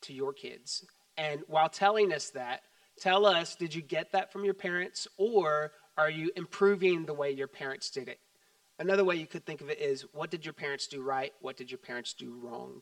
to 0.00 0.12
your 0.14 0.32
kids 0.32 0.86
and 1.20 1.42
while 1.48 1.68
telling 1.68 2.14
us 2.14 2.30
that 2.30 2.62
tell 2.98 3.26
us 3.26 3.54
did 3.54 3.74
you 3.74 3.82
get 3.82 4.12
that 4.12 4.32
from 4.32 4.42
your 4.42 4.54
parents 4.54 5.06
or 5.18 5.72
are 5.98 6.08
you 6.08 6.30
improving 6.34 7.04
the 7.04 7.12
way 7.12 7.30
your 7.30 7.46
parents 7.46 7.90
did 7.90 8.08
it? 8.08 8.18
Another 8.78 9.04
way 9.04 9.16
you 9.16 9.26
could 9.26 9.44
think 9.44 9.60
of 9.60 9.68
it 9.68 9.78
is 9.78 10.06
what 10.14 10.30
did 10.30 10.46
your 10.46 10.54
parents 10.54 10.86
do 10.86 11.02
right? 11.02 11.34
What 11.42 11.58
did 11.58 11.70
your 11.70 11.78
parents 11.78 12.14
do 12.14 12.34
wrong? 12.42 12.80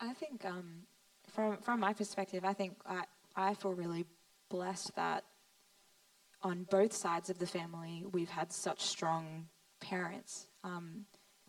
I 0.00 0.12
think 0.14 0.44
um, 0.44 0.82
from 1.30 1.58
from 1.58 1.78
my 1.78 1.92
perspective, 1.92 2.44
I 2.44 2.52
think 2.52 2.76
I, 2.84 3.04
I 3.36 3.54
feel 3.54 3.74
really 3.74 4.06
blessed 4.50 4.96
that 4.96 5.22
on 6.42 6.66
both 6.68 6.92
sides 6.92 7.30
of 7.30 7.38
the 7.38 7.46
family 7.46 8.04
we've 8.10 8.28
had 8.28 8.52
such 8.52 8.80
strong 8.80 9.46
parents, 9.80 10.48
um, 10.64 11.06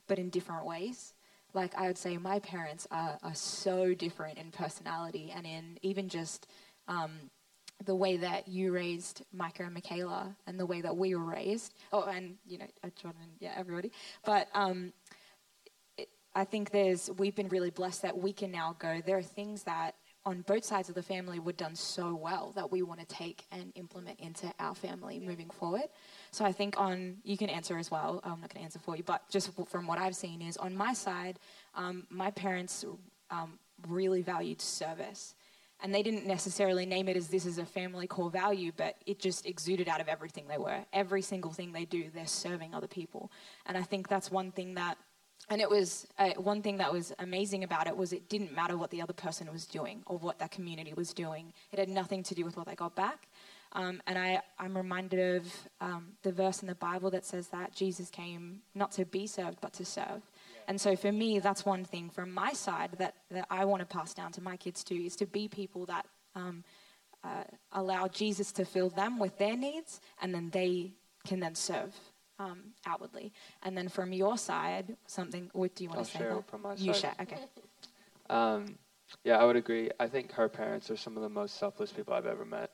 but 0.07 0.19
in 0.19 0.29
different 0.29 0.67
ways. 0.67 1.14
Like 1.55 1.73
I 1.75 1.87
would 1.87 1.97
say, 1.97 2.17
my 2.17 2.39
parents 2.39 2.87
are, 2.91 3.17
are 3.23 3.33
so 3.33 3.93
different 3.93 4.37
in 4.37 4.51
personality 4.51 5.33
and 5.35 5.45
in 5.45 5.77
even 5.81 6.09
just 6.09 6.47
um, 6.87 7.11
the 7.85 7.95
way 7.95 8.17
that 8.17 8.47
you 8.47 8.71
raised 8.71 9.23
Micah 9.33 9.63
and 9.63 9.73
Michaela 9.73 10.35
and 10.47 10.59
the 10.59 10.65
way 10.65 10.81
that 10.81 10.95
we 10.95 11.15
were 11.15 11.23
raised. 11.23 11.73
Oh, 11.91 12.03
and 12.03 12.35
you 12.45 12.57
know, 12.57 12.67
uh, 12.83 12.89
Jordan, 13.01 13.21
yeah, 13.39 13.53
everybody. 13.55 13.91
But 14.23 14.47
um, 14.53 14.93
I 16.35 16.43
think 16.43 16.71
there's 16.71 17.09
we've 17.17 17.35
been 17.35 17.47
really 17.47 17.71
blessed 17.71 18.01
that 18.01 18.17
we 18.17 18.33
can 18.33 18.51
now 18.51 18.75
go. 18.77 19.01
There 19.05 19.17
are 19.17 19.23
things 19.23 19.63
that 19.63 19.95
on 20.25 20.41
both 20.41 20.65
sides 20.65 20.89
of 20.89 20.95
the 20.95 21.03
family 21.03 21.39
were 21.39 21.53
done 21.53 21.75
so 21.75 22.15
well 22.15 22.51
that 22.55 22.71
we 22.71 22.81
want 22.81 22.99
to 22.99 23.05
take 23.05 23.45
and 23.51 23.71
implement 23.75 24.19
into 24.19 24.51
our 24.59 24.73
family 24.75 25.19
moving 25.19 25.49
forward. 25.49 25.85
So 26.35 26.43
I 26.43 26.51
think 26.51 26.77
on 26.77 27.15
you 27.23 27.37
can 27.37 27.49
answer 27.49 27.77
as 27.77 27.89
well. 27.89 28.19
I'm 28.25 28.41
not 28.41 28.53
going 28.53 28.59
to 28.59 28.63
answer 28.63 28.77
for 28.77 28.97
you, 28.97 29.03
but 29.03 29.21
just 29.29 29.51
from 29.69 29.87
what 29.87 29.97
I've 29.97 30.17
seen 30.17 30.41
is 30.41 30.57
on 30.57 30.75
my 30.75 30.91
side, 30.91 31.39
um, 31.75 32.05
my 32.09 32.29
parents 32.29 32.83
um, 33.31 33.57
really 33.87 34.21
valued 34.21 34.59
service. 34.59 35.33
And 35.81 35.95
they 35.95 36.03
didn't 36.03 36.27
necessarily 36.27 36.85
name 36.85 37.07
it 37.07 37.15
as 37.15 37.29
this 37.29 37.45
is 37.45 37.57
a 37.57 37.65
family 37.65 38.05
core 38.05 38.29
value, 38.29 38.73
but 38.75 38.97
it 39.05 39.17
just 39.17 39.45
exuded 39.45 39.87
out 39.87 40.01
of 40.01 40.09
everything 40.09 40.45
they 40.49 40.57
were. 40.57 40.79
Every 40.91 41.21
single 41.21 41.51
thing 41.51 41.71
they 41.71 41.85
do, 41.85 42.09
they're 42.13 42.27
serving 42.27 42.73
other 42.73 42.87
people. 42.87 43.31
And 43.65 43.77
I 43.77 43.83
think 43.83 44.09
that's 44.09 44.29
one 44.29 44.51
thing 44.51 44.73
that 44.73 44.97
and 45.49 45.61
it 45.61 45.69
was 45.69 46.07
uh, 46.17 46.31
one 46.37 46.61
thing 46.61 46.77
that 46.77 46.91
was 46.91 47.13
amazing 47.19 47.63
about 47.63 47.87
it 47.87 47.95
was 47.95 48.13
it 48.13 48.29
didn't 48.29 48.53
matter 48.53 48.77
what 48.77 48.89
the 48.89 49.01
other 49.01 49.13
person 49.13 49.51
was 49.51 49.65
doing 49.65 50.01
or 50.07 50.17
what 50.17 50.39
that 50.39 50.49
community 50.49 50.93
was 50.93 51.13
doing. 51.13 51.53
It 51.71 51.77
had 51.77 51.89
nothing 51.89 52.23
to 52.23 52.35
do 52.35 52.43
with 52.43 52.57
what 52.57 52.65
they 52.65 52.75
got 52.75 52.95
back. 52.95 53.27
Um, 53.75 54.01
and 54.07 54.17
I, 54.17 54.39
I'm 54.57 54.75
reminded 54.75 55.35
of 55.35 55.53
um, 55.81 56.13
the 56.23 56.31
verse 56.31 56.61
in 56.61 56.67
the 56.67 56.75
Bible 56.75 57.11
that 57.11 57.25
says 57.25 57.49
that 57.49 57.75
Jesus 57.75 58.09
came 58.09 58.61
not 58.73 58.93
to 58.93 59.05
be 59.05 59.27
served, 59.27 59.57
but 59.59 59.73
to 59.73 59.85
serve. 59.85 60.07
Yeah. 60.07 60.61
And 60.69 60.79
so 60.79 60.95
for 60.95 61.11
me, 61.11 61.39
that's 61.39 61.65
one 61.65 61.83
thing 61.83 62.09
from 62.09 62.31
my 62.31 62.53
side 62.53 62.91
that, 62.99 63.15
that 63.31 63.45
I 63.49 63.65
want 63.65 63.81
to 63.81 63.85
pass 63.85 64.13
down 64.13 64.31
to 64.31 64.41
my 64.41 64.55
kids 64.55 64.81
too, 64.81 64.95
is 64.95 65.17
to 65.17 65.25
be 65.25 65.49
people 65.49 65.85
that 65.87 66.05
um, 66.35 66.63
uh, 67.21 67.43
allow 67.73 68.07
Jesus 68.07 68.53
to 68.53 68.63
fill 68.65 68.89
them 68.89 69.19
with 69.19 69.37
their 69.37 69.57
needs, 69.57 69.99
and 70.21 70.33
then 70.33 70.49
they 70.51 70.93
can 71.27 71.41
then 71.41 71.53
serve 71.53 71.93
um, 72.39 72.59
outwardly. 72.85 73.33
And 73.63 73.77
then 73.77 73.89
from 73.89 74.13
your 74.13 74.37
side, 74.37 74.95
something, 75.05 75.49
what 75.51 75.75
do 75.75 75.83
you 75.83 75.89
want 75.89 75.99
I'll 75.99 76.05
to 76.05 76.11
say? 76.11 76.19
Share 76.19 76.43
from 76.47 76.61
my 76.61 76.75
you 76.75 76.93
side. 76.93 77.01
share, 77.01 77.15
okay. 77.21 77.37
Um, 78.27 78.79
yeah, 79.23 79.37
I 79.37 79.45
would 79.45 79.55
agree. 79.55 79.91
I 79.99 80.07
think 80.07 80.31
her 80.31 80.49
parents 80.49 80.89
are 80.89 80.97
some 80.97 81.15
of 81.15 81.21
the 81.21 81.29
most 81.29 81.59
selfless 81.59 81.91
people 81.91 82.15
I've 82.15 82.25
ever 82.25 82.43
met. 82.43 82.71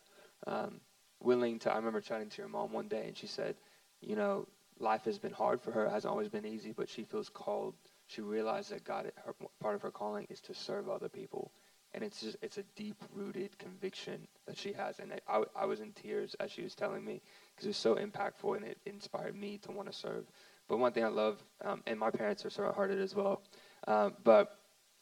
Um, 0.48 0.80
willing 1.22 1.60
to, 1.60 1.72
I 1.72 1.78
remember 1.78 2.02
chatting 2.02 2.30
to 2.30 2.38
your 2.38 2.50
mom 2.50 2.72
one 2.72 2.88
day 2.88 3.06
and 3.08 3.18
she 3.18 3.28
said, 3.28 3.56
you 4.02 4.16
know, 4.16 4.48
life 4.80 5.06
has 5.06 5.20
been 5.20 5.34
hard 5.34 5.62
for 5.62 5.72
her, 5.72 5.86
it 5.86 5.92
hasn't 5.92 6.12
always 6.12 6.30
been 6.30 6.46
easy, 6.46 6.72
but 6.72 6.90
she 6.90 7.04
feels 7.04 7.30
called. 7.30 7.76
She 8.08 8.22
realized 8.22 8.72
that 8.72 8.84
God, 8.84 9.12
her, 9.24 9.36
part 9.62 9.76
of 9.76 9.82
her 9.82 9.92
calling 9.92 10.28
is 10.30 10.42
to 10.42 10.54
serve 10.54 10.90
other 10.90 11.10
people 11.10 11.52
and 11.94 12.04
it's 12.04 12.22
just 12.22 12.38
it's 12.42 12.58
a 12.58 12.64
deep 12.76 12.96
rooted 13.14 13.58
conviction 13.58 14.28
that 14.46 14.58
she 14.58 14.74
has 14.74 15.00
and 15.00 15.14
I, 15.28 15.44
I 15.56 15.66
was 15.66 15.80
in 15.80 15.92
tears 15.92 16.36
as 16.40 16.52
she 16.52 16.62
was 16.64 16.76
telling 16.76 17.04
me 17.04 17.22
because 17.54 17.66
it 17.66 17.70
was 17.70 17.78
so 17.78 17.96
impactful 17.96 18.56
and 18.56 18.66
it 18.66 18.78
inspired 18.86 19.36
me 19.36 19.58
to 19.64 19.72
want 19.72 19.92
to 19.92 19.98
serve 19.98 20.26
but 20.68 20.78
one 20.78 20.92
thing 20.94 21.04
i 21.04 21.10
love 21.10 21.44
um, 21.64 21.82
and 21.88 22.00
my 22.00 22.10
parents 22.10 22.46
are 22.46 22.66
of 22.66 22.76
hearted 22.76 23.00
as 23.00 23.16
well 23.16 23.42
um, 23.88 24.14
but 24.24 24.58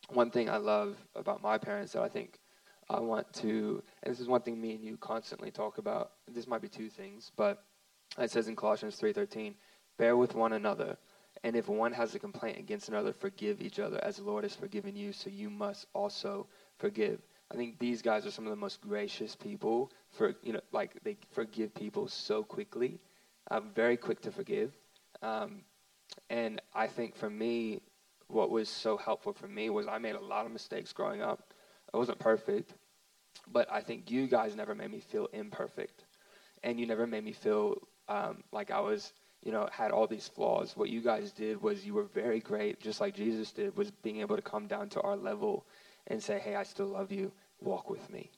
one 0.09 0.31
thing 0.31 0.49
i 0.49 0.57
love 0.57 0.97
about 1.15 1.41
my 1.41 1.57
parents 1.57 1.93
that 1.93 2.01
i 2.01 2.09
think 2.09 2.39
i 2.89 2.99
want 2.99 3.31
to 3.33 3.81
and 4.03 4.11
this 4.11 4.19
is 4.19 4.27
one 4.27 4.41
thing 4.41 4.59
me 4.59 4.75
and 4.75 4.83
you 4.83 4.97
constantly 4.97 5.51
talk 5.51 5.77
about 5.77 6.11
this 6.33 6.47
might 6.47 6.61
be 6.61 6.69
two 6.69 6.89
things 6.89 7.31
but 7.35 7.63
it 8.17 8.31
says 8.31 8.47
in 8.47 8.55
colossians 8.55 8.99
3.13 8.99 9.53
bear 9.97 10.17
with 10.17 10.35
one 10.35 10.53
another 10.53 10.97
and 11.43 11.55
if 11.55 11.67
one 11.69 11.93
has 11.93 12.15
a 12.15 12.19
complaint 12.19 12.57
against 12.57 12.89
another 12.89 13.13
forgive 13.13 13.61
each 13.61 13.79
other 13.79 13.99
as 14.03 14.17
the 14.17 14.23
lord 14.23 14.43
has 14.43 14.55
forgiven 14.55 14.95
you 14.95 15.13
so 15.13 15.29
you 15.29 15.49
must 15.49 15.85
also 15.93 16.47
forgive. 16.79 17.19
I 17.51 17.55
think 17.55 17.77
these 17.79 18.01
guys 18.01 18.25
are 18.25 18.31
some 18.31 18.45
of 18.45 18.51
the 18.51 18.55
most 18.55 18.81
gracious 18.81 19.35
people 19.35 19.91
for 20.11 20.35
you 20.41 20.53
know 20.53 20.61
like 20.71 20.91
they 21.03 21.17
forgive 21.31 21.73
people 21.75 22.07
so 22.07 22.43
quickly. 22.43 22.99
I'm 23.51 23.71
very 23.75 23.97
quick 23.97 24.21
to 24.21 24.31
forgive, 24.31 24.71
um, 25.21 25.61
and 26.29 26.61
I 26.73 26.87
think 26.87 27.15
for 27.15 27.29
me, 27.29 27.81
what 28.27 28.51
was 28.51 28.69
so 28.69 28.97
helpful 28.97 29.33
for 29.33 29.47
me 29.47 29.69
was 29.69 29.87
I 29.87 29.97
made 29.97 30.15
a 30.15 30.19
lot 30.19 30.45
of 30.45 30.51
mistakes 30.51 30.93
growing 30.93 31.21
up. 31.21 31.53
I 31.93 31.97
wasn't 31.97 32.19
perfect, 32.19 32.73
but 33.51 33.71
I 33.71 33.81
think 33.81 34.09
you 34.11 34.27
guys 34.27 34.55
never 34.55 34.75
made 34.75 34.91
me 34.91 34.99
feel 34.99 35.27
imperfect, 35.33 36.05
and 36.63 36.79
you 36.79 36.85
never 36.87 37.05
made 37.07 37.23
me 37.23 37.33
feel 37.33 37.77
um, 38.07 38.43
like 38.51 38.71
I 38.71 38.79
was 38.81 39.13
you 39.43 39.51
know 39.51 39.67
had 39.71 39.91
all 39.91 40.07
these 40.07 40.27
flaws. 40.27 40.75
What 40.75 40.89
you 40.89 41.01
guys 41.01 41.31
did 41.31 41.61
was 41.61 41.85
you 41.85 41.93
were 41.93 42.03
very 42.03 42.39
great, 42.39 42.79
just 42.79 43.01
like 43.01 43.15
Jesus 43.15 43.51
did, 43.51 43.75
was 43.77 43.91
being 43.91 44.19
able 44.21 44.35
to 44.35 44.41
come 44.41 44.67
down 44.67 44.89
to 44.89 45.01
our 45.01 45.15
level 45.17 45.65
and 46.07 46.21
say, 46.21 46.39
hey, 46.39 46.55
I 46.55 46.63
still 46.63 46.87
love 46.87 47.11
you, 47.11 47.31
walk 47.59 47.89
with 47.89 48.09
me. 48.09 48.31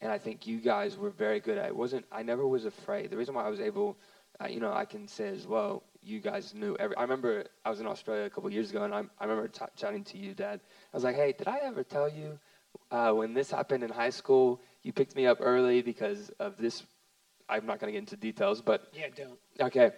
and 0.00 0.10
I 0.12 0.18
think 0.18 0.46
you 0.46 0.58
guys 0.60 0.96
were 0.96 1.10
very 1.10 1.40
good 1.40 1.58
at 1.58 1.66
it. 1.66 1.76
wasn't 1.76 2.06
I 2.12 2.22
never 2.22 2.46
was 2.46 2.64
afraid. 2.64 3.10
The 3.10 3.16
reason 3.16 3.34
why 3.34 3.44
I 3.44 3.50
was 3.50 3.60
able, 3.60 3.98
uh, 4.42 4.46
you 4.48 4.60
know, 4.60 4.72
I 4.72 4.84
can 4.84 5.08
say 5.08 5.28
as 5.28 5.46
well, 5.46 5.82
you 6.02 6.20
guys 6.20 6.54
knew 6.54 6.76
every. 6.78 6.96
I 6.96 7.02
remember 7.02 7.44
I 7.64 7.70
was 7.70 7.80
in 7.80 7.86
Australia 7.86 8.24
a 8.26 8.30
couple 8.30 8.50
years 8.52 8.70
ago, 8.70 8.84
and 8.84 8.94
I, 8.94 9.02
I 9.18 9.24
remember 9.24 9.48
t- 9.48 9.64
chatting 9.76 10.04
to 10.04 10.18
you, 10.18 10.34
Dad. 10.34 10.60
I 10.92 10.96
was 10.96 11.04
like, 11.04 11.16
"Hey, 11.16 11.32
did 11.36 11.48
I 11.48 11.58
ever 11.62 11.82
tell 11.82 12.08
you 12.08 12.38
uh, 12.90 13.12
when 13.12 13.34
this 13.34 13.50
happened 13.50 13.84
in 13.84 13.90
high 13.90 14.10
school? 14.10 14.60
You 14.82 14.92
picked 14.92 15.16
me 15.16 15.26
up 15.26 15.38
early 15.40 15.82
because 15.82 16.30
of 16.38 16.56
this. 16.56 16.84
I'm 17.48 17.66
not 17.66 17.80
going 17.80 17.92
to 17.92 17.92
get 17.92 17.98
into 17.98 18.16
details, 18.16 18.60
but 18.60 18.92
Yeah, 18.94 19.06
don't. 19.14 19.38
Okay. 19.60 19.90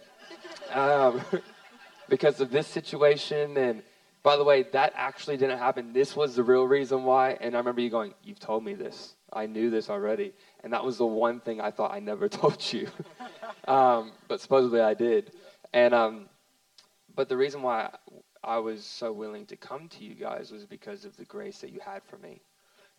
Um, 0.73 1.21
because 2.09 2.41
of 2.41 2.51
this 2.51 2.67
situation. 2.67 3.57
And 3.57 3.83
by 4.23 4.37
the 4.37 4.45
way, 4.45 4.65
that 4.73 4.93
actually 4.97 5.37
didn't 5.37 5.59
happen. 5.59 5.93
This 5.93 6.15
was 6.17 6.37
the 6.37 6.43
real 6.43 6.65
reason 6.65 7.05
why. 7.05 7.39
And 7.41 7.55
I 7.55 7.59
remember 7.59 7.81
you 7.81 7.91
going, 7.91 8.15
You've 8.23 8.41
told 8.41 8.65
me 8.65 8.75
this. 8.75 9.15
I 9.33 9.47
knew 9.47 9.71
this 9.71 9.91
already. 9.91 10.33
And 10.65 10.73
that 10.73 10.85
was 10.85 10.99
the 10.99 11.07
one 11.07 11.41
thing 11.41 11.61
I 11.61 11.71
thought 11.71 11.93
I 11.93 12.01
never 12.01 12.29
told 12.41 12.73
you. 12.73 12.89
um, 13.67 14.13
but 14.29 14.41
supposedly 14.41 14.81
I 14.81 14.95
did. 14.95 15.33
And, 15.73 15.95
um, 15.95 16.29
but 17.15 17.29
the 17.29 17.37
reason 17.37 17.63
why 17.63 17.91
I 18.43 18.59
was 18.59 18.85
so 18.85 19.13
willing 19.13 19.47
to 19.47 19.57
come 19.57 19.89
to 19.89 20.05
you 20.05 20.15
guys 20.15 20.51
was 20.51 20.65
because 20.65 21.05
of 21.05 21.17
the 21.17 21.25
grace 21.25 21.59
that 21.61 21.71
you 21.71 21.81
had 21.85 22.03
for 22.05 22.17
me 22.19 22.41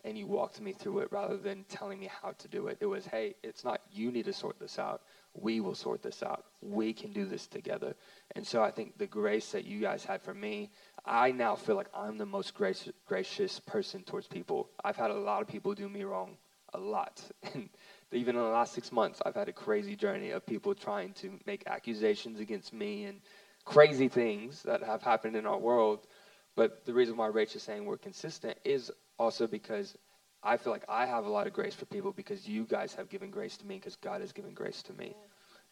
and 0.04 0.18
you 0.18 0.28
walked 0.28 0.60
me 0.62 0.74
through 0.74 0.99
it 0.99 1.12
rather 1.12 1.38
than 1.38 1.64
telling 1.66 1.99
me 1.99 2.10
how 2.22 2.32
to 2.32 2.47
do 2.47 2.68
it. 2.68 2.78
It 2.80 2.86
was, 2.86 3.06
hey, 3.06 3.36
it's 3.43 3.64
not 3.64 3.82
you 3.91 4.12
need 4.12 4.26
to 4.26 4.34
sort 4.34 4.60
this 4.60 4.80
out. 4.80 5.02
We 5.34 5.60
will 5.60 5.76
sort 5.76 6.02
this 6.02 6.24
out. 6.24 6.45
We 6.62 6.93
can 6.93 7.14
do 7.14 7.26
this 7.26 7.47
together. 7.47 7.95
And 8.36 8.45
so 8.45 8.64
I 8.64 8.72
think 8.72 8.97
the 8.97 9.08
grace 9.08 9.52
that 9.52 9.66
you 9.66 9.80
guys 9.80 10.04
had 10.04 10.22
for 10.22 10.34
me, 10.34 10.72
I 11.06 11.32
now 11.32 11.56
feel 11.56 11.76
like 11.76 11.89
I'm 11.95 12.18
the 12.18 12.26
most 12.26 12.54
gracious, 12.54 12.93
gracious 13.06 13.60
person 13.60 14.04
towards 14.04 14.28
people. 14.28 14.70
I've 14.84 14.97
had 14.97 15.12
a 15.12 15.20
lot 15.20 15.41
of 15.41 15.47
people 15.47 15.74
do 15.74 15.88
me 15.88 16.04
wrong, 16.04 16.38
a 16.74 16.80
lot. 16.80 17.22
And 17.54 18.20
even 18.20 18.36
in 18.36 18.41
the 18.41 18.49
last 18.49 18.74
six 18.74 18.91
months, 18.91 19.22
I've 19.26 19.36
had 19.36 19.47
a 19.47 19.54
crazy 19.54 19.95
journey 19.95 20.32
of 20.32 20.45
people 20.45 20.76
trying 20.76 21.14
to 21.14 21.39
make 21.45 21.64
accusations 21.66 22.41
against 22.41 22.74
me 22.74 23.06
and 23.06 23.22
crazy 23.64 24.10
things 24.10 24.64
that 24.64 24.84
have 24.84 25.02
happened 25.02 25.38
in 25.38 25.45
our 25.45 25.58
world. 25.58 26.08
But 26.56 26.84
the 26.86 26.93
reason 26.93 27.16
why 27.16 27.30
Rach 27.30 27.56
is 27.56 27.64
saying 27.64 27.86
we're 27.86 27.97
consistent 27.97 28.58
is 28.66 28.91
also 29.22 29.45
because 29.45 29.95
I 30.41 30.57
feel 30.57 30.74
like 30.74 30.86
I 30.89 31.05
have 31.05 31.26
a 31.26 31.30
lot 31.30 31.45
of 31.45 31.53
grace 31.53 31.76
for 31.76 31.86
people 31.86 32.11
because 32.11 32.47
you 32.47 32.63
guys 32.63 32.95
have 32.95 33.07
given 33.07 33.30
grace 33.30 33.55
to 33.57 33.65
me 33.67 33.76
because 33.76 33.95
God 33.97 34.19
has 34.22 34.32
given 34.32 34.55
grace 34.55 34.82
to 34.84 34.93
me. 34.93 35.15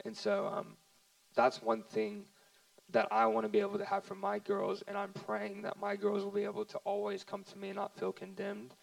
And 0.06 0.16
so 0.16 0.46
um, 0.46 0.78
that's 1.36 1.60
one 1.60 1.82
thing 1.82 2.26
that 2.92 3.08
I 3.12 3.26
want 3.26 3.46
to 3.46 3.50
be 3.50 3.60
able 3.60 3.80
to 3.80 3.86
have 3.86 4.04
for 4.04 4.14
my 4.14 4.38
girls. 4.38 4.84
And 4.88 4.96
I'm 4.96 5.14
praying 5.26 5.64
that 5.64 5.80
my 5.80 5.96
girls 5.96 6.24
will 6.24 6.32
be 6.32 6.44
able 6.44 6.64
to 6.66 6.78
always 6.80 7.24
come 7.24 7.44
to 7.46 7.58
me 7.58 7.70
and 7.70 7.76
not 7.76 7.98
feel 7.98 8.12
condemned, 8.12 8.76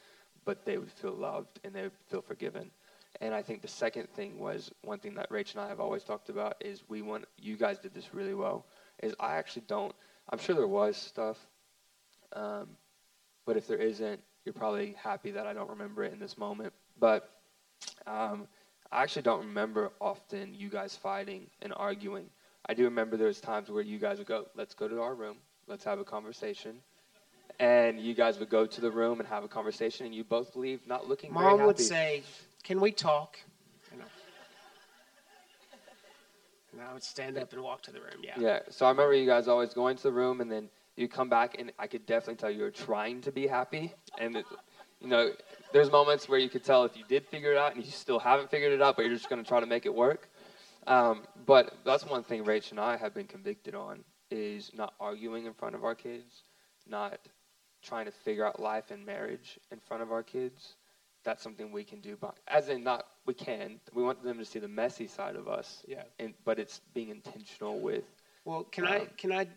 but 0.45 0.65
they 0.65 0.79
would 0.79 0.91
feel 0.91 1.15
loved 1.15 1.61
and 1.63 1.73
they 1.73 1.83
would 1.83 1.93
feel 2.09 2.23
forgiven. 2.23 2.69
And 3.21 3.33
I 3.33 3.43
think 3.43 3.63
the 3.63 3.69
second 3.69 4.09
thing 4.11 4.41
was 4.41 4.73
one 4.83 4.99
thing 4.99 5.15
that 5.15 5.31
Rach 5.31 5.53
and 5.53 5.61
I 5.61 5.69
have 5.69 5.79
always 5.79 6.03
talked 6.03 6.29
about 6.29 6.57
is 6.61 6.83
we 6.89 7.03
want, 7.03 7.25
you 7.39 7.57
guys 7.57 7.79
did 7.79 7.95
this 7.95 8.13
really 8.13 8.35
well, 8.35 8.67
is 9.01 9.15
I 9.21 9.37
actually 9.37 9.63
don't, 9.69 9.95
I'm 10.29 10.39
sure 10.39 10.57
there 10.57 10.67
was 10.67 10.97
stuff, 10.97 11.39
um, 12.33 12.67
but 13.47 13.57
if 13.57 13.69
there 13.69 13.79
isn't, 13.79 14.21
you're 14.47 14.53
probably 14.53 14.95
happy 15.03 15.33
that 15.33 15.47
I 15.47 15.53
don't 15.53 15.69
remember 15.69 16.05
it 16.05 16.13
in 16.13 16.19
this 16.21 16.39
moment. 16.39 16.73
But 16.99 17.29
um, 18.07 18.47
I 18.93 19.03
actually 19.03 19.23
don't 19.23 19.41
remember 19.41 19.91
often 20.01 20.55
you 20.55 20.71
guys 20.71 20.97
fighting 20.97 21.49
and 21.61 21.75
arguing. 21.77 22.31
I 22.69 22.75
do 22.75 22.85
remember 22.85 23.17
there 23.17 23.27
was 23.27 23.41
times 23.41 23.71
where 23.71 23.83
you 23.83 23.99
guys 23.99 24.19
would 24.19 24.29
go, 24.29 24.47
let's 24.55 24.75
go 24.75 24.89
to 24.89 25.03
our 25.03 25.15
room, 25.15 25.37
let's 25.67 25.85
have 25.85 25.99
a 25.99 26.05
conversation. 26.05 26.77
And 27.59 28.01
you 28.01 28.15
guys 28.15 28.39
would 28.39 28.51
go 28.51 28.67
to 28.67 28.81
the 28.81 28.91
room 28.91 29.19
and 29.19 29.29
have 29.29 29.43
a 29.43 29.49
conversation, 29.49 30.07
and 30.07 30.15
you 30.15 30.25
both 30.25 30.57
leave 30.57 30.87
not 30.87 31.09
looking 31.09 31.33
very 31.33 31.45
Mom 31.45 31.59
happy. 31.59 31.67
would 31.67 31.79
say, 31.79 32.23
"Can 32.63 32.81
we 32.81 32.93
talk?" 32.93 33.39
And 36.73 36.83
I 36.83 36.93
would 36.93 37.03
stand 37.03 37.39
up 37.39 37.51
and 37.55 37.63
walk 37.63 37.81
to 37.83 37.91
the 37.91 38.01
room. 38.01 38.21
Yeah. 38.23 38.35
Yeah. 38.39 38.59
So 38.69 38.85
I 38.85 38.91
remember 38.91 39.15
you 39.15 39.25
guys 39.25 39.49
always 39.49 39.73
going 39.73 39.97
to 39.97 40.03
the 40.03 40.13
room, 40.13 40.43
and 40.43 40.53
then 40.53 40.69
you 40.97 41.09
come 41.09 41.29
back, 41.29 41.57
and 41.59 41.73
I 41.79 41.87
could 41.87 42.07
definitely 42.07 42.37
tell 42.37 42.51
you 42.51 42.63
were 42.63 42.71
trying 42.71 43.21
to 43.23 43.33
be 43.33 43.47
happy. 43.47 43.93
And 44.19 44.37
it, 44.37 44.47
you 45.01 45.09
know, 45.09 45.31
there's 45.73 45.91
moments 45.91 46.29
where 46.29 46.39
you 46.39 46.49
could 46.49 46.65
tell 46.65 46.85
if 46.85 46.97
you 46.97 47.05
did 47.09 47.27
figure 47.27 47.53
it 47.53 47.59
out, 47.59 47.75
and 47.75 47.85
you 47.85 47.91
still 47.91 48.19
haven't 48.19 48.51
figured 48.51 48.73
it 48.73 48.83
out, 48.83 48.97
but 48.97 49.05
you're 49.05 49.15
just 49.15 49.29
going 49.29 49.43
to 49.43 49.49
try 49.49 49.61
to 49.61 49.67
make 49.67 49.87
it 49.87 49.95
work. 49.95 50.29
Um, 50.87 51.23
but 51.47 51.77
that's 51.85 52.05
one 52.05 52.23
thing 52.23 52.45
Rach 52.45 52.71
and 52.71 52.81
I 52.81 52.97
have 52.97 53.13
been 53.13 53.27
convicted 53.27 53.75
on 53.75 54.05
is 54.31 54.71
not 54.75 54.95
arguing 55.01 55.47
in 55.47 55.53
front 55.53 55.75
of 55.75 55.85
our 55.85 55.95
kids, 55.95 56.45
not 56.89 57.19
trying 57.83 58.07
to 58.07 58.13
figure 58.13 58.45
out 58.45 58.61
life 58.61 58.91
and 58.91 59.05
marriage 59.05 59.59
in 59.71 59.79
front 59.81 60.03
of 60.03 60.13
our 60.13 60.23
kids. 60.23 60.75
That's 61.25 61.43
something 61.43 61.73
we 61.73 61.83
can 61.83 62.01
do, 62.01 62.17
but 62.21 62.39
as 62.47 62.69
in 62.69 62.85
not 62.85 63.07
we 63.27 63.35
can. 63.35 63.81
We 63.93 64.05
want 64.05 64.23
them 64.23 64.39
to 64.39 64.45
see 64.45 64.61
the 64.61 64.69
messy 64.69 65.09
side 65.09 65.35
of 65.35 65.49
us. 65.49 65.83
Yeah. 65.89 66.05
And 66.21 66.35
but 66.45 66.61
it's 66.61 66.81
being 66.95 67.09
intentional 67.09 67.81
with. 67.81 68.05
Well, 68.45 68.63
can 68.63 68.87
I? 68.87 69.01
Um, 69.01 69.09
Can 69.19 69.33
I? 69.33 69.49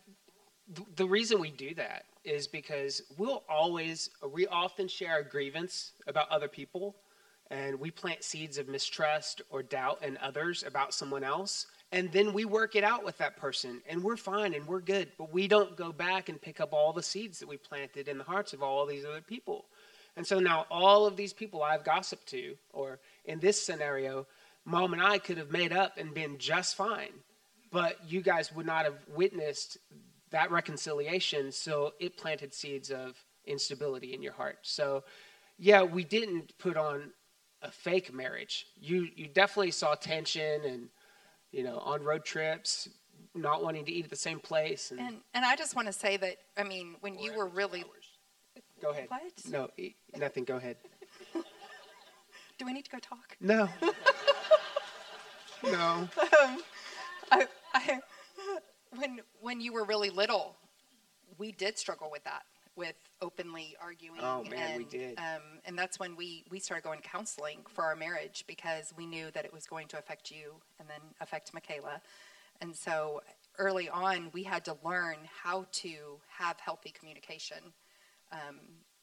Th- 0.76 0.88
The 0.95 1.05
reason 1.07 1.39
we 1.39 1.51
do 1.51 1.74
that 1.76 2.05
is 2.24 2.47
because 2.47 3.01
we'll 3.17 3.43
always, 3.49 4.09
we 4.32 4.47
often 4.47 4.88
share 4.88 5.20
a 5.20 5.24
grievance 5.24 5.93
about 6.07 6.30
other 6.30 6.47
people, 6.47 6.95
and 7.51 7.80
we 7.80 7.89
plant 7.89 8.24
seeds 8.24 8.57
of 8.57 8.67
mistrust 8.67 9.41
or 9.49 9.63
doubt 9.63 10.03
in 10.03 10.17
others 10.17 10.63
about 10.63 10.93
someone 10.93 11.24
else, 11.24 11.67
and 11.91 12.11
then 12.11 12.34
we 12.34 12.45
work 12.45 12.76
it 12.76 12.84
out 12.84 13.03
with 13.03 13.17
that 13.17 13.38
person, 13.38 13.82
and 13.89 14.03
we're 14.03 14.17
fine 14.17 14.53
and 14.53 14.67
we're 14.67 14.82
good. 14.82 15.11
But 15.17 15.34
we 15.34 15.47
don't 15.47 15.76
go 15.76 15.91
back 15.91 16.30
and 16.30 16.39
pick 16.39 16.59
up 16.59 16.74
all 16.74 16.93
the 16.93 17.01
seeds 17.01 17.39
that 17.39 17.49
we 17.49 17.57
planted 17.57 18.07
in 18.07 18.20
the 18.20 18.24
hearts 18.24 18.53
of 18.53 18.61
all 18.61 18.86
these 18.86 19.05
other 19.05 19.22
people. 19.22 19.65
And 20.15 20.28
so 20.28 20.39
now 20.39 20.67
all 20.70 21.05
of 21.07 21.15
these 21.17 21.34
people 21.34 21.63
I've 21.63 21.84
gossiped 21.84 22.28
to, 22.28 22.55
or 22.74 22.99
in 23.26 23.39
this 23.39 23.59
scenario, 23.61 24.28
mom 24.65 24.93
and 24.93 25.01
I 25.01 25.17
could 25.17 25.38
have 25.38 25.49
made 25.51 25.72
up 25.72 25.97
and 25.97 26.13
been 26.13 26.38
just 26.38 26.76
fine 26.76 27.13
but 27.72 27.97
you 28.07 28.22
guys 28.22 28.51
would 28.53 28.65
not 28.65 28.86
have 28.86 28.97
witnessed 29.13 29.78
that 30.32 30.52
reconciliation 30.52 31.52
so 31.52 31.94
it 32.00 32.18
planted 32.18 32.54
seeds 32.54 32.92
of 32.92 33.24
instability 33.46 34.14
in 34.14 34.22
your 34.22 34.34
heart. 34.34 34.58
So 34.62 35.04
yeah 35.58 35.84
we 35.84 36.04
didn't 36.04 36.58
put 36.58 36.78
on 36.78 37.12
a 37.62 37.72
fake 37.72 38.14
marriage. 38.14 38.68
You 38.80 39.08
you 39.16 39.28
definitely 39.28 39.72
saw 39.72 39.96
tension 39.96 40.64
and 40.66 40.90
you 41.52 41.64
know 41.64 41.80
on 41.80 42.04
road 42.04 42.26
trips 42.26 42.90
not 43.36 43.64
wanting 43.64 43.86
to 43.86 43.92
eat 43.92 44.06
at 44.06 44.10
the 44.10 44.16
same 44.16 44.40
place 44.40 44.92
and, 44.92 45.00
And 45.00 45.18
and 45.34 45.46
I 45.46 45.56
just 45.56 45.76
want 45.76 45.88
to 45.88 45.94
say 45.94 46.18
that 46.18 46.38
I 46.58 46.64
mean 46.64 46.96
when 47.02 47.18
you 47.20 47.34
were 47.34 47.48
really 47.48 47.84
go 48.82 48.92
ahead. 48.92 49.08
What? 49.10 49.22
no 49.50 49.70
nothing. 50.18 50.44
Go 50.46 50.58
ahead. 50.58 50.78
Do 52.58 52.66
we 52.66 52.74
need 52.74 52.86
to 52.86 52.92
go 52.92 53.00
talk? 53.00 53.38
no. 53.40 53.70
No. 55.64 56.08
Um, 56.42 56.62
I, 57.32 57.48
I, 57.74 58.00
when 58.96 59.20
when 59.42 59.62
you 59.62 59.74
were 59.74 59.84
really 59.84 60.10
little, 60.10 60.56
we 61.38 61.52
did 61.52 61.78
struggle 61.78 62.10
with 62.12 62.24
that, 62.24 62.44
with 62.76 62.96
openly 63.22 63.76
arguing. 63.82 64.22
Oh, 64.22 64.44
man, 64.44 64.78
we 64.78 64.84
and, 64.84 64.90
did. 64.90 65.18
Um, 65.18 65.60
and 65.66 65.78
that's 65.78 66.00
when 66.00 66.16
we 66.16 66.46
we 66.50 66.60
started 66.60 66.84
going 66.84 67.02
to 67.02 67.08
counseling 67.08 67.60
for 67.70 67.84
our 67.84 67.96
marriage 67.96 68.44
because 68.48 68.94
we 68.98 69.06
knew 69.06 69.32
that 69.34 69.46
it 69.46 69.54
was 69.54 69.66
going 69.66 69.88
to 69.90 69.98
affect 69.98 70.32
you 70.32 70.54
and 70.80 70.88
then 70.90 71.02
affect 71.22 71.54
Michaela. 71.54 72.02
And 72.62 72.76
so 72.76 73.22
early 73.58 73.90
on, 73.90 74.30
we 74.34 74.44
had 74.44 74.66
to 74.66 74.76
learn 74.84 75.18
how 75.44 75.66
to 75.72 76.20
have 76.28 76.60
healthy 76.60 76.92
communication 76.92 77.58
um, 78.32 78.60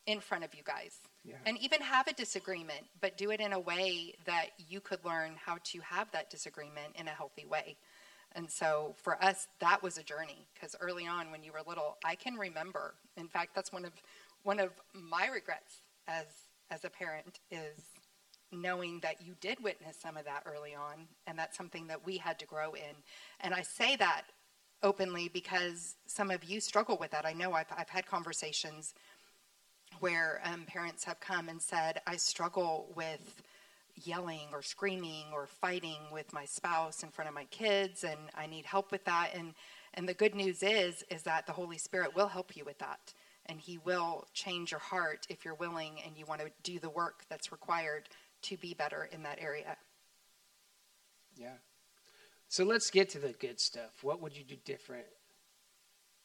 in 0.06 0.20
front 0.20 0.44
of 0.44 0.54
you 0.54 0.62
guys. 0.64 0.98
Yeah. 1.24 1.36
And 1.44 1.58
even 1.58 1.80
have 1.80 2.06
a 2.06 2.12
disagreement, 2.12 2.86
but 3.00 3.16
do 3.16 3.30
it 3.30 3.40
in 3.40 3.52
a 3.52 3.58
way 3.58 4.14
that 4.24 4.50
you 4.68 4.80
could 4.80 5.04
learn 5.04 5.32
how 5.44 5.58
to 5.64 5.80
have 5.80 6.10
that 6.12 6.30
disagreement 6.30 6.94
in 6.94 7.08
a 7.08 7.10
healthy 7.10 7.44
way. 7.44 7.76
And 8.36 8.50
so 8.50 8.94
for 9.02 9.22
us, 9.24 9.48
that 9.60 9.82
was 9.82 9.96
a 9.96 10.02
journey 10.02 10.46
because 10.54 10.76
early 10.80 11.06
on, 11.06 11.30
when 11.30 11.42
you 11.42 11.52
were 11.52 11.62
little, 11.66 11.96
I 12.04 12.14
can 12.14 12.34
remember. 12.34 12.94
In 13.16 13.28
fact, 13.28 13.54
that's 13.54 13.72
one 13.72 13.84
of 13.84 13.92
one 14.42 14.60
of 14.60 14.70
my 14.92 15.26
regrets 15.26 15.80
as 16.06 16.26
as 16.70 16.84
a 16.84 16.90
parent 16.90 17.40
is 17.50 17.80
knowing 18.52 19.00
that 19.00 19.16
you 19.26 19.34
did 19.40 19.58
witness 19.62 19.96
some 20.00 20.16
of 20.16 20.24
that 20.26 20.42
early 20.46 20.74
on, 20.74 21.08
and 21.26 21.38
that's 21.38 21.56
something 21.56 21.86
that 21.88 22.04
we 22.06 22.18
had 22.18 22.38
to 22.38 22.46
grow 22.46 22.74
in. 22.74 22.94
And 23.40 23.54
I 23.54 23.62
say 23.62 23.96
that 23.96 24.22
openly 24.82 25.28
because 25.28 25.96
some 26.06 26.30
of 26.30 26.44
you 26.44 26.60
struggle 26.60 26.98
with 27.00 27.10
that. 27.12 27.24
I 27.24 27.32
know 27.32 27.54
I've 27.54 27.72
I've 27.76 27.88
had 27.88 28.06
conversations 28.06 28.94
where 30.00 30.42
um, 30.44 30.64
parents 30.66 31.04
have 31.04 31.20
come 31.20 31.48
and 31.48 31.60
said, 31.62 32.02
I 32.06 32.16
struggle 32.16 32.92
with 32.94 33.42
yelling 34.04 34.48
or 34.52 34.62
screaming 34.62 35.24
or 35.32 35.46
fighting 35.46 36.00
with 36.12 36.32
my 36.32 36.44
spouse 36.44 37.02
in 37.02 37.10
front 37.10 37.28
of 37.28 37.34
my 37.34 37.44
kids 37.44 38.04
and 38.04 38.18
I 38.34 38.46
need 38.46 38.66
help 38.66 38.92
with 38.92 39.04
that 39.04 39.30
and 39.34 39.54
and 39.94 40.08
the 40.08 40.14
good 40.14 40.34
news 40.34 40.62
is 40.62 41.02
is 41.10 41.22
that 41.22 41.46
the 41.46 41.52
Holy 41.52 41.78
Spirit 41.78 42.14
will 42.14 42.28
help 42.28 42.56
you 42.56 42.64
with 42.64 42.78
that 42.78 43.14
and 43.46 43.60
he 43.60 43.78
will 43.78 44.26
change 44.34 44.72
your 44.72 44.80
heart 44.80 45.26
if 45.30 45.44
you're 45.44 45.54
willing 45.54 46.00
and 46.04 46.16
you 46.16 46.26
want 46.26 46.40
to 46.40 46.50
do 46.62 46.78
the 46.78 46.90
work 46.90 47.24
that's 47.28 47.52
required 47.52 48.08
to 48.42 48.56
be 48.56 48.74
better 48.74 49.08
in 49.10 49.22
that 49.22 49.38
area. 49.40 49.76
Yeah. 51.36 51.54
So 52.48 52.64
let's 52.64 52.90
get 52.90 53.08
to 53.10 53.18
the 53.18 53.32
good 53.32 53.60
stuff. 53.60 54.02
What 54.02 54.20
would 54.20 54.36
you 54.36 54.44
do 54.44 54.56
different? 54.64 55.06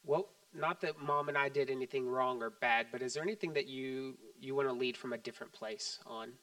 Well, 0.04 0.30
not 0.54 0.82
that 0.82 1.00
mom 1.00 1.30
and 1.30 1.38
I 1.38 1.50
did 1.50 1.70
anything 1.70 2.08
wrong 2.08 2.42
or 2.42 2.50
bad, 2.50 2.88
but 2.92 3.02
is 3.02 3.14
there 3.14 3.24
anything 3.24 3.54
that 3.54 3.68
you 3.68 4.18
you 4.40 4.56
want 4.56 4.68
to 4.68 4.74
lead 4.74 4.98
from 4.98 5.14
a 5.14 5.18
different 5.18 5.54
place 5.54 6.00
on? 6.06 6.34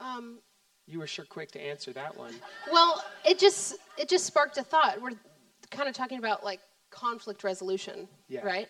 Um, 0.00 0.38
You 0.86 0.98
were 0.98 1.06
sure 1.06 1.24
quick 1.24 1.52
to 1.52 1.60
answer 1.60 1.92
that 1.92 2.16
one. 2.16 2.34
well, 2.72 3.04
it 3.24 3.38
just 3.38 3.76
it 3.98 4.08
just 4.08 4.26
sparked 4.26 4.56
a 4.58 4.62
thought. 4.64 5.00
We're 5.00 5.12
kind 5.70 5.88
of 5.88 5.94
talking 5.94 6.18
about 6.18 6.44
like 6.44 6.60
conflict 6.90 7.44
resolution, 7.44 8.08
Yeah. 8.28 8.40
right? 8.44 8.68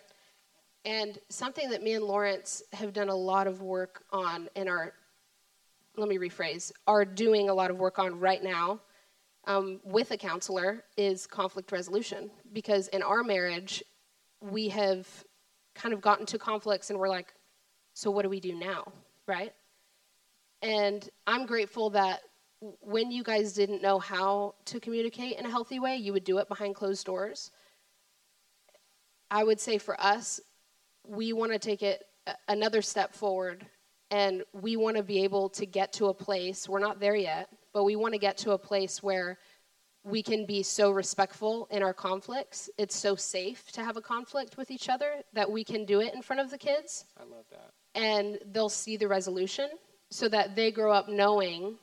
And 0.85 1.17
something 1.29 1.69
that 1.69 1.81
me 1.83 1.93
and 1.93 2.03
Lawrence 2.05 2.61
have 2.73 2.91
done 2.93 3.09
a 3.09 3.15
lot 3.15 3.47
of 3.47 3.61
work 3.61 4.03
on 4.11 4.49
in 4.55 4.67
our 4.67 4.93
let 5.97 6.07
me 6.07 6.17
rephrase 6.17 6.71
are 6.87 7.03
doing 7.05 7.49
a 7.49 7.53
lot 7.53 7.69
of 7.71 7.77
work 7.77 7.99
on 7.99 8.17
right 8.19 8.41
now 8.43 8.79
um, 9.45 9.79
with 9.83 10.11
a 10.11 10.17
counselor 10.17 10.83
is 10.97 11.27
conflict 11.27 11.71
resolution 11.71 12.31
because 12.53 12.87
in 12.89 13.01
our 13.03 13.23
marriage 13.23 13.83
we 14.39 14.69
have 14.69 15.07
kind 15.75 15.93
of 15.93 15.99
gotten 16.01 16.25
to 16.25 16.37
conflicts 16.39 16.89
and 16.91 16.97
we're 16.99 17.09
like 17.09 17.33
so 17.93 18.09
what 18.09 18.21
do 18.23 18.29
we 18.29 18.39
do 18.39 18.55
now 18.55 18.85
right 19.27 19.53
and 20.61 21.09
i'm 21.27 21.45
grateful 21.45 21.89
that 21.89 22.21
when 22.79 23.11
you 23.11 23.23
guys 23.23 23.53
didn't 23.53 23.81
know 23.81 23.97
how 23.97 24.53
to 24.65 24.79
communicate 24.79 25.37
in 25.39 25.45
a 25.45 25.49
healthy 25.49 25.79
way 25.79 25.95
you 25.95 26.13
would 26.13 26.23
do 26.23 26.37
it 26.37 26.47
behind 26.47 26.75
closed 26.75 27.05
doors. 27.05 27.49
I 29.31 29.43
would 29.43 29.59
say 29.59 29.77
for 29.77 29.99
us 29.99 30.39
we 31.07 31.33
want 31.33 31.51
to 31.51 31.59
take 31.59 31.81
it 31.81 32.03
another 32.47 32.81
step 32.81 33.13
forward 33.13 33.65
and 34.11 34.43
we 34.53 34.75
want 34.75 34.97
to 34.97 35.03
be 35.03 35.23
able 35.23 35.49
to 35.49 35.65
get 35.65 35.91
to 35.93 36.07
a 36.07 36.13
place 36.13 36.69
we're 36.69 36.79
not 36.79 36.99
there 36.99 37.15
yet 37.15 37.49
but 37.73 37.83
we 37.83 37.95
want 37.95 38.13
to 38.13 38.19
get 38.19 38.37
to 38.37 38.51
a 38.51 38.57
place 38.57 39.01
where 39.01 39.39
we 40.03 40.21
can 40.21 40.45
be 40.45 40.61
so 40.61 40.91
respectful 40.91 41.67
in 41.71 41.81
our 41.81 41.93
conflicts 41.93 42.69
it's 42.77 42.95
so 42.95 43.15
safe 43.15 43.71
to 43.71 43.83
have 43.83 43.97
a 43.97 44.01
conflict 44.01 44.57
with 44.57 44.69
each 44.69 44.89
other 44.89 45.13
that 45.33 45.49
we 45.49 45.63
can 45.63 45.85
do 45.85 46.01
it 46.01 46.13
in 46.13 46.21
front 46.21 46.39
of 46.39 46.51
the 46.51 46.57
kids. 46.57 47.05
I 47.19 47.23
love 47.23 47.45
that. 47.49 47.71
and 47.95 48.37
they'll 48.51 48.69
see 48.69 48.97
the 48.97 49.07
resolution 49.07 49.69
so 50.11 50.27
that 50.29 50.55
they 50.55 50.71
grow 50.71 50.91
up 50.91 51.09
knowing 51.09 51.77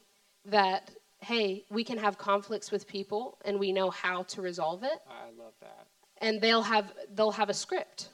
that 0.45 0.91
hey 1.21 1.65
we 1.71 1.83
can 1.83 1.99
have 1.99 2.17
conflicts 2.17 2.71
with 2.71 2.87
people 2.87 3.39
and 3.45 3.59
we 3.59 3.73
know 3.73 3.91
how 3.91 4.23
to 4.25 4.41
resolve 4.41 4.85
it. 4.85 5.01
I 5.09 5.31
love 5.43 5.55
that. 5.61 5.87
and 6.19 6.41
they'll 6.41 6.63
have 6.63 6.93
they'll 7.15 7.33
have 7.33 7.51
a 7.51 7.55
script 7.55 8.11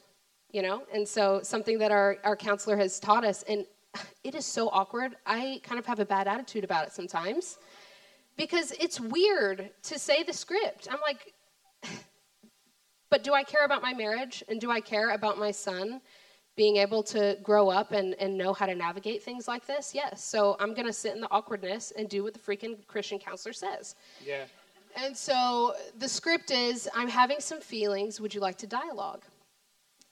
you 0.54 0.62
know? 0.62 0.84
And 0.94 1.06
so 1.06 1.40
something 1.42 1.78
that 1.78 1.90
our, 1.90 2.16
our 2.22 2.36
counselor 2.36 2.76
has 2.76 3.00
taught 3.00 3.24
us 3.24 3.42
and 3.42 3.66
it 4.24 4.34
is 4.34 4.46
so 4.46 4.68
awkward. 4.68 5.16
I 5.26 5.60
kind 5.64 5.78
of 5.78 5.84
have 5.84 5.98
a 5.98 6.06
bad 6.06 6.28
attitude 6.28 6.64
about 6.64 6.86
it 6.86 6.92
sometimes 6.92 7.58
because 8.36 8.70
it's 8.72 9.00
weird 9.00 9.70
to 9.82 9.98
say 9.98 10.22
the 10.22 10.32
script. 10.32 10.88
I'm 10.90 11.00
like 11.02 11.34
but 13.10 13.22
do 13.22 13.34
i 13.34 13.42
care 13.42 13.64
about 13.64 13.82
my 13.82 13.92
marriage? 13.92 14.42
And 14.48 14.60
do 14.60 14.70
i 14.70 14.80
care 14.80 15.10
about 15.10 15.38
my 15.38 15.50
son 15.50 16.00
being 16.56 16.76
able 16.76 17.02
to 17.02 17.36
grow 17.42 17.68
up 17.68 17.90
and, 17.92 18.14
and 18.14 18.38
know 18.38 18.52
how 18.52 18.66
to 18.66 18.74
navigate 18.74 19.22
things 19.22 19.48
like 19.48 19.66
this 19.66 19.94
yes 19.94 20.22
so 20.24 20.56
i'm 20.60 20.72
going 20.74 20.86
to 20.86 20.92
sit 20.92 21.14
in 21.14 21.20
the 21.20 21.30
awkwardness 21.30 21.92
and 21.96 22.08
do 22.08 22.22
what 22.22 22.32
the 22.32 22.38
freaking 22.40 22.76
christian 22.86 23.18
counselor 23.18 23.52
says 23.52 23.96
Yeah. 24.24 24.44
and 24.96 25.16
so 25.16 25.74
the 25.98 26.08
script 26.08 26.50
is 26.50 26.88
I'm 26.94 27.08
having 27.08 27.40
some 27.40 27.60
feelings. 27.60 28.20
Would 28.20 28.32
you 28.34 28.40
like 28.40 28.58
to 28.58 28.66
dialogue? 28.66 29.22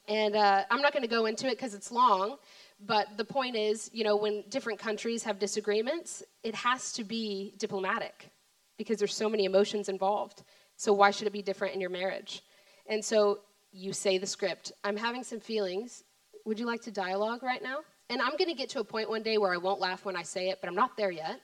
And 0.09 0.35
uh, 0.35 0.65
I'm 0.71 0.83
not 0.83 0.93
going 0.93 1.05
to 1.05 1.09
go 1.09 1.27
into 1.27 1.47
it 1.47 1.51
because 1.53 1.75
it's 1.75 1.93
long, 1.93 2.37
but 2.85 3.07
the 3.17 3.25
point 3.25 3.55
is, 3.55 3.89
you 3.93 4.03
know, 4.03 4.17
when 4.17 4.43
different 4.51 4.81
countries 4.81 5.23
have 5.23 5.39
disagreements, 5.39 6.25
it 6.43 6.55
has 6.57 6.93
to 6.95 7.05
be 7.05 7.55
diplomatic 7.59 8.31
because 8.77 8.99
there's 8.99 9.15
so 9.15 9.29
many 9.29 9.45
emotions 9.45 9.89
involved. 9.89 10.43
So 10.77 10.93
why 10.93 11.13
should 11.13 11.29
it 11.29 11.33
be 11.33 11.43
different 11.43 11.75
in 11.75 11.81
your 11.81 11.91
marriage? 11.91 12.43
And 12.89 13.05
so 13.05 13.41
you 13.73 13.93
say 13.93 14.19
the 14.19 14.27
script 14.27 14.73
I'm 14.83 14.97
having 14.97 15.23
some 15.23 15.39
feelings. 15.39 16.03
Would 16.45 16.59
you 16.59 16.67
like 16.67 16.83
to 16.83 16.91
dialogue 16.91 17.43
right 17.43 17.63
now? 17.63 17.79
And 18.11 18.21
I'm 18.21 18.33
going 18.33 18.49
to 18.49 18.55
get 18.55 18.69
to 18.71 18.81
a 18.81 18.85
point 18.85 19.09
one 19.09 19.23
day 19.23 19.39
where 19.39 19.53
I 19.53 19.57
won't 19.57 19.81
laugh 19.81 20.05
when 20.05 20.17
I 20.17 20.23
say 20.23 20.51
it, 20.51 20.59
but 20.61 20.69
I'm 20.69 20.75
not 20.75 20.97
there 20.97 21.11
yet. 21.11 21.41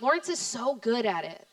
Lawrence 0.00 0.28
is 0.28 0.38
so 0.38 0.74
good 0.74 1.06
at 1.06 1.24
it. 1.24 1.46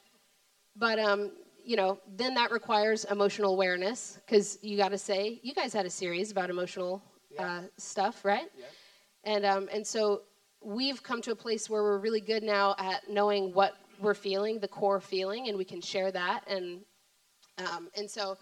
But 0.76 1.00
um, 1.00 1.32
you 1.64 1.76
know, 1.76 2.00
then 2.16 2.34
that 2.36 2.52
requires 2.52 3.06
emotional 3.06 3.54
awareness 3.54 4.20
because 4.26 4.58
you 4.62 4.76
got 4.76 4.90
to 4.90 4.98
say 4.98 5.40
you 5.44 5.54
guys 5.54 5.74
had 5.74 5.86
a 5.86 5.90
series 5.90 6.32
about 6.32 6.50
emotional 6.50 7.02
uh, 7.38 7.62
stuff, 7.78 8.26
right? 8.26 8.50
Yeah. 8.58 8.66
And 9.24 9.46
um, 9.46 9.70
and 9.72 9.86
so 9.86 10.24
we've 10.62 11.02
come 11.04 11.22
to 11.22 11.32
a 11.32 11.36
place 11.36 11.70
where 11.70 11.84
we're 11.84 12.00
really 12.00 12.22
good 12.22 12.44
now 12.44 12.76
at 12.80 13.10
knowing 13.10 13.54
what 13.54 13.76
we're 14.00 14.14
feeling, 14.14 14.60
the 14.60 14.68
core 14.68 15.00
feeling, 15.00 15.48
and 15.48 15.58
we 15.58 15.66
can 15.66 15.80
share 15.80 16.12
that. 16.12 16.44
And 16.48 16.82
um, 17.60 17.90
and 17.96 18.10
so 18.10 18.38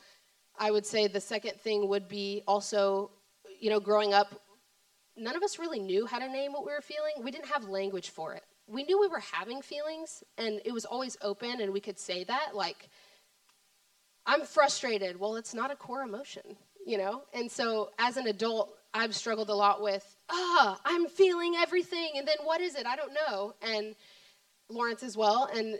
I 0.57 0.71
would 0.71 0.85
say 0.85 1.07
the 1.07 1.21
second 1.21 1.59
thing 1.59 1.87
would 1.87 2.07
be 2.07 2.43
also, 2.47 3.11
you 3.61 3.69
know, 3.69 3.79
growing 3.79 4.13
up, 4.13 4.41
none 5.15 5.35
of 5.35 5.43
us 5.43 5.59
really 5.59 5.79
knew 5.79 6.05
how 6.05 6.19
to 6.19 6.27
name 6.27 6.51
what 6.51 6.65
we 6.65 6.73
were 6.73 6.81
feeling. 6.81 7.23
We 7.23 7.31
didn't 7.31 7.45
have 7.45 7.63
language 7.65 8.09
for 8.09 8.33
it. 8.33 8.43
We 8.67 8.83
knew 8.83 8.99
we 8.99 9.07
were 9.07 9.19
having 9.19 9.61
feelings, 9.61 10.23
and 10.37 10.59
it 10.65 10.73
was 10.73 10.83
always 10.83 11.15
open, 11.21 11.61
and 11.61 11.71
we 11.71 11.79
could 11.79 11.99
say 11.99 12.23
that, 12.23 12.55
like, 12.55 12.89
I'm 14.25 14.43
frustrated. 14.43 15.19
Well, 15.19 15.35
it's 15.35 15.53
not 15.53 15.71
a 15.71 15.75
core 15.75 16.01
emotion, 16.01 16.57
you 16.85 16.97
know? 16.97 17.23
And 17.33 17.51
so 17.51 17.91
as 17.99 18.17
an 18.17 18.27
adult, 18.27 18.73
I've 18.93 19.15
struggled 19.15 19.49
a 19.49 19.55
lot 19.55 19.81
with, 19.81 20.05
ah, 20.29 20.79
I'm 20.83 21.07
feeling 21.07 21.55
everything, 21.55 22.11
and 22.15 22.27
then 22.27 22.37
what 22.43 22.61
is 22.61 22.75
it? 22.75 22.85
I 22.85 22.95
don't 22.95 23.13
know. 23.13 23.53
And 23.61 23.95
Lawrence 24.69 25.03
as 25.03 25.15
well. 25.15 25.49
And 25.53 25.77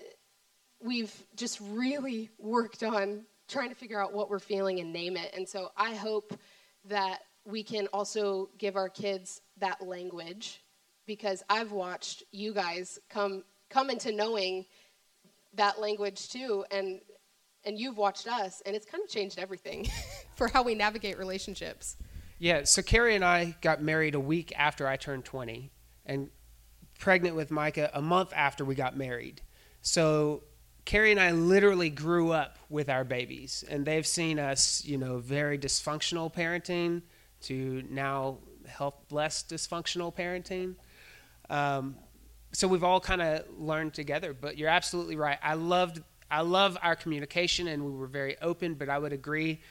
we've 0.83 1.13
just 1.35 1.59
really 1.61 2.29
worked 2.37 2.83
on 2.83 3.25
trying 3.47 3.69
to 3.69 3.75
figure 3.75 4.01
out 4.01 4.13
what 4.13 4.29
we're 4.29 4.39
feeling 4.39 4.79
and 4.79 4.93
name 4.93 5.17
it. 5.17 5.33
And 5.35 5.47
so 5.47 5.69
I 5.75 5.95
hope 5.95 6.37
that 6.85 7.19
we 7.45 7.63
can 7.63 7.87
also 7.87 8.49
give 8.57 8.75
our 8.75 8.89
kids 8.89 9.41
that 9.57 9.85
language 9.85 10.63
because 11.05 11.43
I've 11.49 11.71
watched 11.71 12.23
you 12.31 12.53
guys 12.53 12.99
come 13.09 13.43
come 13.69 13.89
into 13.89 14.11
knowing 14.11 14.65
that 15.53 15.79
language 15.79 16.29
too 16.29 16.65
and 16.71 17.01
and 17.63 17.77
you've 17.77 17.97
watched 17.97 18.27
us 18.27 18.61
and 18.65 18.75
it's 18.75 18.85
kind 18.85 19.03
of 19.03 19.09
changed 19.09 19.39
everything 19.39 19.87
for 20.35 20.47
how 20.47 20.63
we 20.63 20.75
navigate 20.75 21.17
relationships. 21.17 21.97
Yeah, 22.39 22.63
so 22.63 22.81
Carrie 22.81 23.15
and 23.15 23.23
I 23.23 23.55
got 23.61 23.83
married 23.83 24.15
a 24.15 24.19
week 24.19 24.51
after 24.55 24.87
I 24.87 24.97
turned 24.97 25.25
20 25.25 25.71
and 26.07 26.29
pregnant 26.97 27.35
with 27.35 27.51
Micah 27.51 27.91
a 27.93 28.01
month 28.01 28.33
after 28.35 28.65
we 28.65 28.73
got 28.73 28.97
married. 28.97 29.41
So 29.81 30.43
Carrie 30.85 31.11
and 31.11 31.19
I 31.19 31.31
literally 31.31 31.89
grew 31.89 32.31
up 32.31 32.57
with 32.69 32.89
our 32.89 33.03
babies, 33.03 33.63
and 33.69 33.85
they've 33.85 34.05
seen 34.05 34.39
us, 34.39 34.83
you 34.83 34.97
know, 34.97 35.19
very 35.19 35.57
dysfunctional 35.57 36.33
parenting 36.33 37.03
to 37.43 37.83
now 37.89 38.37
help 38.67 39.07
blessed 39.09 39.49
dysfunctional 39.49 40.13
parenting. 40.15 40.75
Um, 41.49 41.95
so 42.53 42.67
we've 42.67 42.83
all 42.83 42.99
kind 42.99 43.21
of 43.21 43.45
learned 43.57 43.93
together. 43.93 44.33
But 44.33 44.57
you're 44.57 44.69
absolutely 44.69 45.15
right. 45.15 45.37
I 45.41 45.53
loved, 45.53 46.01
I 46.29 46.41
love 46.41 46.77
our 46.81 46.95
communication, 46.95 47.67
and 47.67 47.85
we 47.85 47.91
were 47.91 48.07
very 48.07 48.39
open. 48.41 48.75
But 48.75 48.89
I 48.89 48.97
would 48.97 49.13
agree, 49.13 49.61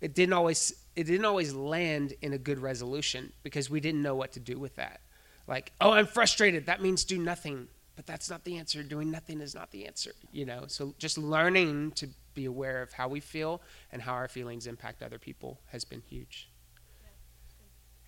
it 0.00 0.14
didn't 0.14 0.32
always, 0.32 0.72
it 0.96 1.04
didn't 1.04 1.24
always 1.24 1.54
land 1.54 2.14
in 2.22 2.32
a 2.32 2.38
good 2.38 2.58
resolution 2.58 3.32
because 3.42 3.70
we 3.70 3.80
didn't 3.80 4.02
know 4.02 4.14
what 4.14 4.32
to 4.32 4.40
do 4.40 4.58
with 4.58 4.76
that. 4.76 5.00
Like, 5.46 5.72
oh, 5.80 5.92
I'm 5.92 6.06
frustrated. 6.06 6.66
That 6.66 6.80
means 6.82 7.04
do 7.04 7.18
nothing. 7.18 7.68
But 7.96 8.06
that's 8.06 8.30
not 8.30 8.44
the 8.44 8.56
answer. 8.56 8.82
Doing 8.82 9.10
nothing 9.10 9.40
is 9.40 9.54
not 9.54 9.70
the 9.72 9.86
answer. 9.86 10.12
You 10.32 10.46
know. 10.46 10.64
So 10.68 10.94
just 10.98 11.18
learning 11.18 11.92
to 11.92 12.08
be 12.34 12.44
aware 12.44 12.82
of 12.82 12.92
how 12.92 13.08
we 13.08 13.20
feel 13.20 13.60
and 13.92 14.00
how 14.00 14.14
our 14.14 14.28
feelings 14.28 14.66
impact 14.66 15.02
other 15.02 15.18
people 15.18 15.60
has 15.66 15.84
been 15.84 16.00
huge. 16.08 16.49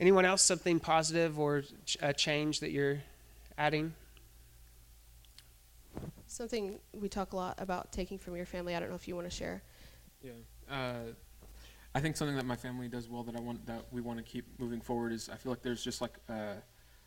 Anyone 0.03 0.25
else 0.25 0.43
something 0.43 0.81
positive 0.81 1.39
or 1.39 1.63
a 2.01 2.13
change 2.13 2.59
that 2.59 2.73
you're 2.73 2.99
adding? 3.57 3.95
Something 6.27 6.81
we 6.93 7.09
talk 7.09 7.33
a 7.33 7.37
lot 7.37 7.55
about 7.59 7.93
taking 7.93 8.19
from 8.19 8.35
your 8.35 8.45
family. 8.45 8.75
I 8.75 8.81
don't 8.81 8.89
know 8.89 8.97
if 8.97 9.07
you 9.07 9.15
want 9.15 9.31
to 9.31 9.37
share. 9.37 9.63
Yeah. 10.21 10.33
Uh, 10.69 11.13
I 11.95 12.01
think 12.01 12.17
something 12.17 12.35
that 12.35 12.47
my 12.47 12.57
family 12.57 12.89
does 12.89 13.09
well 13.09 13.23
that 13.23 13.37
I 13.37 13.41
want 13.41 13.65
that 13.67 13.85
we 13.93 14.01
want 14.01 14.19
to 14.19 14.25
keep 14.25 14.45
moving 14.59 14.81
forward 14.81 15.13
is 15.13 15.29
I 15.29 15.37
feel 15.37 15.53
like 15.53 15.63
there's 15.63 15.85
just 15.85 16.01
like 16.01 16.19
uh, 16.29 16.55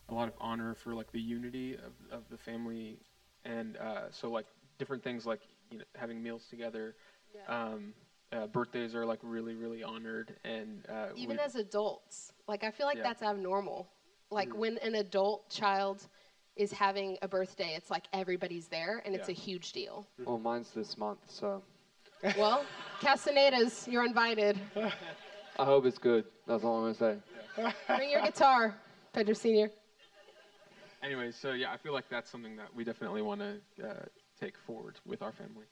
a 0.07 0.13
lot 0.13 0.29
of 0.29 0.33
honor 0.39 0.73
for 0.73 0.95
like 0.95 1.11
the 1.11 1.19
unity 1.19 1.73
of, 1.73 1.91
of 2.17 2.29
the 2.29 2.37
family, 2.37 2.99
and 3.43 3.75
uh, 3.75 4.09
so 4.09 4.31
like 4.31 4.45
different 4.79 5.03
things 5.03 5.25
like 5.25 5.41
you 5.69 5.79
know 5.79 5.85
having 5.95 6.23
meals 6.23 6.45
together. 6.49 6.95
Um, 7.49 7.93
uh, 8.31 8.47
birthdays 8.47 8.95
are 8.95 9.05
like 9.05 9.19
really 9.23 9.55
really 9.55 9.83
honored, 9.83 10.35
and 10.43 10.85
uh, 10.89 11.07
Even 11.15 11.39
as 11.39 11.55
adults, 11.55 12.31
like 12.47 12.63
I 12.63 12.71
feel 12.71 12.87
like 12.87 12.97
Yeah. 12.97 13.03
that's 13.03 13.21
abnormal. 13.23 13.87
Like 14.31 14.49
Mm. 14.49 14.55
when 14.57 14.77
an 14.79 14.95
adult 14.95 15.49
child 15.49 16.07
is 16.55 16.71
having 16.71 17.17
a 17.21 17.27
birthday, 17.27 17.75
it's 17.75 17.89
like 17.91 18.05
everybody's 18.13 18.67
there 18.67 19.01
and 19.05 19.13
it's 19.15 19.29
Yeah. 19.29 19.33
a 19.33 19.35
huge 19.35 19.71
deal. 19.71 20.07
Well, 20.25 20.39
mine's 20.39 20.71
this 20.71 20.97
month, 20.97 21.19
so 21.29 21.61
well, 22.37 22.65
Castanedas, 23.01 23.87
you're 23.91 24.05
invited. 24.05 24.57
I 25.59 25.65
hope 25.65 25.85
it's 25.85 25.97
good. 25.97 26.25
That's 26.47 26.63
all 26.63 26.77
I'm 26.85 26.93
gonna 26.93 27.19
say. 27.57 27.73
Bring 27.95 28.09
your 28.09 28.21
guitar, 28.21 28.75
Pedro 29.13 29.33
Senior. 29.33 29.71
anyway, 31.01 31.31
so 31.31 31.53
yeah, 31.53 31.71
I 31.71 31.77
feel 31.77 31.93
like 31.93 32.09
that's 32.09 32.29
something 32.29 32.55
that 32.57 32.73
we 32.75 32.83
definitely 32.83 33.21
want 33.21 33.41
to 33.41 33.87
uh, 33.87 33.93
take 34.39 34.57
forward 34.57 34.99
with 35.05 35.21
our 35.21 35.31
family. 35.31 35.65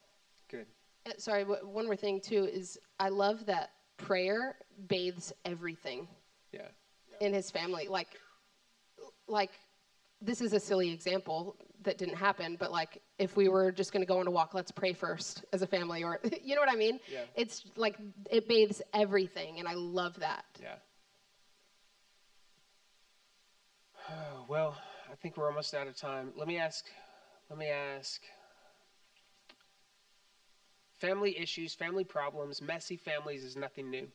Good. 0.49 0.67
Uh, 1.05 1.11
Sorry, 1.17 1.43
one 1.43 1.85
more 1.85 1.95
thing 1.95 2.21
too 2.21 2.45
is 2.45 2.79
I 2.99 3.09
love 3.09 3.45
that 3.45 3.71
prayer 3.97 4.57
bathes 4.87 5.33
everything 5.45 6.07
Yeah. 6.51 6.67
in 7.19 7.33
his 7.33 7.51
family. 7.51 7.87
Like, 7.87 8.19
like 9.27 9.51
this 10.21 10.41
is 10.41 10.53
a 10.53 10.59
silly 10.59 10.91
example, 10.91 11.57
that 11.83 11.97
didn't 11.97 12.15
happen, 12.15 12.55
but 12.57 12.71
like 12.71 13.01
if 13.19 13.35
we 13.35 13.49
were 13.49 13.71
just 13.71 13.91
going 13.91 14.01
to 14.01 14.07
go 14.07 14.19
on 14.19 14.27
a 14.27 14.31
walk, 14.31 14.53
let's 14.53 14.71
pray 14.71 14.93
first 14.93 15.43
as 15.51 15.61
a 15.61 15.67
family, 15.67 16.03
or 16.03 16.19
you 16.43 16.55
know 16.55 16.61
what 16.61 16.71
I 16.71 16.75
mean? 16.75 16.99
Yeah. 17.11 17.19
It's 17.35 17.65
like 17.75 17.97
it 18.31 18.47
bathes 18.47 18.81
everything, 18.93 19.59
and 19.59 19.67
I 19.67 19.73
love 19.73 20.19
that. 20.19 20.45
Yeah. 20.61 20.75
well, 24.47 24.77
I 25.11 25.15
think 25.15 25.37
we're 25.37 25.47
almost 25.47 25.73
out 25.73 25.87
of 25.87 25.95
time. 25.95 26.31
Let 26.37 26.47
me 26.47 26.57
ask. 26.57 26.85
Let 27.49 27.59
me 27.59 27.67
ask. 27.67 28.21
Family 31.03 31.37
issues, 31.37 31.73
family 31.73 32.05
problems, 32.05 32.61
messy 32.61 32.95
families 32.95 33.43
is 33.43 33.57
nothing 33.57 33.89
new. 33.89 34.07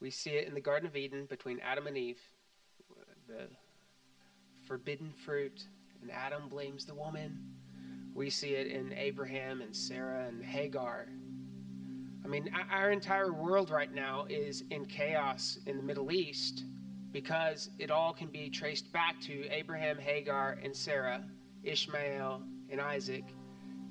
We 0.00 0.10
see 0.10 0.30
it 0.30 0.48
in 0.48 0.52
the 0.52 0.60
Garden 0.60 0.88
of 0.88 0.96
Eden 0.96 1.24
between 1.26 1.60
Adam 1.60 1.86
and 1.86 1.96
Eve. 1.96 2.18
The 3.28 3.46
forbidden 4.66 5.12
fruit, 5.24 5.68
and 6.02 6.10
Adam 6.10 6.48
blames 6.48 6.84
the 6.84 6.96
woman. 6.96 7.38
We 8.12 8.28
see 8.28 8.54
it 8.54 8.66
in 8.66 8.92
Abraham 8.94 9.60
and 9.60 9.74
Sarah 9.74 10.26
and 10.26 10.44
Hagar. 10.44 11.06
I 12.24 12.26
mean, 12.26 12.52
our 12.72 12.90
entire 12.90 13.32
world 13.32 13.70
right 13.70 13.94
now 13.94 14.26
is 14.28 14.64
in 14.70 14.86
chaos 14.86 15.60
in 15.66 15.76
the 15.76 15.82
Middle 15.84 16.10
East 16.10 16.64
because 17.12 17.70
it 17.78 17.92
all 17.92 18.12
can 18.12 18.30
be 18.30 18.50
traced 18.50 18.92
back 18.92 19.20
to 19.20 19.48
Abraham, 19.48 19.98
Hagar, 19.98 20.58
and 20.60 20.74
Sarah, 20.74 21.22
Ishmael, 21.62 22.42
and 22.68 22.80
Isaac, 22.80 23.26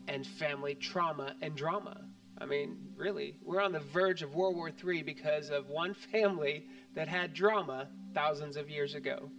and 0.08 0.26
family 0.26 0.76
trauma 0.76 1.36
and 1.42 1.56
drama. 1.56 2.02
I 2.40 2.46
mean, 2.46 2.78
really, 2.96 3.38
we're 3.44 3.62
on 3.62 3.72
the 3.72 3.80
verge 3.80 4.22
of 4.22 4.36
World 4.36 4.56
War 4.56 4.70
III 4.70 5.04
because 5.04 5.50
of 5.50 5.70
one 5.70 5.94
family 6.12 6.66
that 6.96 7.08
had 7.08 7.34
drama 7.34 7.88
thousands 8.14 8.58
of 8.58 8.70
years 8.70 8.96
ago. 8.96 9.30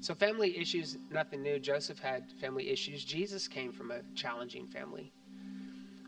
So, 0.00 0.14
family 0.14 0.58
issues, 0.58 0.98
nothing 1.10 1.42
new. 1.42 1.60
Joseph 1.60 1.98
had 1.98 2.32
family 2.40 2.70
issues. 2.70 3.04
Jesus 3.04 3.46
came 3.46 3.72
from 3.72 3.92
a 3.92 4.00
challenging 4.16 4.66
family. 4.66 5.12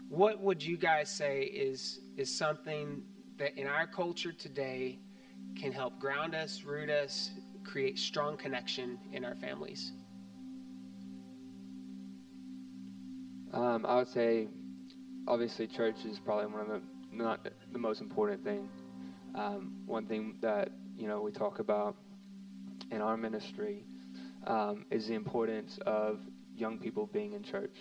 What 0.09 0.41
would 0.41 0.63
you 0.63 0.77
guys 0.77 1.09
say 1.09 1.43
is, 1.43 2.01
is 2.17 2.37
something 2.37 3.03
that 3.39 3.57
in 3.57 3.67
our 3.69 3.87
culture 3.87 4.33
today 4.33 4.99
can 5.57 5.71
help 5.71 5.99
ground 6.01 6.35
us, 6.35 6.65
root 6.65 6.91
us, 6.91 7.31
create 7.65 7.99
strong 7.99 8.37
connection 8.37 8.99
in 9.13 9.25
our 9.25 9.37
families? 9.37 9.93
Um, 13.55 13.87
I 13.87 13.95
would 13.95 14.09
say, 14.09 14.49
obviously, 15.29 15.69
church 15.69 15.95
is 16.05 16.19
probably 16.19 16.47
one 16.47 16.63
of 16.63 16.69
the 16.69 16.83
not 17.13 17.47
the 17.71 17.79
most 17.79 18.01
important 18.01 18.43
thing. 18.43 18.69
Um, 19.37 19.77
one 19.87 20.07
thing 20.07 20.35
that 20.41 20.71
you 20.99 21.07
know 21.07 21.21
we 21.21 21.31
talk 21.31 21.61
about 21.61 21.95
in 22.91 23.01
our 23.01 23.17
ministry 23.17 23.85
um, 24.49 24.85
is 24.91 25.07
the 25.07 25.15
importance 25.15 25.79
of 25.87 26.19
young 26.57 26.79
people 26.79 27.07
being 27.07 27.35
in 27.35 27.45
church. 27.45 27.77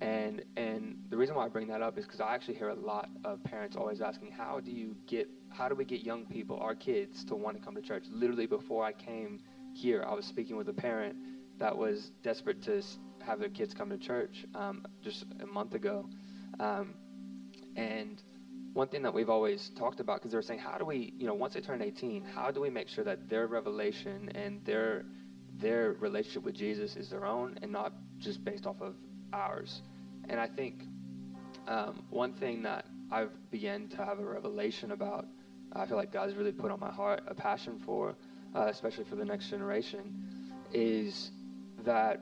And 0.00 0.42
and 0.56 0.96
the 1.10 1.18
reason 1.18 1.34
why 1.34 1.44
I 1.44 1.48
bring 1.48 1.68
that 1.68 1.82
up 1.82 1.98
is 1.98 2.06
because 2.06 2.22
I 2.22 2.34
actually 2.34 2.54
hear 2.54 2.70
a 2.70 2.74
lot 2.74 3.10
of 3.26 3.44
parents 3.44 3.76
always 3.76 4.00
asking, 4.00 4.30
how 4.30 4.58
do 4.58 4.70
you 4.70 4.96
get, 5.06 5.28
how 5.50 5.68
do 5.68 5.74
we 5.74 5.84
get 5.84 6.02
young 6.02 6.24
people, 6.24 6.58
our 6.60 6.74
kids, 6.74 7.24
to 7.24 7.34
want 7.34 7.58
to 7.58 7.62
come 7.62 7.74
to 7.74 7.82
church? 7.82 8.04
Literally 8.10 8.46
before 8.46 8.86
I 8.86 8.92
came 8.92 9.40
here, 9.74 10.02
I 10.08 10.14
was 10.14 10.24
speaking 10.24 10.56
with 10.56 10.70
a 10.70 10.72
parent 10.72 11.14
that 11.58 11.76
was 11.76 12.10
desperate 12.22 12.62
to 12.62 12.80
have 13.28 13.38
their 13.38 13.48
kids 13.48 13.74
come 13.74 13.90
to 13.90 13.98
church 13.98 14.44
um, 14.54 14.84
just 15.02 15.24
a 15.40 15.46
month 15.46 15.74
ago, 15.74 16.08
um, 16.58 16.94
and 17.76 18.22
one 18.72 18.88
thing 18.88 19.02
that 19.02 19.12
we've 19.12 19.30
always 19.30 19.70
talked 19.70 20.00
about 20.00 20.16
because 20.18 20.30
they 20.30 20.36
were 20.36 20.42
saying, 20.42 20.60
how 20.60 20.78
do 20.78 20.84
we, 20.84 21.12
you 21.18 21.26
know, 21.26 21.34
once 21.34 21.54
they 21.54 21.60
turn 21.60 21.82
18, 21.82 22.24
how 22.24 22.50
do 22.50 22.60
we 22.60 22.70
make 22.70 22.88
sure 22.88 23.04
that 23.04 23.28
their 23.28 23.46
revelation 23.46 24.30
and 24.34 24.64
their 24.64 25.04
their 25.58 25.96
relationship 25.98 26.44
with 26.44 26.54
Jesus 26.54 26.94
is 26.94 27.10
their 27.10 27.26
own 27.26 27.58
and 27.62 27.72
not 27.72 27.92
just 28.18 28.44
based 28.44 28.66
off 28.66 28.80
of 28.80 28.94
ours? 29.32 29.82
And 30.28 30.38
I 30.38 30.46
think 30.46 30.82
um, 31.66 32.04
one 32.10 32.32
thing 32.34 32.62
that 32.62 32.86
I've 33.10 33.32
begun 33.50 33.88
to 33.88 34.04
have 34.04 34.20
a 34.20 34.24
revelation 34.24 34.92
about, 34.92 35.26
I 35.72 35.86
feel 35.86 35.96
like 35.96 36.12
God's 36.12 36.34
really 36.34 36.52
put 36.52 36.70
on 36.70 36.78
my 36.78 36.90
heart 36.90 37.22
a 37.26 37.34
passion 37.34 37.80
for, 37.84 38.14
uh, 38.54 38.66
especially 38.66 39.04
for 39.04 39.16
the 39.16 39.24
next 39.24 39.48
generation, 39.48 40.54
is 40.72 41.30
that 41.84 42.20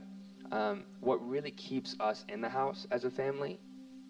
um, 0.53 0.85
what 1.01 1.27
really 1.27 1.51
keeps 1.51 1.97
us 2.01 2.25
in 2.29 2.41
the 2.41 2.49
house 2.49 2.87
as 2.91 3.05
a 3.05 3.11
family 3.11 3.59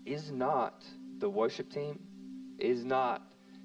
is 0.04 0.30
not 0.30 0.84
the 1.18 1.28
worship 1.28 1.70
team, 1.70 1.98
is 2.58 2.84
not 2.84 3.22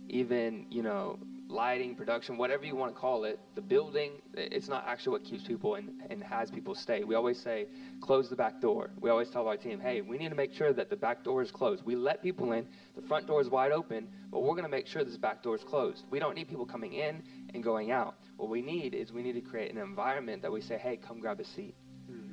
even, 0.09 0.65
you 0.69 0.82
know, 0.82 1.19
lighting, 1.51 1.95
production, 1.95 2.38
whatever 2.38 2.65
you 2.65 2.76
want 2.76 2.93
to 2.93 2.99
call 2.99 3.26
it, 3.26 3.39
the 3.55 3.61
building, 3.61 4.13
it's 4.34 4.69
not 4.69 4.86
actually 4.88 5.11
what 5.11 5.24
keeps 5.24 5.43
people 5.43 5.76
and, 5.76 5.89
and 6.09 6.24
has 6.24 6.49
people 6.49 6.74
stay. 6.74 7.03
We 7.03 7.15
always 7.15 7.39
say, 7.41 7.67
close 7.99 8.30
the 8.30 8.36
back 8.36 8.61
door. 8.61 8.89
We 8.99 9.09
always 9.09 9.30
tell 9.30 9.47
our 9.47 9.57
team, 9.57 9.80
hey, 9.80 10.01
we 10.01 10.17
need 10.17 10.30
to 10.30 10.36
make 10.36 10.53
sure 10.53 10.74
that 10.74 10.89
the 10.89 10.95
back 10.95 11.24
door 11.24 11.41
is 11.41 11.51
closed. 11.51 11.84
We 11.86 11.95
let 11.95 12.24
people 12.24 12.53
in, 12.53 12.67
the 12.95 13.01
front 13.01 13.28
door 13.28 13.41
is 13.41 13.49
wide 13.49 13.72
open, 13.72 14.07
but 14.32 14.41
we're 14.41 14.51
going 14.51 14.63
to 14.63 14.69
make 14.69 14.88
sure 14.88 15.03
this 15.03 15.17
back 15.17 15.43
door 15.43 15.55
is 15.55 15.63
closed. 15.63 16.05
We 16.09 16.19
don't 16.19 16.36
need 16.36 16.47
people 16.47 16.65
coming 16.65 16.93
in 16.93 17.22
and 17.53 17.63
going 17.63 17.91
out. 17.91 18.15
What 18.38 18.49
we 18.49 18.61
need 18.61 18.93
is 18.93 19.11
we 19.11 19.22
need 19.22 19.34
to 19.34 19.41
create 19.41 19.72
an 19.72 19.78
environment 19.78 20.41
that 20.41 20.51
we 20.51 20.61
say, 20.61 20.78
hey, 20.78 20.97
come 20.97 21.19
grab 21.19 21.39
a 21.39 21.45
seat. 21.45 21.76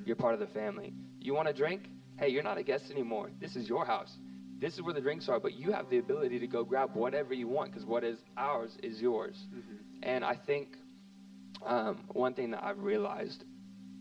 You're 0.08 0.16
part 0.16 0.34
of 0.34 0.40
the 0.40 0.46
family. 0.48 0.92
You 1.20 1.34
want 1.34 1.48
a 1.48 1.52
drink? 1.52 1.90
Hey, 2.18 2.30
you're 2.30 2.42
not 2.42 2.58
a 2.58 2.62
guest 2.64 2.90
anymore. 2.90 3.30
This 3.38 3.54
is 3.54 3.68
your 3.68 3.84
house 3.84 4.16
this 4.58 4.74
is 4.74 4.82
where 4.82 4.94
the 4.94 5.00
drinks 5.00 5.28
are, 5.28 5.38
but 5.38 5.54
you 5.54 5.72
have 5.72 5.88
the 5.88 5.98
ability 5.98 6.38
to 6.40 6.46
go 6.46 6.64
grab 6.64 6.94
whatever 6.94 7.32
you 7.32 7.46
want 7.46 7.70
because 7.70 7.86
what 7.86 8.02
is 8.02 8.18
ours 8.36 8.76
is 8.82 9.00
yours. 9.00 9.46
Mm-hmm. 9.54 9.74
And 10.02 10.24
I 10.24 10.34
think 10.34 10.76
um, 11.64 11.98
one 12.08 12.34
thing 12.34 12.50
that 12.50 12.64
I've 12.64 12.82
realized, 12.82 13.44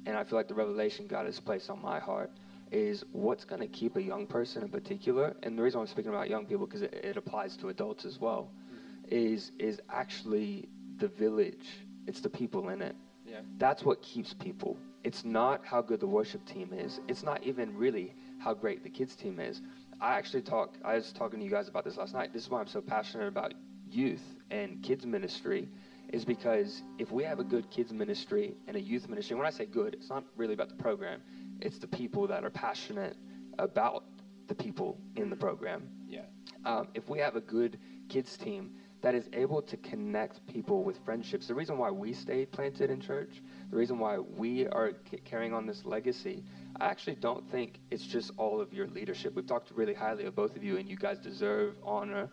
and 0.06 0.18
I 0.18 0.24
feel 0.24 0.38
like 0.38 0.48
the 0.48 0.56
revelation 0.56 1.06
God 1.08 1.26
has 1.28 1.40
placed 1.40 1.70
on 1.70 1.82
my 1.82 2.00
heart, 2.00 2.32
is 2.72 3.06
what's 3.12 3.46
going 3.46 3.62
to 3.62 3.68
keep 3.68 3.96
a 3.96 4.02
young 4.02 4.26
person 4.26 4.64
in 4.64 4.70
particular. 4.70 5.36
And 5.44 5.58
the 5.58 5.62
reason 5.62 5.80
I'm 5.80 5.88
speaking 5.88 6.10
about 6.10 6.30
young 6.30 6.46
people 6.46 6.66
because 6.66 6.82
it, 6.82 6.94
it, 6.94 7.18
applies 7.18 7.56
to 7.58 7.70
adults 7.70 8.04
as 8.04 8.20
well, 8.20 8.52
mm-hmm. 8.66 9.06
is 9.10 9.52
is 9.60 9.80
actually 9.90 10.70
the 10.98 11.08
village. 11.08 11.68
It's 12.08 12.20
the 12.20 12.30
people 12.30 12.70
in 12.70 12.82
it. 12.82 12.96
Yeah. 13.26 13.42
That's 13.58 13.84
what 13.84 14.02
keeps 14.02 14.34
people. 14.34 14.78
It's 15.08 15.24
not 15.24 15.62
how 15.64 15.82
good 15.82 16.02
the 16.02 16.08
worship 16.08 16.46
team 16.46 16.74
is. 16.74 17.00
It's 17.08 17.24
not 17.24 17.42
even 17.42 17.74
really 17.78 18.14
how 18.40 18.54
great 18.54 18.84
the 18.84 18.90
kids 18.90 19.16
team 19.16 19.40
is. 19.40 19.62
I 20.02 20.18
actually 20.18 20.42
talk. 20.42 20.76
I 20.84 20.96
was 20.96 21.14
talking 21.14 21.40
to 21.40 21.46
you 21.46 21.50
guys 21.50 21.70
about 21.70 21.86
this 21.86 21.96
last 21.96 22.14
night. 22.14 22.34
This 22.34 22.44
is 22.44 22.50
why 22.50 22.60
I'm 22.60 22.68
so 22.68 22.82
passionate 22.82 23.30
about 23.30 23.54
youth 23.90 24.36
and 24.52 24.84
kids 24.84 25.06
ministry, 25.06 25.70
is 26.12 26.26
because 26.26 26.84
if 27.00 27.10
we 27.10 27.24
have 27.24 27.40
a 27.40 27.46
good 27.46 27.72
kids 27.72 27.94
ministry 27.94 28.58
and 28.68 28.76
a 28.76 28.82
youth 28.82 29.08
ministry, 29.08 29.38
when 29.38 29.46
I 29.46 29.50
say 29.50 29.66
good, 29.66 29.94
it's 29.94 30.10
not 30.10 30.26
really 30.36 30.56
about 30.56 30.68
the 30.68 30.76
program. 30.76 31.22
It's 31.62 31.80
the 31.80 31.88
people 31.88 32.28
that 32.28 32.44
are 32.44 32.50
passionate 32.50 33.16
about 33.60 34.04
the 34.48 34.56
people 34.56 35.00
in 35.16 35.30
the 35.30 35.38
program. 35.38 35.88
Yeah. 36.06 36.24
Um, 36.66 36.90
if 36.96 37.08
we 37.08 37.20
have 37.20 37.38
a 37.38 37.42
good 37.42 37.80
kids 38.10 38.36
team 38.36 38.72
that 39.08 39.16
is 39.16 39.30
able 39.32 39.62
to 39.62 39.78
connect 39.78 40.46
people 40.48 40.84
with 40.84 41.00
friendships, 41.06 41.48
the 41.48 41.56
reason 41.56 41.78
why 41.78 41.90
we 41.90 42.12
stayed 42.12 42.52
planted 42.52 42.90
in 42.92 43.00
church, 43.00 43.42
the 43.72 43.78
reason 43.78 43.98
why 44.00 44.18
we 44.18 44.68
are 44.68 44.92
carrying 45.24 45.54
on 45.54 45.66
this 45.66 45.86
legacy 45.86 46.44
I 46.78 46.88
actually 46.88 47.16
don't 47.16 47.50
think 47.50 47.80
it's 47.90 48.04
just 48.04 48.32
all 48.36 48.60
of 48.60 48.74
your 48.74 48.88
leadership. 48.88 49.34
We've 49.34 49.48
talked 49.48 49.72
really 49.72 49.94
highly 49.94 50.26
of 50.26 50.36
both 50.36 50.58
of 50.58 50.64
you, 50.64 50.76
and 50.76 50.90
you 50.90 50.98
guys 50.98 51.20
deserve 51.20 51.76
honor 51.86 52.30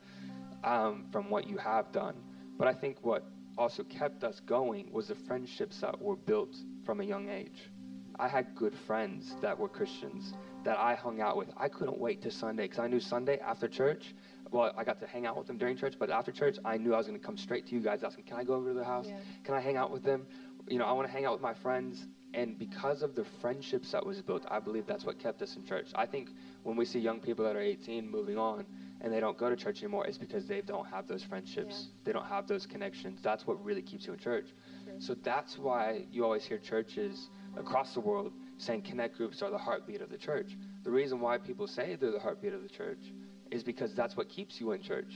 um, 0.64 1.06
from 1.12 1.30
what 1.30 1.48
you 1.48 1.58
have 1.58 1.92
done. 1.92 2.16
But 2.58 2.66
I 2.66 2.74
think 2.74 2.98
what 3.02 3.24
also 3.56 3.84
kept 3.84 4.24
us 4.24 4.40
going 4.40 4.92
was 4.92 5.06
the 5.06 5.14
friendships 5.14 5.80
that 5.80 6.02
were 6.02 6.16
built 6.16 6.56
from 6.84 7.00
a 7.00 7.04
young 7.04 7.30
age. 7.30 7.70
I 8.18 8.26
had 8.26 8.54
good 8.56 8.74
friends 8.74 9.34
that 9.42 9.56
were 9.56 9.68
Christians 9.68 10.34
that 10.64 10.76
I 10.76 10.94
hung 10.94 11.20
out 11.20 11.36
with. 11.36 11.50
I 11.56 11.68
couldn't 11.68 11.98
wait 11.98 12.20
to 12.22 12.32
Sunday 12.32 12.64
because 12.64 12.80
I 12.80 12.88
knew 12.88 13.00
Sunday 13.00 13.38
after 13.38 13.68
church. 13.68 14.14
Well, 14.54 14.72
I 14.78 14.84
got 14.84 15.00
to 15.00 15.06
hang 15.08 15.26
out 15.26 15.36
with 15.36 15.48
them 15.48 15.58
during 15.58 15.76
church, 15.76 15.96
but 15.98 16.10
after 16.10 16.30
church, 16.30 16.58
I 16.64 16.76
knew 16.76 16.94
I 16.94 16.98
was 16.98 17.08
going 17.08 17.18
to 17.18 17.26
come 17.26 17.36
straight 17.36 17.66
to 17.66 17.74
you 17.74 17.80
guys 17.80 18.04
asking, 18.04 18.22
"Can 18.22 18.36
I 18.36 18.44
go 18.44 18.54
over 18.54 18.68
to 18.68 18.78
the 18.78 18.84
house? 18.84 19.06
Yeah. 19.08 19.18
Can 19.42 19.54
I 19.54 19.60
hang 19.60 19.76
out 19.76 19.90
with 19.90 20.04
them? 20.04 20.28
You 20.68 20.78
know, 20.78 20.84
I 20.84 20.92
want 20.92 21.08
to 21.08 21.12
hang 21.12 21.24
out 21.24 21.32
with 21.32 21.42
my 21.42 21.54
friends." 21.54 22.06
And 22.34 22.56
because 22.56 23.02
of 23.02 23.16
the 23.16 23.24
friendships 23.40 23.90
that 23.90 24.06
was 24.06 24.22
built, 24.22 24.46
I 24.48 24.60
believe 24.60 24.86
that's 24.86 25.04
what 25.04 25.18
kept 25.18 25.42
us 25.42 25.56
in 25.56 25.64
church. 25.64 25.88
I 25.96 26.06
think 26.06 26.30
when 26.62 26.76
we 26.76 26.84
see 26.84 27.00
young 27.00 27.18
people 27.18 27.44
that 27.44 27.56
are 27.56 27.60
18 27.60 28.08
moving 28.08 28.38
on 28.38 28.64
and 29.00 29.12
they 29.12 29.18
don't 29.18 29.36
go 29.36 29.50
to 29.50 29.56
church 29.56 29.82
anymore, 29.82 30.06
it's 30.06 30.18
because 30.18 30.46
they 30.46 30.60
don't 30.60 30.86
have 30.86 31.08
those 31.08 31.24
friendships. 31.24 31.74
Yeah. 31.74 32.00
They 32.04 32.12
don't 32.12 32.26
have 32.26 32.46
those 32.46 32.64
connections. 32.64 33.20
That's 33.22 33.48
what 33.48 33.64
really 33.64 33.82
keeps 33.82 34.06
you 34.06 34.12
in 34.12 34.20
church. 34.20 34.46
Sure. 34.84 34.94
So 35.00 35.14
that's 35.14 35.58
why 35.58 36.06
you 36.12 36.24
always 36.24 36.44
hear 36.44 36.58
churches 36.58 37.28
across 37.56 37.92
the 37.94 38.00
world 38.00 38.32
saying 38.58 38.82
connect 38.82 39.16
groups 39.16 39.42
are 39.42 39.50
the 39.50 39.58
heartbeat 39.58 40.00
of 40.00 40.10
the 40.10 40.18
church. 40.18 40.56
The 40.84 40.90
reason 40.90 41.20
why 41.20 41.38
people 41.38 41.66
say 41.66 41.96
they're 41.96 42.12
the 42.12 42.20
heartbeat 42.20 42.52
of 42.52 42.62
the 42.62 42.68
church 42.68 43.12
is 43.54 43.62
because 43.62 43.94
that's 43.94 44.16
what 44.16 44.28
keeps 44.28 44.60
you 44.60 44.72
in 44.72 44.82
church. 44.82 45.14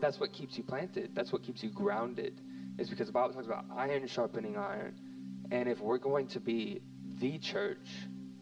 That's 0.00 0.20
what 0.20 0.32
keeps 0.32 0.58
you 0.58 0.64
planted. 0.64 1.10
That's 1.14 1.32
what 1.32 1.42
keeps 1.42 1.62
you 1.62 1.70
grounded. 1.70 2.40
Is 2.78 2.90
because 2.90 3.06
the 3.06 3.12
Bible 3.12 3.32
talks 3.32 3.46
about 3.46 3.64
iron 3.74 4.06
sharpening 4.06 4.56
iron 4.56 4.94
and 5.50 5.68
if 5.68 5.80
we're 5.80 5.98
going 5.98 6.26
to 6.28 6.40
be 6.40 6.82
the 7.18 7.38
church, 7.38 7.88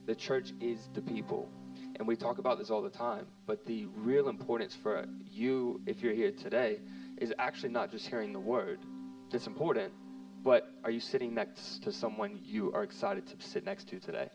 the 0.07 0.14
church 0.14 0.53
is 0.61 0.79
the 0.95 1.03
people. 1.03 1.49
And 1.97 2.09
we 2.09 2.16
talk 2.16 2.39
about 2.39 2.59
this 2.59 2.70
all 2.70 2.83
the 2.83 2.91
time, 2.91 3.27
but 3.47 3.64
the 3.66 3.87
real 3.97 4.29
importance 4.29 4.77
for 4.83 5.07
you, 5.31 5.81
if 5.87 6.03
you're 6.03 6.14
here 6.14 6.33
today, 6.33 6.81
is 7.18 7.33
actually 7.39 7.68
not 7.68 7.91
just 7.91 8.09
hearing 8.09 8.33
the 8.33 8.41
word. 8.41 8.81
That's 9.31 9.47
important, 9.47 9.93
but 10.43 10.72
are 10.83 10.91
you 10.91 11.01
sitting 11.01 11.35
next 11.35 11.83
to 11.85 11.93
someone 11.93 12.41
you 12.43 12.72
are 12.72 12.83
excited 12.83 13.27
to 13.29 13.47
sit 13.47 13.64
next 13.64 13.89
to 13.91 14.01
today? 14.01 14.29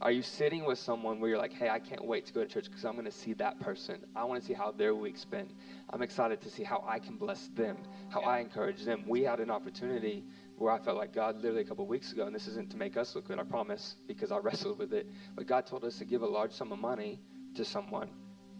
Are 0.00 0.10
you 0.10 0.22
sitting 0.22 0.64
with 0.64 0.78
someone 0.78 1.20
where 1.20 1.30
you're 1.30 1.38
like, 1.38 1.52
hey, 1.52 1.68
I 1.68 1.78
can't 1.78 2.04
wait 2.04 2.26
to 2.26 2.32
go 2.32 2.40
to 2.40 2.46
church 2.46 2.66
because 2.66 2.84
I'm 2.84 2.92
going 2.92 3.04
to 3.04 3.12
see 3.12 3.32
that 3.34 3.60
person. 3.60 4.04
I 4.14 4.24
want 4.24 4.40
to 4.40 4.46
see 4.46 4.52
how 4.52 4.72
their 4.72 4.94
week's 4.94 5.24
been. 5.24 5.48
I'm 5.90 6.02
excited 6.02 6.40
to 6.42 6.50
see 6.50 6.64
how 6.64 6.84
I 6.86 6.98
can 6.98 7.16
bless 7.16 7.48
them, 7.54 7.78
how 8.10 8.20
I 8.20 8.40
encourage 8.40 8.84
them. 8.84 9.04
We 9.06 9.22
had 9.22 9.40
an 9.40 9.50
opportunity 9.50 10.24
where 10.58 10.72
I 10.72 10.78
felt 10.78 10.96
like 10.96 11.14
God 11.14 11.36
literally 11.36 11.62
a 11.62 11.64
couple 11.64 11.86
weeks 11.86 12.12
ago, 12.12 12.26
and 12.26 12.34
this 12.34 12.48
isn't 12.48 12.70
to 12.72 12.76
make 12.76 12.96
us 12.96 13.14
look 13.14 13.28
good, 13.28 13.38
I 13.38 13.44
promise, 13.44 13.96
because 14.06 14.32
I 14.32 14.38
wrestled 14.42 14.78
with 14.78 14.92
it. 14.92 15.06
But 15.36 15.46
God 15.46 15.66
told 15.66 15.84
us 15.84 15.98
to 15.98 16.04
give 16.04 16.22
a 16.22 16.28
large 16.28 16.52
sum 16.52 16.72
of 16.72 16.78
money 16.78 17.20
to 17.54 17.64
someone, 17.64 18.10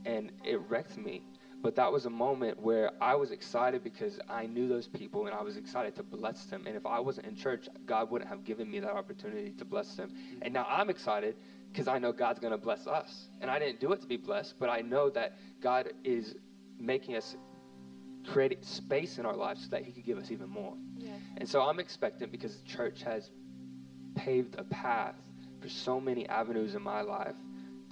and 0.05 0.33
it 0.45 0.61
wrecked 0.69 0.97
me. 0.97 1.25
But 1.65 1.77
that 1.77 1.91
was 1.91 2.05
a 2.05 2.11
moment 2.11 2.61
where 2.61 2.91
I 3.01 3.15
was 3.15 3.31
excited 3.31 3.83
because 3.83 4.21
I 4.29 4.45
knew 4.45 4.69
those 4.69 4.87
people 4.87 5.25
and 5.25 5.35
I 5.35 5.41
was 5.41 5.57
excited 5.57 5.97
to 5.97 6.03
bless 6.03 6.45
them. 6.45 6.65
And 6.67 6.77
if 6.77 6.85
I 6.85 7.01
wasn't 7.01 7.27
in 7.27 7.37
church, 7.37 7.71
God 7.87 8.11
wouldn't 8.11 8.29
have 8.29 8.45
given 8.45 8.71
me 8.71 8.81
that 8.81 8.91
opportunity 8.91 9.53
to 9.53 9.65
bless 9.65 9.95
them. 9.95 10.13
And 10.43 10.53
now 10.53 10.67
I'm 10.69 10.91
excited 10.91 11.37
because 11.73 11.89
I 11.89 11.99
know 11.99 12.13
God's 12.13 12.39
going 12.39 12.51
to 12.51 12.59
bless 12.59 12.87
us. 12.87 13.29
And 13.41 13.51
I 13.51 13.59
didn't 13.59 13.81
do 13.81 13.93
it 13.93 14.03
to 14.03 14.07
be 14.07 14.19
blessed, 14.19 14.57
but 14.61 14.69
I 14.69 14.83
know 14.83 15.09
that 15.09 15.39
God 15.63 15.89
is 16.05 16.35
making 16.79 17.17
us 17.17 17.35
create 18.31 18.63
space 18.63 19.17
in 19.17 19.25
our 19.25 19.35
lives 19.35 19.63
so 19.63 19.69
that 19.71 19.85
He 19.85 19.93
could 19.93 20.05
give 20.05 20.19
us 20.19 20.31
even 20.31 20.51
more. 20.51 20.75
Yeah. 20.99 21.13
And 21.39 21.49
so 21.49 21.63
I'm 21.63 21.81
expectant 21.81 22.31
because 22.31 22.59
the 22.59 22.69
church 22.69 23.03
has 23.05 23.31
paved 24.15 24.57
a 24.59 24.65
path 24.65 25.17
for 25.63 25.71
so 25.71 25.99
many 25.99 26.29
avenues 26.29 26.75
in 26.75 26.83
my 26.83 27.01
life 27.01 27.37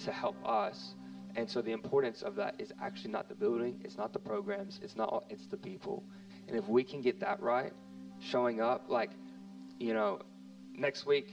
to 0.04 0.12
help 0.12 0.36
us. 0.46 0.94
And 1.34 1.48
so 1.48 1.62
the 1.62 1.72
importance 1.72 2.22
of 2.22 2.36
that 2.36 2.56
is 2.58 2.72
actually 2.80 3.10
not 3.10 3.28
the 3.28 3.34
building, 3.34 3.80
it's 3.84 3.96
not 3.96 4.12
the 4.12 4.18
programs, 4.18 4.80
it's 4.82 4.96
not 4.96 5.24
it's 5.30 5.46
the 5.46 5.56
people. 5.56 6.04
And 6.48 6.56
if 6.56 6.68
we 6.68 6.84
can 6.84 7.00
get 7.00 7.20
that 7.20 7.40
right, 7.40 7.72
showing 8.20 8.60
up 8.60 8.86
like, 8.88 9.10
you 9.78 9.94
know, 9.94 10.20
next 10.74 11.06
week 11.06 11.28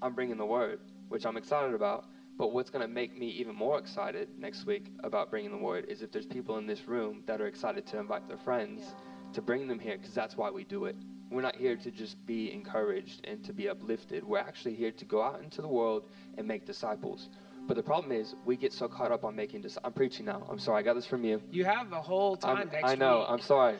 I'm 0.00 0.14
bringing 0.14 0.36
the 0.36 0.46
word, 0.46 0.80
which 1.08 1.26
I'm 1.26 1.36
excited 1.36 1.74
about. 1.74 2.04
But 2.38 2.52
what's 2.52 2.70
going 2.70 2.86
to 2.86 2.92
make 2.92 3.18
me 3.18 3.28
even 3.28 3.54
more 3.54 3.78
excited 3.78 4.28
next 4.38 4.66
week 4.66 4.90
about 5.04 5.30
bringing 5.30 5.50
the 5.50 5.58
word 5.58 5.84
is 5.88 6.02
if 6.02 6.10
there's 6.10 6.26
people 6.26 6.56
in 6.56 6.66
this 6.66 6.88
room 6.88 7.22
that 7.26 7.40
are 7.40 7.46
excited 7.46 7.86
to 7.88 7.98
invite 7.98 8.26
their 8.26 8.38
friends 8.38 8.94
to 9.34 9.42
bring 9.42 9.68
them 9.68 9.78
here 9.78 9.98
because 9.98 10.14
that's 10.14 10.36
why 10.36 10.50
we 10.50 10.64
do 10.64 10.86
it. 10.86 10.96
We're 11.30 11.42
not 11.42 11.56
here 11.56 11.76
to 11.76 11.90
just 11.90 12.24
be 12.26 12.52
encouraged 12.52 13.20
and 13.24 13.42
to 13.44 13.52
be 13.52 13.68
uplifted. 13.68 14.24
We're 14.24 14.38
actually 14.38 14.74
here 14.74 14.92
to 14.92 15.04
go 15.04 15.22
out 15.22 15.42
into 15.42 15.62
the 15.62 15.68
world 15.68 16.04
and 16.36 16.46
make 16.46 16.66
disciples. 16.66 17.28
But 17.66 17.76
the 17.76 17.82
problem 17.82 18.12
is, 18.12 18.34
we 18.44 18.56
get 18.56 18.72
so 18.72 18.88
caught 18.88 19.12
up 19.12 19.24
on 19.24 19.36
making 19.36 19.60
disciples. 19.62 19.86
I'm 19.86 19.92
preaching 19.92 20.26
now. 20.26 20.46
I'm 20.50 20.58
sorry. 20.58 20.80
I 20.80 20.82
got 20.82 20.94
this 20.94 21.06
from 21.06 21.24
you. 21.24 21.40
You 21.50 21.64
have 21.64 21.90
the 21.90 22.00
whole 22.00 22.36
time 22.36 22.56
I'm- 22.56 22.70
next 22.72 22.90
I 22.90 22.94
know. 22.96 23.20
week. 23.20 23.26
I'm 23.30 23.40
sorry. 23.40 23.76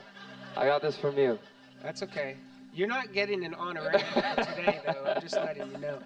I 0.57 0.66
got 0.66 0.83
this 0.83 0.97
from 0.97 1.18
you. 1.18 1.39
That's 1.83 2.03
okay. 2.05 2.37
You're 2.74 2.89
not 2.89 3.12
getting 3.12 3.45
an 3.45 3.53
honorarium 3.55 4.01
today, 4.14 4.80
though. 4.87 5.05
I'm 5.14 5.20
just 5.20 5.35
letting 5.35 5.70
you 5.72 5.78
know. 5.78 5.99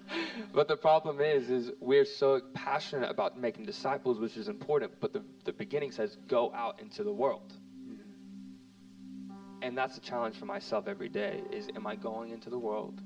But 0.53 0.67
the 0.67 0.75
problem 0.75 1.21
is, 1.21 1.49
is 1.49 1.71
we're 1.79 2.03
so 2.03 2.41
passionate 2.53 3.09
about 3.09 3.39
making 3.39 3.65
disciples, 3.65 4.19
which 4.19 4.35
is 4.35 4.49
important. 4.49 4.91
But 4.99 5.13
the, 5.13 5.23
the 5.45 5.53
beginning 5.53 5.91
says, 5.91 6.17
go 6.27 6.51
out 6.53 6.81
into 6.81 7.03
the 7.05 7.11
world. 7.13 7.53
Mm-hmm. 7.87 9.31
And 9.61 9.77
that's 9.77 9.97
a 9.97 10.01
challenge 10.01 10.37
for 10.37 10.45
myself 10.45 10.87
every 10.89 11.09
day 11.09 11.41
is 11.51 11.69
am 11.75 11.87
I 11.87 11.95
going 11.95 12.31
into 12.31 12.49
the 12.49 12.59
world, 12.59 13.01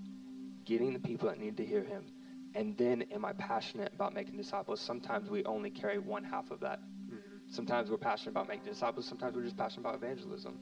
getting 0.65 0.93
the 0.93 0.99
people 0.99 1.27
that 1.29 1.39
need 1.39 1.55
to 1.57 1.65
hear 1.65 1.83
him, 1.83 2.05
and 2.55 2.77
then 2.77 3.03
am 3.13 3.25
I 3.25 3.33
passionate 3.33 3.93
about 3.93 4.13
making 4.13 4.37
disciples? 4.37 4.79
Sometimes 4.79 5.29
we 5.29 5.43
only 5.45 5.69
carry 5.69 5.99
one 5.99 6.23
half 6.23 6.51
of 6.51 6.59
that. 6.61 6.79
Mm-hmm. 6.79 7.17
Sometimes 7.49 7.89
we're 7.89 7.97
passionate 7.97 8.31
about 8.31 8.47
making 8.47 8.65
disciples, 8.65 9.05
sometimes 9.05 9.35
we're 9.35 9.43
just 9.43 9.57
passionate 9.57 9.81
about 9.81 9.95
evangelism. 9.95 10.59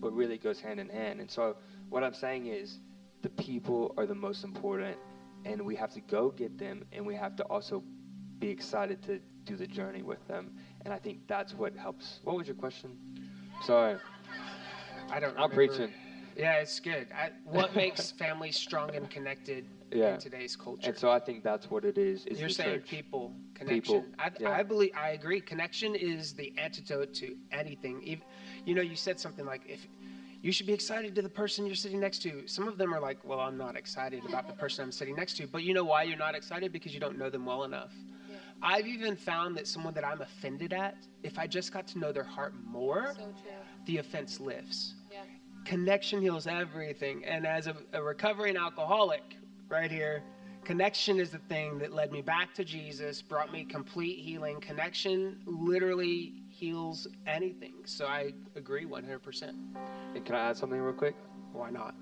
But 0.00 0.12
really 0.12 0.34
it 0.34 0.42
goes 0.42 0.60
hand 0.60 0.80
in 0.80 0.88
hand. 0.88 1.20
And 1.20 1.30
so 1.30 1.56
what 1.88 2.04
I'm 2.04 2.14
saying 2.14 2.46
is 2.46 2.80
the 3.22 3.30
people 3.30 3.94
are 3.96 4.06
the 4.06 4.14
most 4.14 4.44
important 4.44 4.96
and 5.44 5.62
we 5.62 5.76
have 5.76 5.92
to 5.94 6.00
go 6.00 6.30
get 6.30 6.58
them 6.58 6.84
and 6.92 7.04
we 7.06 7.14
have 7.14 7.36
to 7.36 7.44
also 7.44 7.82
be 8.38 8.48
excited 8.48 9.02
to 9.04 9.20
do 9.44 9.56
the 9.56 9.66
journey 9.66 10.02
with 10.02 10.26
them. 10.28 10.52
And 10.84 10.92
I 10.92 10.98
think 10.98 11.26
that's 11.26 11.54
what 11.54 11.76
helps. 11.76 12.20
What 12.24 12.36
was 12.36 12.46
your 12.46 12.56
question? 12.56 12.96
Sorry. 13.64 13.96
I 15.10 15.20
don't. 15.20 15.30
I'm 15.30 15.50
remember. 15.50 15.54
preaching. 15.54 15.92
Yeah, 16.36 16.54
it's 16.54 16.78
good. 16.78 17.08
I, 17.12 17.30
what 17.44 17.74
makes 17.74 18.12
families 18.12 18.56
strong 18.56 18.94
and 18.94 19.10
connected 19.10 19.66
Yeah. 19.92 20.14
in 20.14 20.20
today's 20.20 20.56
culture? 20.56 20.88
And 20.88 20.96
so 20.98 21.10
I 21.10 21.18
think 21.18 21.42
that's 21.42 21.70
what 21.70 21.84
it 21.84 21.98
is. 21.98 22.26
is 22.26 22.40
You're 22.40 22.48
saying 22.48 22.80
church. 22.80 22.88
people 22.88 23.34
connection. 23.54 23.82
People, 24.02 24.04
I, 24.18 24.30
yeah. 24.38 24.50
I 24.50 24.62
believe 24.62 24.92
I 24.96 25.10
agree. 25.10 25.40
Connection 25.40 25.94
is 25.94 26.34
the 26.34 26.52
antidote 26.58 27.14
to 27.14 27.36
anything. 27.52 28.02
Even, 28.02 28.24
you 28.64 28.74
know, 28.74 28.82
you 28.82 28.96
said 28.96 29.18
something 29.18 29.44
like 29.46 29.62
if 29.66 29.86
you 30.40 30.52
should 30.52 30.66
be 30.66 30.72
excited 30.72 31.14
to 31.16 31.22
the 31.22 31.28
person 31.28 31.66
you're 31.66 31.74
sitting 31.74 31.98
next 31.98 32.22
to. 32.22 32.46
Some 32.46 32.68
of 32.68 32.78
them 32.78 32.94
are 32.94 33.00
like, 33.00 33.18
well, 33.24 33.40
I'm 33.40 33.56
not 33.58 33.76
excited 33.76 34.24
about 34.24 34.46
the 34.46 34.54
person 34.54 34.84
I'm 34.84 34.92
sitting 34.92 35.16
next 35.16 35.36
to. 35.38 35.48
But 35.48 35.64
you 35.64 35.74
know 35.74 35.82
why 35.84 36.04
you're 36.04 36.16
not 36.16 36.36
excited? 36.36 36.72
Because 36.72 36.94
you 36.94 37.00
don't 37.00 37.18
know 37.18 37.28
them 37.28 37.44
well 37.44 37.64
enough. 37.64 37.90
Yeah. 38.30 38.36
I've 38.62 38.86
even 38.86 39.16
found 39.16 39.56
that 39.56 39.66
someone 39.66 39.94
that 39.94 40.04
I'm 40.06 40.20
offended 40.20 40.72
at, 40.72 40.96
if 41.24 41.40
I 41.40 41.48
just 41.48 41.72
got 41.72 41.88
to 41.88 41.98
know 41.98 42.12
their 42.12 42.22
heart 42.22 42.54
more, 42.64 43.14
So 43.16 43.22
true. 43.22 43.32
the 43.86 43.98
offense 43.98 44.38
lifts 44.38 44.94
Yeah. 45.10 45.22
connection 45.64 46.20
heals 46.20 46.46
everything. 46.46 47.24
And 47.24 47.44
as 47.44 47.66
a, 47.66 47.74
a 47.92 48.00
recovering 48.00 48.56
alcoholic, 48.56 49.22
right 49.68 49.90
here, 49.90 50.22
connection 50.64 51.20
is 51.20 51.30
the 51.30 51.38
thing 51.38 51.78
that 51.78 51.92
led 51.92 52.12
me 52.12 52.22
back 52.22 52.54
to 52.54 52.64
Jesus, 52.64 53.22
brought 53.22 53.52
me 53.52 53.64
complete 53.64 54.18
healing. 54.18 54.60
Connection 54.60 55.40
literally 55.46 56.42
heals 56.48 57.06
anything. 57.26 57.74
So 57.84 58.06
I 58.06 58.32
agree 58.56 58.84
100%. 58.84 59.54
And 60.14 60.24
can 60.24 60.34
I 60.34 60.50
add 60.50 60.56
something 60.56 60.80
real 60.80 60.94
quick? 60.94 61.14
Why 61.52 61.70
not? 61.70 61.94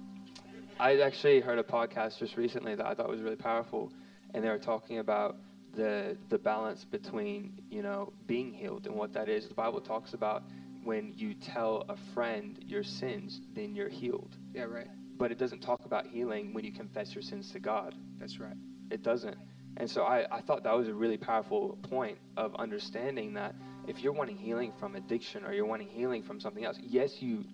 I 0.78 1.00
actually 1.00 1.40
heard 1.40 1.58
a 1.58 1.62
podcast 1.62 2.18
just 2.18 2.36
recently 2.36 2.74
that 2.74 2.86
I 2.86 2.94
thought 2.94 3.08
was 3.08 3.22
really 3.22 3.36
powerful, 3.36 3.92
and 4.34 4.44
they 4.44 4.48
were 4.50 4.58
talking 4.58 4.98
about 4.98 5.36
the 5.74 6.16
the 6.28 6.38
balance 6.38 6.84
between 6.84 7.52
you 7.70 7.82
know 7.82 8.12
being 8.26 8.52
healed 8.52 8.86
and 8.86 8.94
what 8.94 9.12
that 9.14 9.28
is. 9.28 9.48
The 9.48 9.54
Bible 9.54 9.80
talks 9.80 10.12
about 10.12 10.42
when 10.84 11.14
you 11.16 11.32
tell 11.34 11.84
a 11.88 11.96
friend 12.14 12.58
your 12.66 12.82
sins, 12.82 13.40
then 13.54 13.74
you're 13.74 13.88
healed. 13.88 14.36
Yeah, 14.54 14.64
right. 14.64 14.88
But 15.18 15.32
it 15.32 15.38
doesn't 15.38 15.60
talk 15.60 15.84
about 15.84 16.06
healing 16.06 16.52
when 16.52 16.64
you 16.64 16.72
confess 16.72 17.14
your 17.14 17.22
sins 17.22 17.50
to 17.50 17.60
God. 17.60 17.94
That's 18.20 18.38
right. 18.40 18.56
It 18.90 19.02
doesn't. 19.02 19.36
And 19.78 19.90
so 19.90 20.04
I, 20.04 20.26
I 20.30 20.40
thought 20.40 20.62
that 20.64 20.76
was 20.76 20.88
a 20.88 20.94
really 20.94 21.16
powerful 21.18 21.78
point 21.82 22.18
of 22.36 22.54
understanding 22.56 23.34
that 23.34 23.54
if 23.86 24.02
you're 24.02 24.12
wanting 24.12 24.36
healing 24.38 24.72
from 24.78 24.96
addiction 24.96 25.44
or 25.44 25.52
you're 25.52 25.66
wanting 25.66 25.88
healing 25.88 26.22
from 26.22 26.40
something 26.40 26.64
else, 26.64 26.78
yes, 26.82 27.20
you 27.20 27.44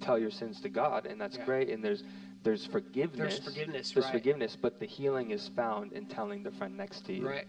tell 0.00 0.18
your 0.18 0.30
sins 0.30 0.60
to 0.62 0.68
God, 0.68 1.06
and 1.06 1.20
that's 1.20 1.36
Yeah. 1.36 1.44
great. 1.44 1.68
And 1.68 1.84
there's 1.84 2.04
there's 2.42 2.64
forgiveness. 2.64 3.34
There's 3.34 3.38
forgiveness, 3.40 3.90
There's 3.92 4.06
right. 4.06 4.12
forgiveness, 4.12 4.56
but 4.56 4.78
the 4.80 4.86
healing 4.86 5.30
is 5.30 5.48
found 5.48 5.92
in 5.92 6.06
telling 6.06 6.42
the 6.42 6.50
friend 6.50 6.74
next 6.74 7.04
to 7.04 7.12
you. 7.12 7.28
Right. 7.28 7.46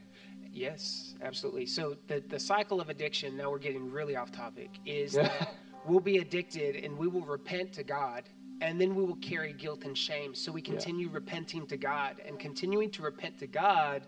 Yes, 0.51 1.15
absolutely. 1.21 1.65
So 1.65 1.95
the, 2.07 2.21
the 2.27 2.39
cycle 2.39 2.81
of 2.81 2.89
addiction, 2.89 3.37
now 3.37 3.49
we're 3.49 3.59
getting 3.59 3.89
really 3.89 4.17
off 4.17 4.33
topic, 4.33 4.79
is 4.85 5.13
Yeah. 5.13 5.23
that 5.23 5.55
we'll 5.85 6.01
be 6.01 6.17
addicted 6.17 6.75
and 6.75 6.97
we 6.97 7.07
will 7.07 7.25
repent 7.25 7.71
to 7.73 7.83
God 7.83 8.23
and 8.61 8.79
then 8.79 8.95
we 8.95 9.03
will 9.03 9.17
carry 9.17 9.53
mm. 9.53 9.57
guilt 9.57 9.83
and 9.83 9.97
shame. 9.97 10.33
So 10.33 10.51
we 10.51 10.61
continue 10.61 11.09
repenting 11.09 11.67
to 11.67 11.77
God 11.77 12.21
and 12.25 12.39
continuing 12.39 12.89
to 12.91 13.01
repent 13.01 13.39
to 13.39 13.47
God 13.47 14.07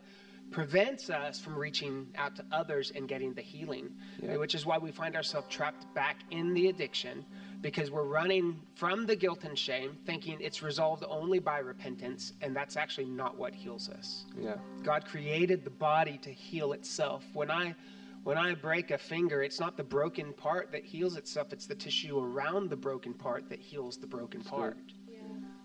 prevents 0.52 1.10
us 1.10 1.40
from 1.40 1.56
reaching 1.56 2.08
out 2.16 2.36
to 2.36 2.46
others 2.52 2.92
and 2.96 3.08
getting 3.08 3.34
the 3.34 3.42
healing, 3.42 3.90
Yeah. 4.22 4.38
which 4.38 4.54
is 4.54 4.66
why 4.66 4.78
we 4.78 4.92
find 4.92 5.16
ourselves 5.16 5.48
trapped 5.50 5.92
back 5.96 6.18
in 6.30 6.54
the 6.54 6.70
addiction 6.70 7.26
because 7.62 7.90
we're 7.90 8.04
running 8.04 8.62
from 8.76 9.08
the 9.08 9.16
guilt 9.16 9.46
and 9.46 9.58
shame 9.58 9.98
thinking 10.06 10.38
it's 10.40 10.62
resolved 10.62 11.04
only 11.08 11.40
by 11.40 11.58
repentance 11.60 12.34
and 12.42 12.56
that's 12.56 12.78
actually 12.78 13.06
not 13.06 13.38
what 13.38 13.56
heals 13.56 13.90
us. 13.90 14.26
Yeah. 14.40 14.56
God 14.84 15.06
created 15.06 15.64
the 15.64 15.72
body 15.72 16.20
to 16.20 16.30
heal 16.30 16.74
itself. 16.74 17.26
When 17.34 17.50
I 17.50 17.74
when 18.24 18.38
I 18.38 18.54
break 18.54 18.92
a 18.92 18.98
finger, 18.98 19.44
it's 19.44 19.60
not 19.60 19.76
the 19.76 19.84
broken 19.84 20.34
part 20.34 20.72
that 20.72 20.86
heals 20.86 21.18
itself, 21.18 21.52
it's 21.52 21.68
the 21.68 21.76
tissue 21.76 22.20
around 22.20 22.70
the 22.70 22.76
broken 22.76 23.14
part 23.14 23.50
that 23.50 23.60
heals 23.60 23.98
the 23.98 24.08
broken 24.08 24.42
part. 24.42 24.78
Yeah. 25.08 25.20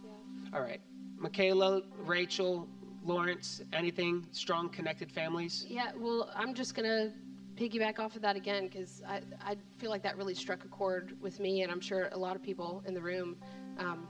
Yeah. 0.04 0.59
All 0.59 0.62
right. 0.62 0.80
Michaela, 1.18 1.82
Rachel, 2.04 2.68
Lawrence, 3.04 3.62
anything 3.72 4.26
strong 4.32 4.68
connected 4.68 5.11
families? 5.11 5.66
Yeah, 5.68 5.90
well, 5.96 6.30
I'm 6.34 6.54
just 6.54 6.74
gonna 6.74 7.12
piggyback 7.56 7.98
off 7.98 8.16
of 8.16 8.22
that 8.22 8.36
again 8.36 8.68
because 8.68 9.02
I, 9.06 9.20
I 9.44 9.56
feel 9.78 9.90
like 9.90 10.02
that 10.02 10.16
really 10.16 10.34
struck 10.34 10.64
a 10.64 10.68
chord 10.68 11.16
with 11.20 11.40
me, 11.40 11.62
and 11.62 11.72
I'm 11.72 11.80
sure 11.80 12.09
a 12.12 12.18
lot 12.18 12.36
of 12.36 12.42
people 12.42 12.82
in 12.86 12.94
the 12.94 13.00
room. 13.00 13.36
Um, 13.78 14.09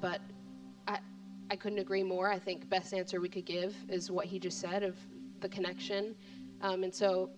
but 0.00 0.20
I 0.86 0.98
I 1.50 1.56
couldn't 1.56 1.78
agree 1.78 2.02
more. 2.02 2.30
I 2.30 2.38
think 2.38 2.68
best 2.68 2.94
answer 2.94 3.20
we 3.20 3.28
could 3.28 3.44
give 3.44 3.74
is 3.88 4.10
what 4.10 4.26
he 4.26 4.38
just 4.38 4.60
said 4.60 4.82
of 4.82 4.96
the 5.40 5.48
connection, 5.48 6.14
um, 6.62 6.82
and 6.84 6.94
so 6.94 7.30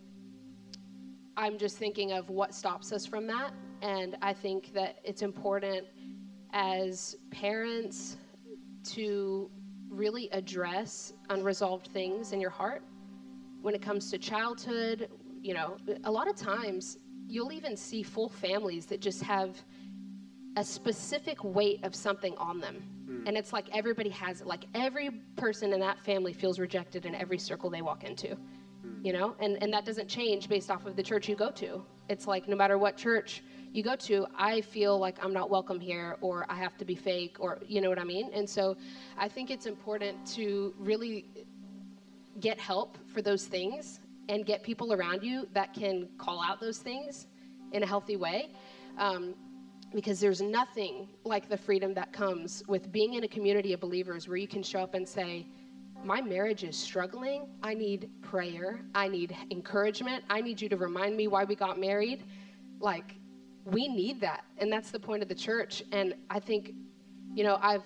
I'm 1.37 1.59
just 1.59 1.79
thinking 1.79 2.13
of 2.13 2.31
what 2.31 2.55
stops 2.55 2.93
us 2.93 3.07
from 3.07 3.27
that, 3.29 3.53
and 3.83 4.17
I 4.23 4.33
think 4.33 4.73
that 4.75 4.99
it's 5.05 5.23
important 5.23 5.87
as 6.53 7.17
parents 7.31 8.17
to 8.83 9.51
really 9.89 10.29
address 10.33 11.13
unresolved 11.31 11.89
things 11.89 12.33
in 12.33 12.41
your 12.41 12.51
heart 12.51 12.83
when 13.61 13.75
it 13.75 13.83
comes 13.83 14.11
to 14.11 14.19
childhood 14.19 15.09
you 15.43 15.53
know 15.53 15.77
a 16.05 16.11
lot 16.11 16.29
of 16.29 16.37
times 16.37 16.99
you'll 17.27 17.53
even 17.53 17.77
see 17.77 18.03
full 18.03 18.29
families 18.29 18.87
that 18.87 19.01
just 19.01 19.23
have 19.23 19.57
a 20.57 20.65
specific 20.65 21.43
weight 21.43 21.83
of 21.85 21.95
something 21.95 22.37
on 22.37 22.61
them 22.61 22.83
hmm. 23.07 23.27
And 23.27 23.37
it's 23.37 23.53
like 23.53 23.67
everybody 23.73 24.11
has 24.11 24.41
it. 24.41 24.47
Like 24.47 24.65
every 24.75 25.11
person 25.37 25.73
in 25.73 25.81
that 25.81 25.99
family 26.01 26.33
feels 26.33 26.59
rejected 26.59 27.07
in 27.07 27.15
every 27.15 27.39
circle 27.39 27.71
they 27.71 27.83
walk 27.83 28.05
into. 28.05 28.37
You 29.03 29.13
know? 29.13 29.35
And 29.41 29.63
and 29.63 29.73
that 29.73 29.85
doesn't 29.85 30.09
change 30.09 30.49
based 30.49 30.71
off 30.71 30.87
of 30.87 30.97
the 30.97 31.03
church 31.03 31.29
you 31.29 31.37
go 31.37 31.51
to. 31.53 31.83
It's 32.09 32.27
like 32.27 32.49
no 32.49 32.57
matter 32.57 32.79
what 32.79 32.97
church 32.97 33.43
you 33.73 33.83
go 33.83 33.95
to, 33.95 34.27
I 34.37 34.61
feel 34.61 34.99
like 34.99 35.23
I'm 35.25 35.33
not 35.33 35.49
welcome 35.49 35.79
here 35.79 36.17
or 36.21 36.45
I 36.49 36.57
have 36.57 36.77
to 36.79 36.85
be 36.85 36.95
fake 36.95 37.37
or 37.39 37.59
you 37.67 37.81
know 37.81 37.89
what 37.89 37.99
I 37.99 38.05
mean? 38.05 38.31
And 38.35 38.49
so 38.49 38.77
I 39.17 39.29
think 39.29 39.51
it's 39.51 39.67
important 39.67 40.27
to 40.35 40.75
really 40.79 41.27
get 42.41 42.59
help 42.59 42.99
for 43.13 43.23
those 43.23 43.47
things 43.47 44.01
and 44.29 44.47
get 44.47 44.63
people 44.63 44.93
around 44.93 45.23
you 45.23 45.47
that 45.53 45.73
can 45.73 46.09
call 46.19 46.43
out 46.43 46.61
those 46.61 46.79
things 46.79 47.27
in 47.73 47.83
a 47.83 47.87
healthy 47.87 48.17
way. 48.17 48.51
Um, 48.99 49.35
because 49.93 50.21
there's 50.21 50.41
nothing 50.41 51.09
like 51.25 51.49
the 51.49 51.57
freedom 51.57 51.95
that 51.95 52.13
comes 52.13 52.63
with 52.69 52.93
being 52.93 53.15
in 53.15 53.25
a 53.25 53.29
community 53.29 53.73
of 53.73 53.81
believers 53.81 54.29
where 54.29 54.37
you 54.37 54.47
can 54.47 54.63
show 54.63 54.81
up 54.81 54.95
and 54.95 55.09
say, 55.09 55.47
My 56.03 56.21
marriage 56.23 56.65
is 56.65 56.77
struggling. 56.77 57.47
I 57.63 57.75
need 57.75 58.09
prayer. 58.23 58.81
I 58.95 59.09
need 59.09 59.37
encouragement. 59.51 60.25
I 60.31 60.41
need 60.41 60.61
you 60.61 60.69
to 60.71 60.77
remind 60.77 61.17
me 61.17 61.29
why 61.29 61.45
we 61.45 61.55
got 61.55 61.79
married. 61.79 62.25
Like, 62.81 63.17
we 63.65 63.87
need 63.87 64.21
that. 64.21 64.45
And 64.59 64.73
that's 64.73 64.91
the 64.91 64.99
point 64.99 65.23
of 65.23 65.29
the 65.29 65.35
church. 65.35 65.83
And 65.93 66.15
I 66.31 66.41
think, 66.41 66.73
you 67.35 67.45
know, 67.45 67.59
I've 67.61 67.85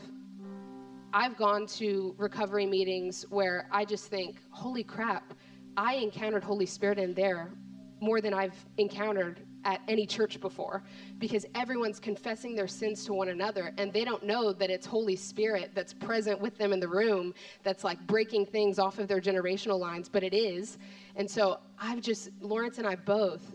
I've 1.13 1.37
gone 1.37 1.67
to 1.79 2.15
recovery 2.19 2.67
meetings 2.67 3.25
where 3.31 3.69
I 3.71 3.85
just 3.85 4.07
think, 4.07 4.39
holy 4.51 4.83
crap, 4.83 5.33
I 5.77 5.95
encountered 5.95 6.43
Holy 6.43 6.67
Spirit 6.67 6.99
in 6.99 7.15
there 7.15 7.53
more 8.01 8.21
than 8.21 8.35
I've 8.35 8.57
encountered 8.79 9.41
at 9.65 9.81
any 9.89 10.07
church 10.07 10.41
before 10.41 10.83
because 11.19 11.47
everyone's 11.55 11.99
confessing 11.99 12.55
their 12.55 12.69
sins 12.69 13.05
to 13.05 13.13
one 13.13 13.29
another 13.29 13.73
and 13.79 13.93
they 13.93 14.05
don't 14.05 14.25
know 14.25 14.53
that 14.53 14.71
it's 14.71 14.87
Holy 14.87 15.17
Spirit 15.17 15.71
that's 15.75 15.93
present 15.93 16.41
with 16.41 16.57
them 16.59 16.73
in 16.73 16.81
the 16.81 16.89
room 16.89 17.35
that's 17.63 17.85
like 17.85 18.05
breaking 18.07 18.47
things 18.47 18.79
off 18.79 18.99
of 18.99 19.09
their 19.09 19.21
generational 19.21 19.79
lines, 19.79 20.09
but 20.09 20.23
it 20.23 20.35
is. 20.35 20.79
And 21.17 21.31
so 21.31 21.59
I've 21.79 22.01
just, 22.01 22.31
Lawrence 22.41 22.79
and 22.79 22.87
I 22.87 22.97
both, 22.97 23.55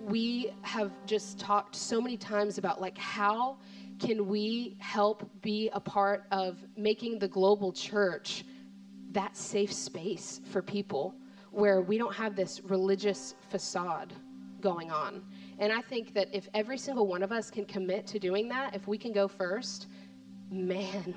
we 0.00 0.52
have 0.62 0.90
just 1.06 1.38
talked 1.38 1.76
so 1.76 2.00
many 2.00 2.16
times 2.16 2.58
about 2.58 2.80
like 2.80 2.98
how 2.98 3.56
can 3.98 4.26
we 4.26 4.76
help 4.80 5.28
be 5.42 5.70
a 5.72 5.80
part 5.80 6.24
of 6.32 6.58
making 6.76 7.18
the 7.18 7.28
global 7.28 7.72
church 7.72 8.44
that 9.12 9.36
safe 9.36 9.72
space 9.72 10.40
for 10.50 10.60
people 10.62 11.14
where 11.50 11.82
we 11.82 11.98
don't 11.98 12.14
have 12.14 12.34
this 12.34 12.62
religious 12.64 13.34
facade 13.50 14.12
going 14.62 14.90
on. 14.90 15.22
And 15.58 15.72
I 15.72 15.80
think 15.82 16.14
that 16.14 16.28
if 16.32 16.48
every 16.54 16.78
single 16.78 17.06
one 17.06 17.22
of 17.22 17.32
us 17.32 17.50
can 17.50 17.64
commit 17.66 18.06
to 18.08 18.18
doing 18.18 18.48
that, 18.48 18.74
if 18.74 18.88
we 18.88 18.96
can 18.96 19.12
go 19.12 19.28
first, 19.28 19.88
man, 20.50 21.14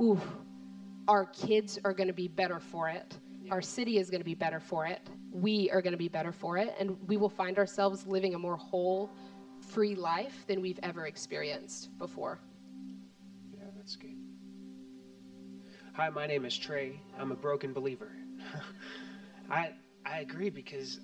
ooh, 0.00 0.20
our 1.06 1.26
kids 1.26 1.78
are 1.84 1.92
going 1.92 2.08
to 2.08 2.14
be 2.14 2.28
better 2.28 2.58
for 2.58 2.88
it. 2.88 3.18
Our 3.50 3.62
city 3.62 3.98
is 3.98 4.10
going 4.10 4.20
to 4.20 4.24
be 4.24 4.34
better 4.34 4.60
for 4.60 4.86
it. 4.86 5.00
We 5.32 5.70
are 5.70 5.82
going 5.82 5.92
to 5.92 5.98
be 5.98 6.08
better 6.08 6.32
for 6.32 6.56
it. 6.56 6.74
And 6.78 6.96
we 7.06 7.16
will 7.16 7.28
find 7.28 7.58
ourselves 7.58 8.06
living 8.06 8.34
a 8.34 8.38
more 8.38 8.56
whole, 8.56 9.10
free 9.60 9.94
life 9.94 10.44
than 10.46 10.60
we've 10.60 10.78
ever 10.82 11.06
experienced 11.06 11.96
before. 11.98 12.38
Yeah, 13.52 13.64
that's 13.76 13.96
good. 13.96 14.16
Hi, 15.94 16.08
my 16.08 16.26
name 16.26 16.44
is 16.44 16.56
Trey. 16.56 17.00
I'm 17.18 17.32
a 17.32 17.36
broken 17.36 17.72
believer. 17.72 18.12
I 19.50 19.72
I 20.06 20.20
agree 20.20 20.50
because 20.50 21.00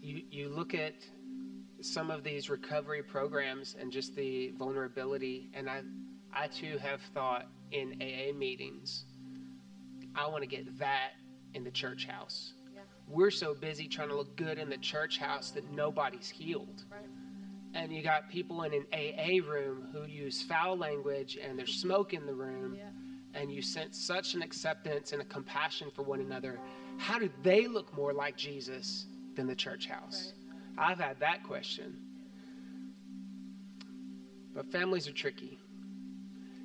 you 0.00 0.22
you 0.30 0.48
look 0.48 0.74
at 0.74 0.94
some 1.86 2.10
of 2.10 2.22
these 2.24 2.50
recovery 2.50 3.02
programs 3.02 3.76
and 3.80 3.92
just 3.92 4.14
the 4.16 4.52
vulnerability 4.58 5.50
and 5.54 5.68
I 5.70 5.82
I 6.32 6.48
too 6.48 6.76
have 6.78 7.00
thought 7.14 7.46
in 7.72 7.94
AA 8.00 8.32
meetings 8.36 9.04
I 10.14 10.26
want 10.28 10.42
to 10.42 10.46
get 10.46 10.78
that 10.78 11.10
in 11.54 11.62
the 11.62 11.70
church 11.70 12.06
house. 12.06 12.54
Yeah. 12.74 12.80
We're 13.06 13.30
so 13.30 13.54
busy 13.54 13.86
trying 13.86 14.08
to 14.08 14.16
look 14.16 14.34
good 14.36 14.58
in 14.58 14.70
the 14.70 14.78
church 14.78 15.18
house 15.18 15.50
that 15.50 15.70
nobody's 15.70 16.28
healed. 16.30 16.84
Right. 16.90 17.00
And 17.74 17.92
you 17.92 18.02
got 18.02 18.30
people 18.30 18.62
in 18.62 18.72
an 18.72 18.86
AA 18.94 19.46
room 19.46 19.88
who 19.92 20.04
use 20.06 20.42
foul 20.42 20.76
language 20.78 21.36
and 21.42 21.58
there's 21.58 21.74
smoke 21.74 22.14
in 22.14 22.24
the 22.24 22.34
room 22.34 22.74
Yeah. 22.74 22.88
and 23.40 23.52
you 23.52 23.60
sense 23.60 23.98
such 23.98 24.32
an 24.34 24.40
acceptance 24.42 25.12
and 25.12 25.20
a 25.20 25.24
compassion 25.26 25.90
for 25.94 26.02
one 26.02 26.20
another, 26.20 26.58
how 26.96 27.18
do 27.18 27.28
they 27.42 27.66
look 27.66 27.94
more 27.94 28.14
like 28.14 28.36
Jesus 28.36 29.06
than 29.34 29.46
the 29.46 29.54
church 29.54 29.86
house? 29.86 30.32
I've 30.78 30.98
had 30.98 31.20
that 31.20 31.42
question. 31.42 31.96
But 34.54 34.70
families 34.70 35.08
are 35.08 35.12
tricky. 35.12 35.58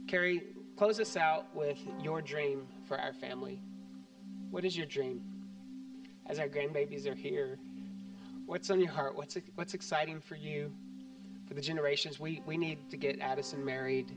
Carrie, 0.07 0.43
close 0.75 0.99
us 0.99 1.15
out 1.15 1.53
with 1.55 1.77
your 2.01 2.21
dream 2.21 2.67
for 2.87 2.97
our 2.97 3.13
family. 3.13 3.61
What 4.49 4.65
is 4.65 4.75
your 4.75 4.85
dream? 4.85 5.21
As 6.25 6.39
our 6.39 6.47
grandbabies 6.47 7.07
are 7.07 7.15
here, 7.15 7.59
what's 8.45 8.69
on 8.69 8.79
your 8.79 8.91
heart? 8.91 9.15
What's 9.15 9.37
what's 9.55 9.73
exciting 9.73 10.19
for 10.21 10.35
you? 10.35 10.71
For 11.47 11.53
the 11.53 11.61
generations, 11.61 12.19
we 12.19 12.41
we 12.45 12.57
need 12.57 12.89
to 12.89 12.97
get 12.97 13.19
Addison 13.19 13.63
married. 13.63 14.11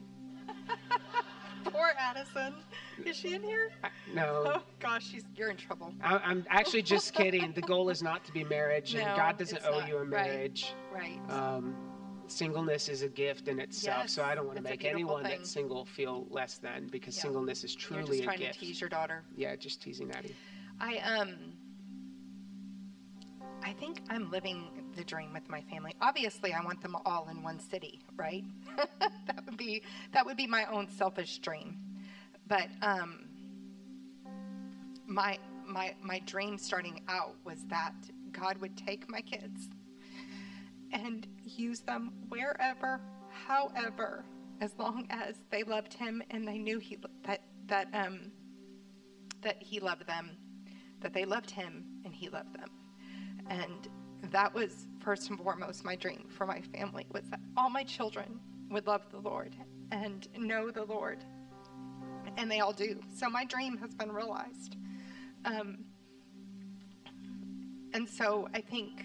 Poor 1.72 1.92
Addison. 1.98 2.54
Is 3.04 3.16
she 3.16 3.34
in 3.34 3.42
here? 3.42 3.70
I- 3.82 3.88
No, 4.14 4.42
Oh 4.46 4.62
gosh, 4.80 5.06
she's 5.10 5.24
you're 5.36 5.50
in 5.50 5.56
trouble. 5.56 5.92
I, 6.02 6.16
I'm 6.18 6.44
actually 6.50 6.82
just 6.82 7.14
kidding. 7.14 7.52
The 7.52 7.60
goal 7.62 7.90
is 7.90 8.02
not 8.02 8.24
to 8.26 8.32
be 8.32 8.44
marriage, 8.44 8.94
and 8.94 9.04
God 9.16 9.38
doesn't 9.38 9.64
owe 9.64 9.80
not. 9.80 9.88
you 9.88 9.98
a 9.98 10.04
marriage. 10.04 10.72
Right. 10.92 11.18
Um, 11.28 11.74
singleness 12.26 12.88
is 12.88 13.02
a 13.02 13.08
gift 13.08 13.48
in 13.48 13.58
itself, 13.60 14.04
Yes, 14.04 14.12
so 14.12 14.24
I 14.24 14.34
don't 14.34 14.46
want 14.46 14.56
to 14.56 14.62
make 14.62 14.84
anyone 14.84 15.22
thing. 15.24 15.36
that's 15.38 15.50
single 15.50 15.84
feel 15.84 16.26
less 16.30 16.58
than 16.58 16.86
because 16.88 17.16
Yeah. 17.16 17.22
singleness 17.22 17.64
is 17.64 17.74
truly 17.74 17.98
you're 18.02 18.06
just 18.08 18.20
a 18.20 18.24
trying 18.24 18.38
gift. 18.38 18.54
to 18.54 18.60
tease 18.60 18.80
your 18.80 18.88
daughter. 18.90 19.24
Yeah, 19.36 19.54
just 19.56 19.82
teasing 19.82 20.10
Addie. 20.12 20.34
I 20.80 20.96
um 20.98 21.34
I 23.64 23.72
think 23.72 24.02
I'm 24.10 24.30
living 24.30 24.68
the 24.94 25.04
dream 25.04 25.32
with 25.32 25.48
my 25.48 25.62
family. 25.62 25.94
Obviously, 26.02 26.52
I 26.52 26.62
want 26.62 26.82
them 26.82 26.94
all 27.06 27.28
in 27.30 27.42
one 27.42 27.58
city, 27.58 28.02
right? 28.14 28.44
that 29.00 29.44
would 29.46 29.56
be 29.56 29.82
that 30.12 30.26
would 30.26 30.36
be 30.36 30.46
my 30.46 30.66
own 30.66 30.88
selfish 30.90 31.38
dream. 31.38 31.78
But 32.46 32.68
um 32.82 33.24
my 35.06 35.38
my 35.66 35.94
my 36.02 36.18
dream 36.26 36.58
starting 36.58 37.00
out 37.08 37.36
was 37.44 37.64
that 37.68 37.94
God 38.32 38.58
would 38.58 38.76
take 38.76 39.08
my 39.08 39.22
kids 39.22 39.70
and 40.92 41.26
use 41.42 41.80
them 41.80 42.12
wherever, 42.28 43.00
however, 43.46 44.26
as 44.60 44.74
long 44.78 45.06
as 45.08 45.36
they 45.50 45.62
loved 45.62 45.94
him 45.94 46.22
and 46.30 46.46
they 46.46 46.58
knew 46.58 46.78
he 46.78 46.98
that 47.26 47.40
that 47.68 47.88
um 47.94 48.30
that 49.40 49.56
he 49.62 49.80
loved 49.80 50.06
them, 50.06 50.36
that 51.00 51.14
they 51.14 51.24
loved 51.24 51.50
him 51.50 51.84
and 52.04 52.14
he 52.14 52.28
loved 52.28 52.54
them. 52.58 52.68
And 53.48 53.88
that 54.30 54.52
was 54.54 54.86
first 55.00 55.30
and 55.30 55.38
foremost 55.38 55.84
my 55.84 55.96
dream 55.96 56.26
for 56.28 56.46
my 56.46 56.60
family 56.60 57.06
was 57.12 57.24
that 57.30 57.40
all 57.56 57.70
my 57.70 57.84
children 57.84 58.40
would 58.70 58.86
love 58.86 59.02
the 59.10 59.18
Lord 59.18 59.54
and 59.90 60.26
know 60.36 60.70
the 60.70 60.84
Lord. 60.84 61.24
And 62.36 62.50
they 62.50 62.60
all 62.60 62.72
do. 62.72 63.00
So 63.14 63.28
my 63.28 63.44
dream 63.44 63.76
has 63.78 63.94
been 63.94 64.10
realized. 64.10 64.76
Um, 65.44 65.84
and 67.92 68.08
so 68.08 68.48
I 68.54 68.60
think 68.60 69.04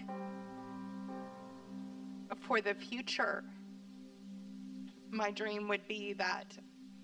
for 2.40 2.60
the 2.60 2.74
future, 2.74 3.44
my 5.10 5.30
dream 5.30 5.68
would 5.68 5.86
be 5.86 6.12
that 6.14 6.56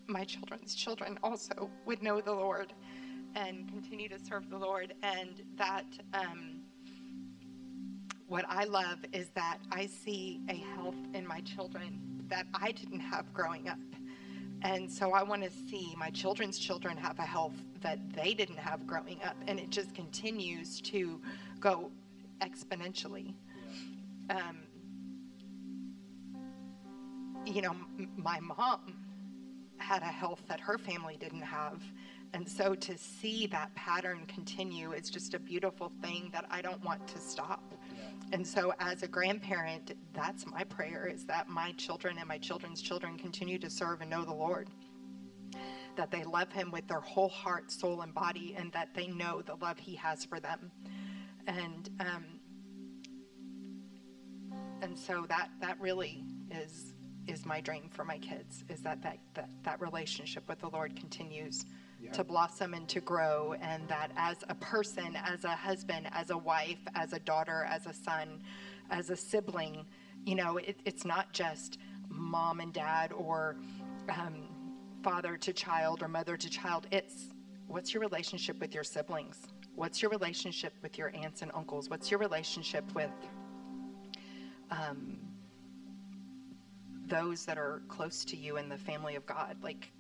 my 0.09 0.25
children's 0.25 0.75
children 0.75 1.19
also 1.23 1.71
would 1.85 2.03
know 2.03 2.21
the 2.21 2.33
Lord 2.33 2.73
and 3.35 3.69
continue 3.69 4.09
to 4.09 4.19
serve 4.19 4.49
the 4.49 4.57
Lord, 4.57 4.95
and 5.03 5.43
that 5.57 5.85
um, 6.15 6.56
what 8.29 8.45
I 8.49 8.65
love 8.65 8.99
is 9.13 9.29
that 9.35 9.59
I 9.71 9.87
see 9.87 10.41
a 10.49 10.55
health 10.55 10.97
in 11.15 11.27
my 11.27 11.41
children 11.41 12.01
that 12.29 12.47
I 12.55 12.73
didn't 12.73 13.01
have 13.01 13.33
growing 13.33 13.69
up. 13.69 13.79
And 14.63 14.91
so 14.91 15.13
I 15.13 15.23
want 15.23 15.43
to 15.45 15.51
see 15.51 15.95
my 15.97 16.11
children's 16.11 16.59
children 16.59 16.97
have 16.97 17.19
a 17.19 17.25
health 17.25 17.55
that 17.83 17.99
they 18.15 18.35
didn't 18.35 18.59
have 18.59 18.87
growing 18.87 19.21
up, 19.25 19.37
and 19.47 19.61
it 19.61 19.71
just 19.71 19.95
continues 19.95 20.81
to 20.81 21.21
go 21.61 21.91
exponentially. 22.41 23.35
Um, 24.31 24.59
you 27.45 27.63
know, 27.63 27.77
m- 27.99 28.11
my 28.17 28.41
mom 28.41 28.97
had 29.79 30.03
a 30.03 30.07
health 30.07 30.43
that 30.49 30.59
her 30.59 30.79
family 30.79 31.17
didn't 31.17 31.43
have. 31.43 31.81
And 32.33 32.49
so 32.49 32.75
to 32.75 32.99
see 32.99 33.47
that 33.49 33.73
pattern 33.75 34.25
continue 34.27 34.93
is 34.93 35.11
just 35.11 35.35
a 35.35 35.39
beautiful 35.39 35.93
thing 36.03 36.29
that 36.33 36.45
I 36.51 36.61
don't 36.61 36.83
want 36.85 37.07
to 37.09 37.21
stop. 37.21 37.63
And 38.33 38.47
so 38.47 38.73
as 38.81 39.03
a 39.03 39.09
grandparent, 39.09 39.93
that's 40.13 40.47
my 40.47 40.65
prayer 40.65 41.07
is 41.07 41.25
that 41.27 41.49
my 41.49 41.73
children 41.73 42.19
and 42.19 42.27
my 42.27 42.39
children's 42.39 42.83
children 42.83 43.17
continue 43.17 43.59
to 43.59 43.71
serve 43.71 44.01
and 44.01 44.11
know 44.11 44.25
the 44.25 44.35
Lord. 44.35 44.69
That 45.97 46.11
they 46.11 46.25
love 46.25 46.53
him 46.53 46.71
with 46.71 46.87
their 46.89 47.01
whole 47.01 47.29
heart, 47.29 47.71
soul, 47.71 48.03
and 48.03 48.13
body, 48.13 48.55
and 48.59 48.73
that 48.73 48.95
they 48.95 49.07
know 49.07 49.43
the 49.43 49.55
love 49.55 49.79
he 49.79 49.95
has 49.97 50.25
for 50.25 50.41
them. 50.41 50.71
And 51.47 51.89
um, 52.01 52.25
and 54.83 54.99
so 54.99 55.25
that 55.29 55.51
that 55.61 55.81
really 55.81 56.25
is 56.51 56.93
is 57.27 57.45
my 57.45 57.61
dream 57.61 57.89
for 57.91 58.05
my 58.05 58.19
kids 58.19 58.65
is 58.69 58.81
that 58.83 59.03
that, 59.03 59.19
that, 59.35 59.49
that 59.65 59.81
relationship 59.81 60.49
with 60.49 60.61
the 60.61 60.69
Lord 60.69 60.95
continues. 60.97 61.65
To 62.13 62.25
blossom 62.25 62.75
and 62.75 62.89
to 62.89 63.01
grow 63.01 63.55
and 63.61 63.87
that 63.89 64.11
as 64.17 64.39
a 64.49 64.55
person 64.57 65.17
as 65.17 65.45
a 65.45 65.51
husband 65.51 66.09
as 66.13 66.31
a 66.31 66.39
wife 66.39 66.79
as 66.95 67.13
a 67.13 67.19
daughter 67.21 67.67
as 67.71 67.87
a 67.87 67.93
son 67.93 68.41
as 68.91 69.11
a 69.11 69.17
sibling 69.17 69.85
you 70.25 70.35
know 70.35 70.57
it, 70.57 70.79
it's 70.85 71.05
not 71.05 71.33
just 71.33 71.79
mom 72.09 72.61
and 72.61 72.73
dad 72.73 73.13
or 73.13 73.57
um, 74.09 74.49
father 75.03 75.37
to 75.37 75.53
child 75.53 76.03
or 76.03 76.09
mother 76.09 76.37
to 76.37 76.51
child. 76.51 76.87
It's 76.91 77.29
what's 77.67 77.95
your 77.95 78.01
relationship 78.01 78.59
with 78.61 78.75
your 78.75 78.85
siblings? 78.85 79.39
What's 79.75 80.01
your 80.01 80.11
relationship 80.11 80.73
with 80.83 80.99
your 80.99 81.15
aunts 81.15 81.43
and 81.43 81.51
uncles? 81.55 81.89
What's 81.91 82.11
your 82.11 82.19
relationship 82.19 82.85
with 82.95 83.11
um, 84.71 85.19
those 87.07 87.45
that 87.45 87.57
are 87.57 87.83
close 87.89 88.25
to 88.25 88.37
you 88.37 88.57
in 88.57 88.69
the 88.69 88.77
family 88.77 89.15
of 89.15 89.25
God. 89.27 89.57
Like, 89.63 89.93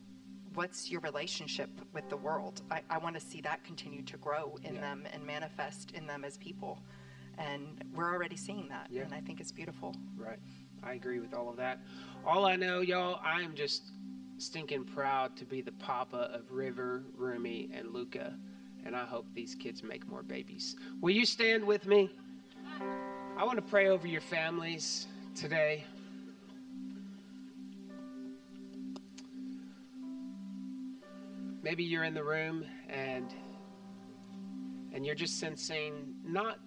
what's 0.56 0.90
your 0.90 1.00
relationship 1.02 1.68
with 1.92 2.08
the 2.08 2.16
world? 2.16 2.62
I, 2.70 2.80
I 2.90 2.98
want 2.98 3.14
to 3.14 3.20
see 3.20 3.40
that 3.42 3.62
continue 3.62 4.02
to 4.02 4.16
grow 4.16 4.58
in 4.64 4.74
Yeah. 4.74 4.80
them 4.80 5.04
and 5.12 5.24
manifest 5.24 5.92
in 5.92 6.06
them 6.06 6.24
as 6.24 6.38
people. 6.38 6.82
And 7.38 7.84
we're 7.94 8.12
already 8.12 8.36
seeing 8.36 8.66
that. 8.70 8.88
Yeah. 8.90 9.02
And 9.02 9.14
I 9.14 9.20
think 9.20 9.40
it's 9.40 9.52
beautiful. 9.52 9.94
Right. 10.16 10.38
I 10.82 10.94
agree 10.94 11.20
with 11.20 11.34
all 11.34 11.50
of 11.50 11.56
that. 11.58 11.80
All 12.24 12.46
I 12.46 12.56
know, 12.56 12.80
y'all, 12.80 13.20
I 13.22 13.42
am 13.42 13.54
just 13.54 13.82
stinking 14.38 14.84
proud 14.84 15.36
to 15.36 15.44
be 15.44 15.60
the 15.60 15.72
papa 15.72 16.30
of 16.32 16.50
River, 16.50 17.04
Rumi, 17.14 17.70
and 17.74 17.92
Luca. 17.92 18.34
And 18.84 18.96
I 18.96 19.04
hope 19.04 19.26
these 19.34 19.54
kids 19.54 19.82
make 19.82 20.06
more 20.08 20.22
babies. 20.22 20.76
Will 21.00 21.10
you 21.14 21.26
stand 21.26 21.64
with 21.64 21.86
me? 21.86 22.10
I 23.36 23.44
want 23.44 23.56
to 23.56 23.62
pray 23.62 23.88
over 23.88 24.06
your 24.06 24.20
families 24.22 25.06
today. 25.34 25.84
Maybe 31.66 31.82
you're 31.82 32.04
in 32.04 32.14
the 32.14 32.22
room 32.22 32.64
and 32.88 33.34
and 34.92 35.04
you're 35.04 35.16
just 35.16 35.40
sensing 35.40 36.14
not 36.24 36.60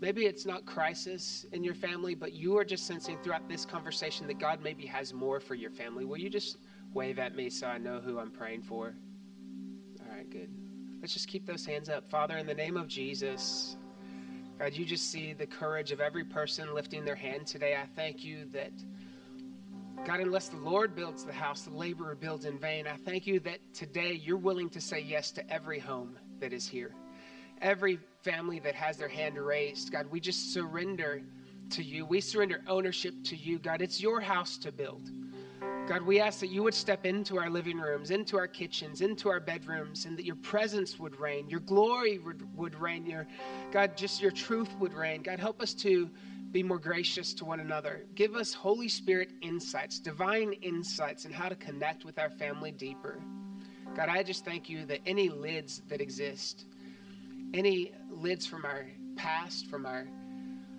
maybe 0.00 0.26
it's 0.26 0.46
not 0.46 0.64
crisis 0.64 1.44
in 1.50 1.64
your 1.64 1.74
family, 1.74 2.14
but 2.14 2.34
you 2.34 2.56
are 2.56 2.64
just 2.64 2.86
sensing 2.86 3.18
throughout 3.18 3.48
this 3.48 3.64
conversation 3.64 4.28
that 4.28 4.38
God 4.38 4.60
maybe 4.62 4.86
has 4.86 5.12
more 5.12 5.40
for 5.40 5.56
your 5.56 5.70
family. 5.70 6.04
Will 6.04 6.18
you 6.18 6.30
just 6.30 6.58
wave 6.92 7.18
at 7.18 7.34
me 7.34 7.50
so 7.50 7.66
I 7.66 7.78
know 7.78 7.98
who 7.98 8.20
I'm 8.20 8.30
praying 8.30 8.62
for? 8.62 8.94
All 9.98 10.16
right, 10.16 10.30
good. 10.30 10.54
Let's 11.00 11.12
just 11.12 11.26
keep 11.26 11.46
those 11.46 11.66
hands 11.66 11.88
up. 11.88 12.08
Father, 12.08 12.36
in 12.36 12.46
the 12.46 12.54
name 12.54 12.76
of 12.76 12.86
Jesus, 12.86 13.76
God, 14.60 14.72
you 14.72 14.84
just 14.84 15.10
see 15.10 15.32
the 15.32 15.48
courage 15.48 15.90
of 15.90 16.00
every 16.00 16.22
person 16.22 16.72
lifting 16.74 17.04
their 17.04 17.16
hand 17.16 17.48
today. 17.48 17.74
I 17.74 17.86
thank 17.96 18.22
you 18.22 18.44
that, 18.52 18.70
God, 20.04 20.20
unless 20.20 20.48
the 20.48 20.56
Lord 20.56 20.94
builds 20.94 21.24
the 21.24 21.32
house, 21.32 21.62
the 21.62 21.70
laborer 21.70 22.14
builds 22.14 22.44
in 22.44 22.58
vain. 22.58 22.86
I 22.86 22.96
thank 22.96 23.26
you 23.26 23.40
that 23.40 23.58
today 23.72 24.12
you're 24.12 24.36
willing 24.36 24.68
to 24.70 24.80
say 24.80 25.00
yes 25.00 25.30
to 25.32 25.52
every 25.52 25.78
home 25.78 26.18
that 26.40 26.52
is 26.52 26.68
here 26.68 26.94
every 27.60 27.98
family 28.22 28.58
that 28.60 28.74
has 28.74 28.96
their 28.96 29.08
hand 29.08 29.38
raised, 29.38 29.90
God, 29.90 30.06
we 30.10 30.20
just 30.20 30.52
surrender 30.52 31.22
to 31.70 31.82
you. 31.82 32.04
We 32.04 32.20
surrender 32.20 32.60
ownership 32.68 33.14
to 33.24 33.36
you, 33.36 33.58
God. 33.58 33.80
It's 33.80 34.00
your 34.00 34.20
house 34.20 34.58
to 34.58 34.70
build. 34.70 35.10
God, 35.88 36.02
we 36.02 36.20
ask 36.20 36.40
that 36.40 36.48
you 36.48 36.62
would 36.62 36.74
step 36.74 37.04
into 37.04 37.38
our 37.38 37.50
living 37.50 37.78
rooms, 37.78 38.10
into 38.10 38.38
our 38.38 38.46
kitchens, 38.46 39.00
into 39.00 39.28
our 39.28 39.40
bedrooms, 39.40 40.04
and 40.04 40.16
that 40.16 40.24
your 40.24 40.36
presence 40.36 40.98
would 40.98 41.18
reign, 41.18 41.48
your 41.48 41.60
glory 41.60 42.18
would, 42.18 42.42
would 42.56 42.74
reign, 42.74 43.06
your 43.06 43.26
God, 43.70 43.96
just 43.96 44.20
your 44.20 44.30
truth 44.30 44.74
would 44.78 44.94
reign. 44.94 45.22
God, 45.22 45.38
help 45.38 45.60
us 45.60 45.74
to 45.74 46.10
be 46.54 46.62
more 46.62 46.78
gracious 46.78 47.34
to 47.34 47.44
one 47.44 47.58
another. 47.58 48.04
Give 48.14 48.36
us 48.36 48.54
Holy 48.54 48.86
Spirit 48.86 49.28
insights, 49.42 49.98
divine 49.98 50.52
insights, 50.52 51.24
in 51.24 51.32
how 51.32 51.48
to 51.48 51.56
connect 51.56 52.04
with 52.04 52.16
our 52.16 52.30
family 52.30 52.70
deeper. 52.70 53.20
God, 53.96 54.08
I 54.08 54.22
just 54.22 54.44
thank 54.44 54.68
you 54.68 54.86
that 54.86 55.00
any 55.04 55.28
lids 55.28 55.82
that 55.88 56.00
exist, 56.00 56.66
any 57.54 57.92
lids 58.08 58.46
from 58.46 58.64
our 58.64 58.86
past, 59.16 59.66
from 59.66 59.84
our 59.84 60.06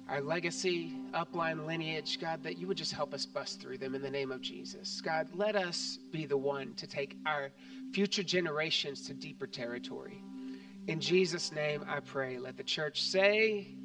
our 0.08 0.22
legacy, 0.22 0.94
upline 1.14 1.66
lineage, 1.66 2.20
God, 2.22 2.44
that 2.44 2.60
you 2.60 2.68
would 2.68 2.78
just 2.78 2.92
help 2.92 3.12
us 3.12 3.26
bust 3.26 3.60
through 3.60 3.80
them 3.80 3.96
in 3.96 4.04
the 4.04 4.10
name 4.10 4.32
of 4.32 4.40
Jesus. 4.40 5.02
God, 5.02 5.28
let 5.34 5.56
us 5.56 5.98
be 6.12 6.28
the 6.28 6.38
one 6.38 6.76
to 6.76 6.86
take 6.86 7.18
our 7.26 7.50
future 7.92 8.22
generations 8.22 9.02
to 9.08 9.16
deeper 9.16 9.48
territory. 9.48 10.22
In 10.88 11.00
Jesus' 11.00 11.52
name 11.52 11.84
I 11.90 12.02
pray. 12.02 12.38
Let 12.38 12.56
the 12.56 12.64
church 12.64 13.02
say, 13.02 13.76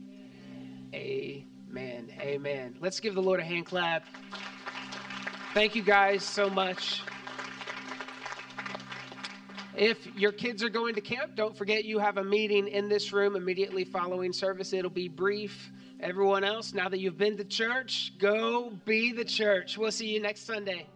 Amen. 1.71 2.11
Amen. 2.21 2.77
Let's 2.81 2.99
give 2.99 3.15
the 3.15 3.23
Lord 3.23 3.39
a 3.39 3.45
hand 3.45 3.65
clap. 3.65 4.05
Thank 5.55 5.77
you 5.77 5.83
guys 5.83 6.25
so 6.25 6.51
much. 6.51 7.03
If 9.77 10.05
your 10.17 10.33
kids 10.33 10.65
are 10.65 10.69
going 10.69 10.97
to 10.97 11.01
camp, 11.01 11.37
don't 11.37 11.57
forget 11.57 11.85
you 11.85 12.01
have 12.01 12.17
a 12.17 12.25
meeting 12.25 12.67
in 12.67 12.89
this 12.89 13.13
room 13.13 13.37
immediately 13.37 13.85
following 13.85 14.33
service. 14.33 14.73
It'll 14.73 14.91
be 14.91 15.07
brief. 15.07 15.71
Everyone 16.01 16.43
else, 16.43 16.75
now 16.75 16.89
that 16.89 16.99
you've 16.99 17.19
been 17.19 17.37
to 17.37 17.45
church, 17.45 18.15
go 18.19 18.73
be 18.85 19.13
the 19.13 19.25
church. 19.25 19.79
We'll 19.79 19.93
see 19.93 20.09
you 20.09 20.21
next 20.21 20.47
Sunday. 20.47 20.89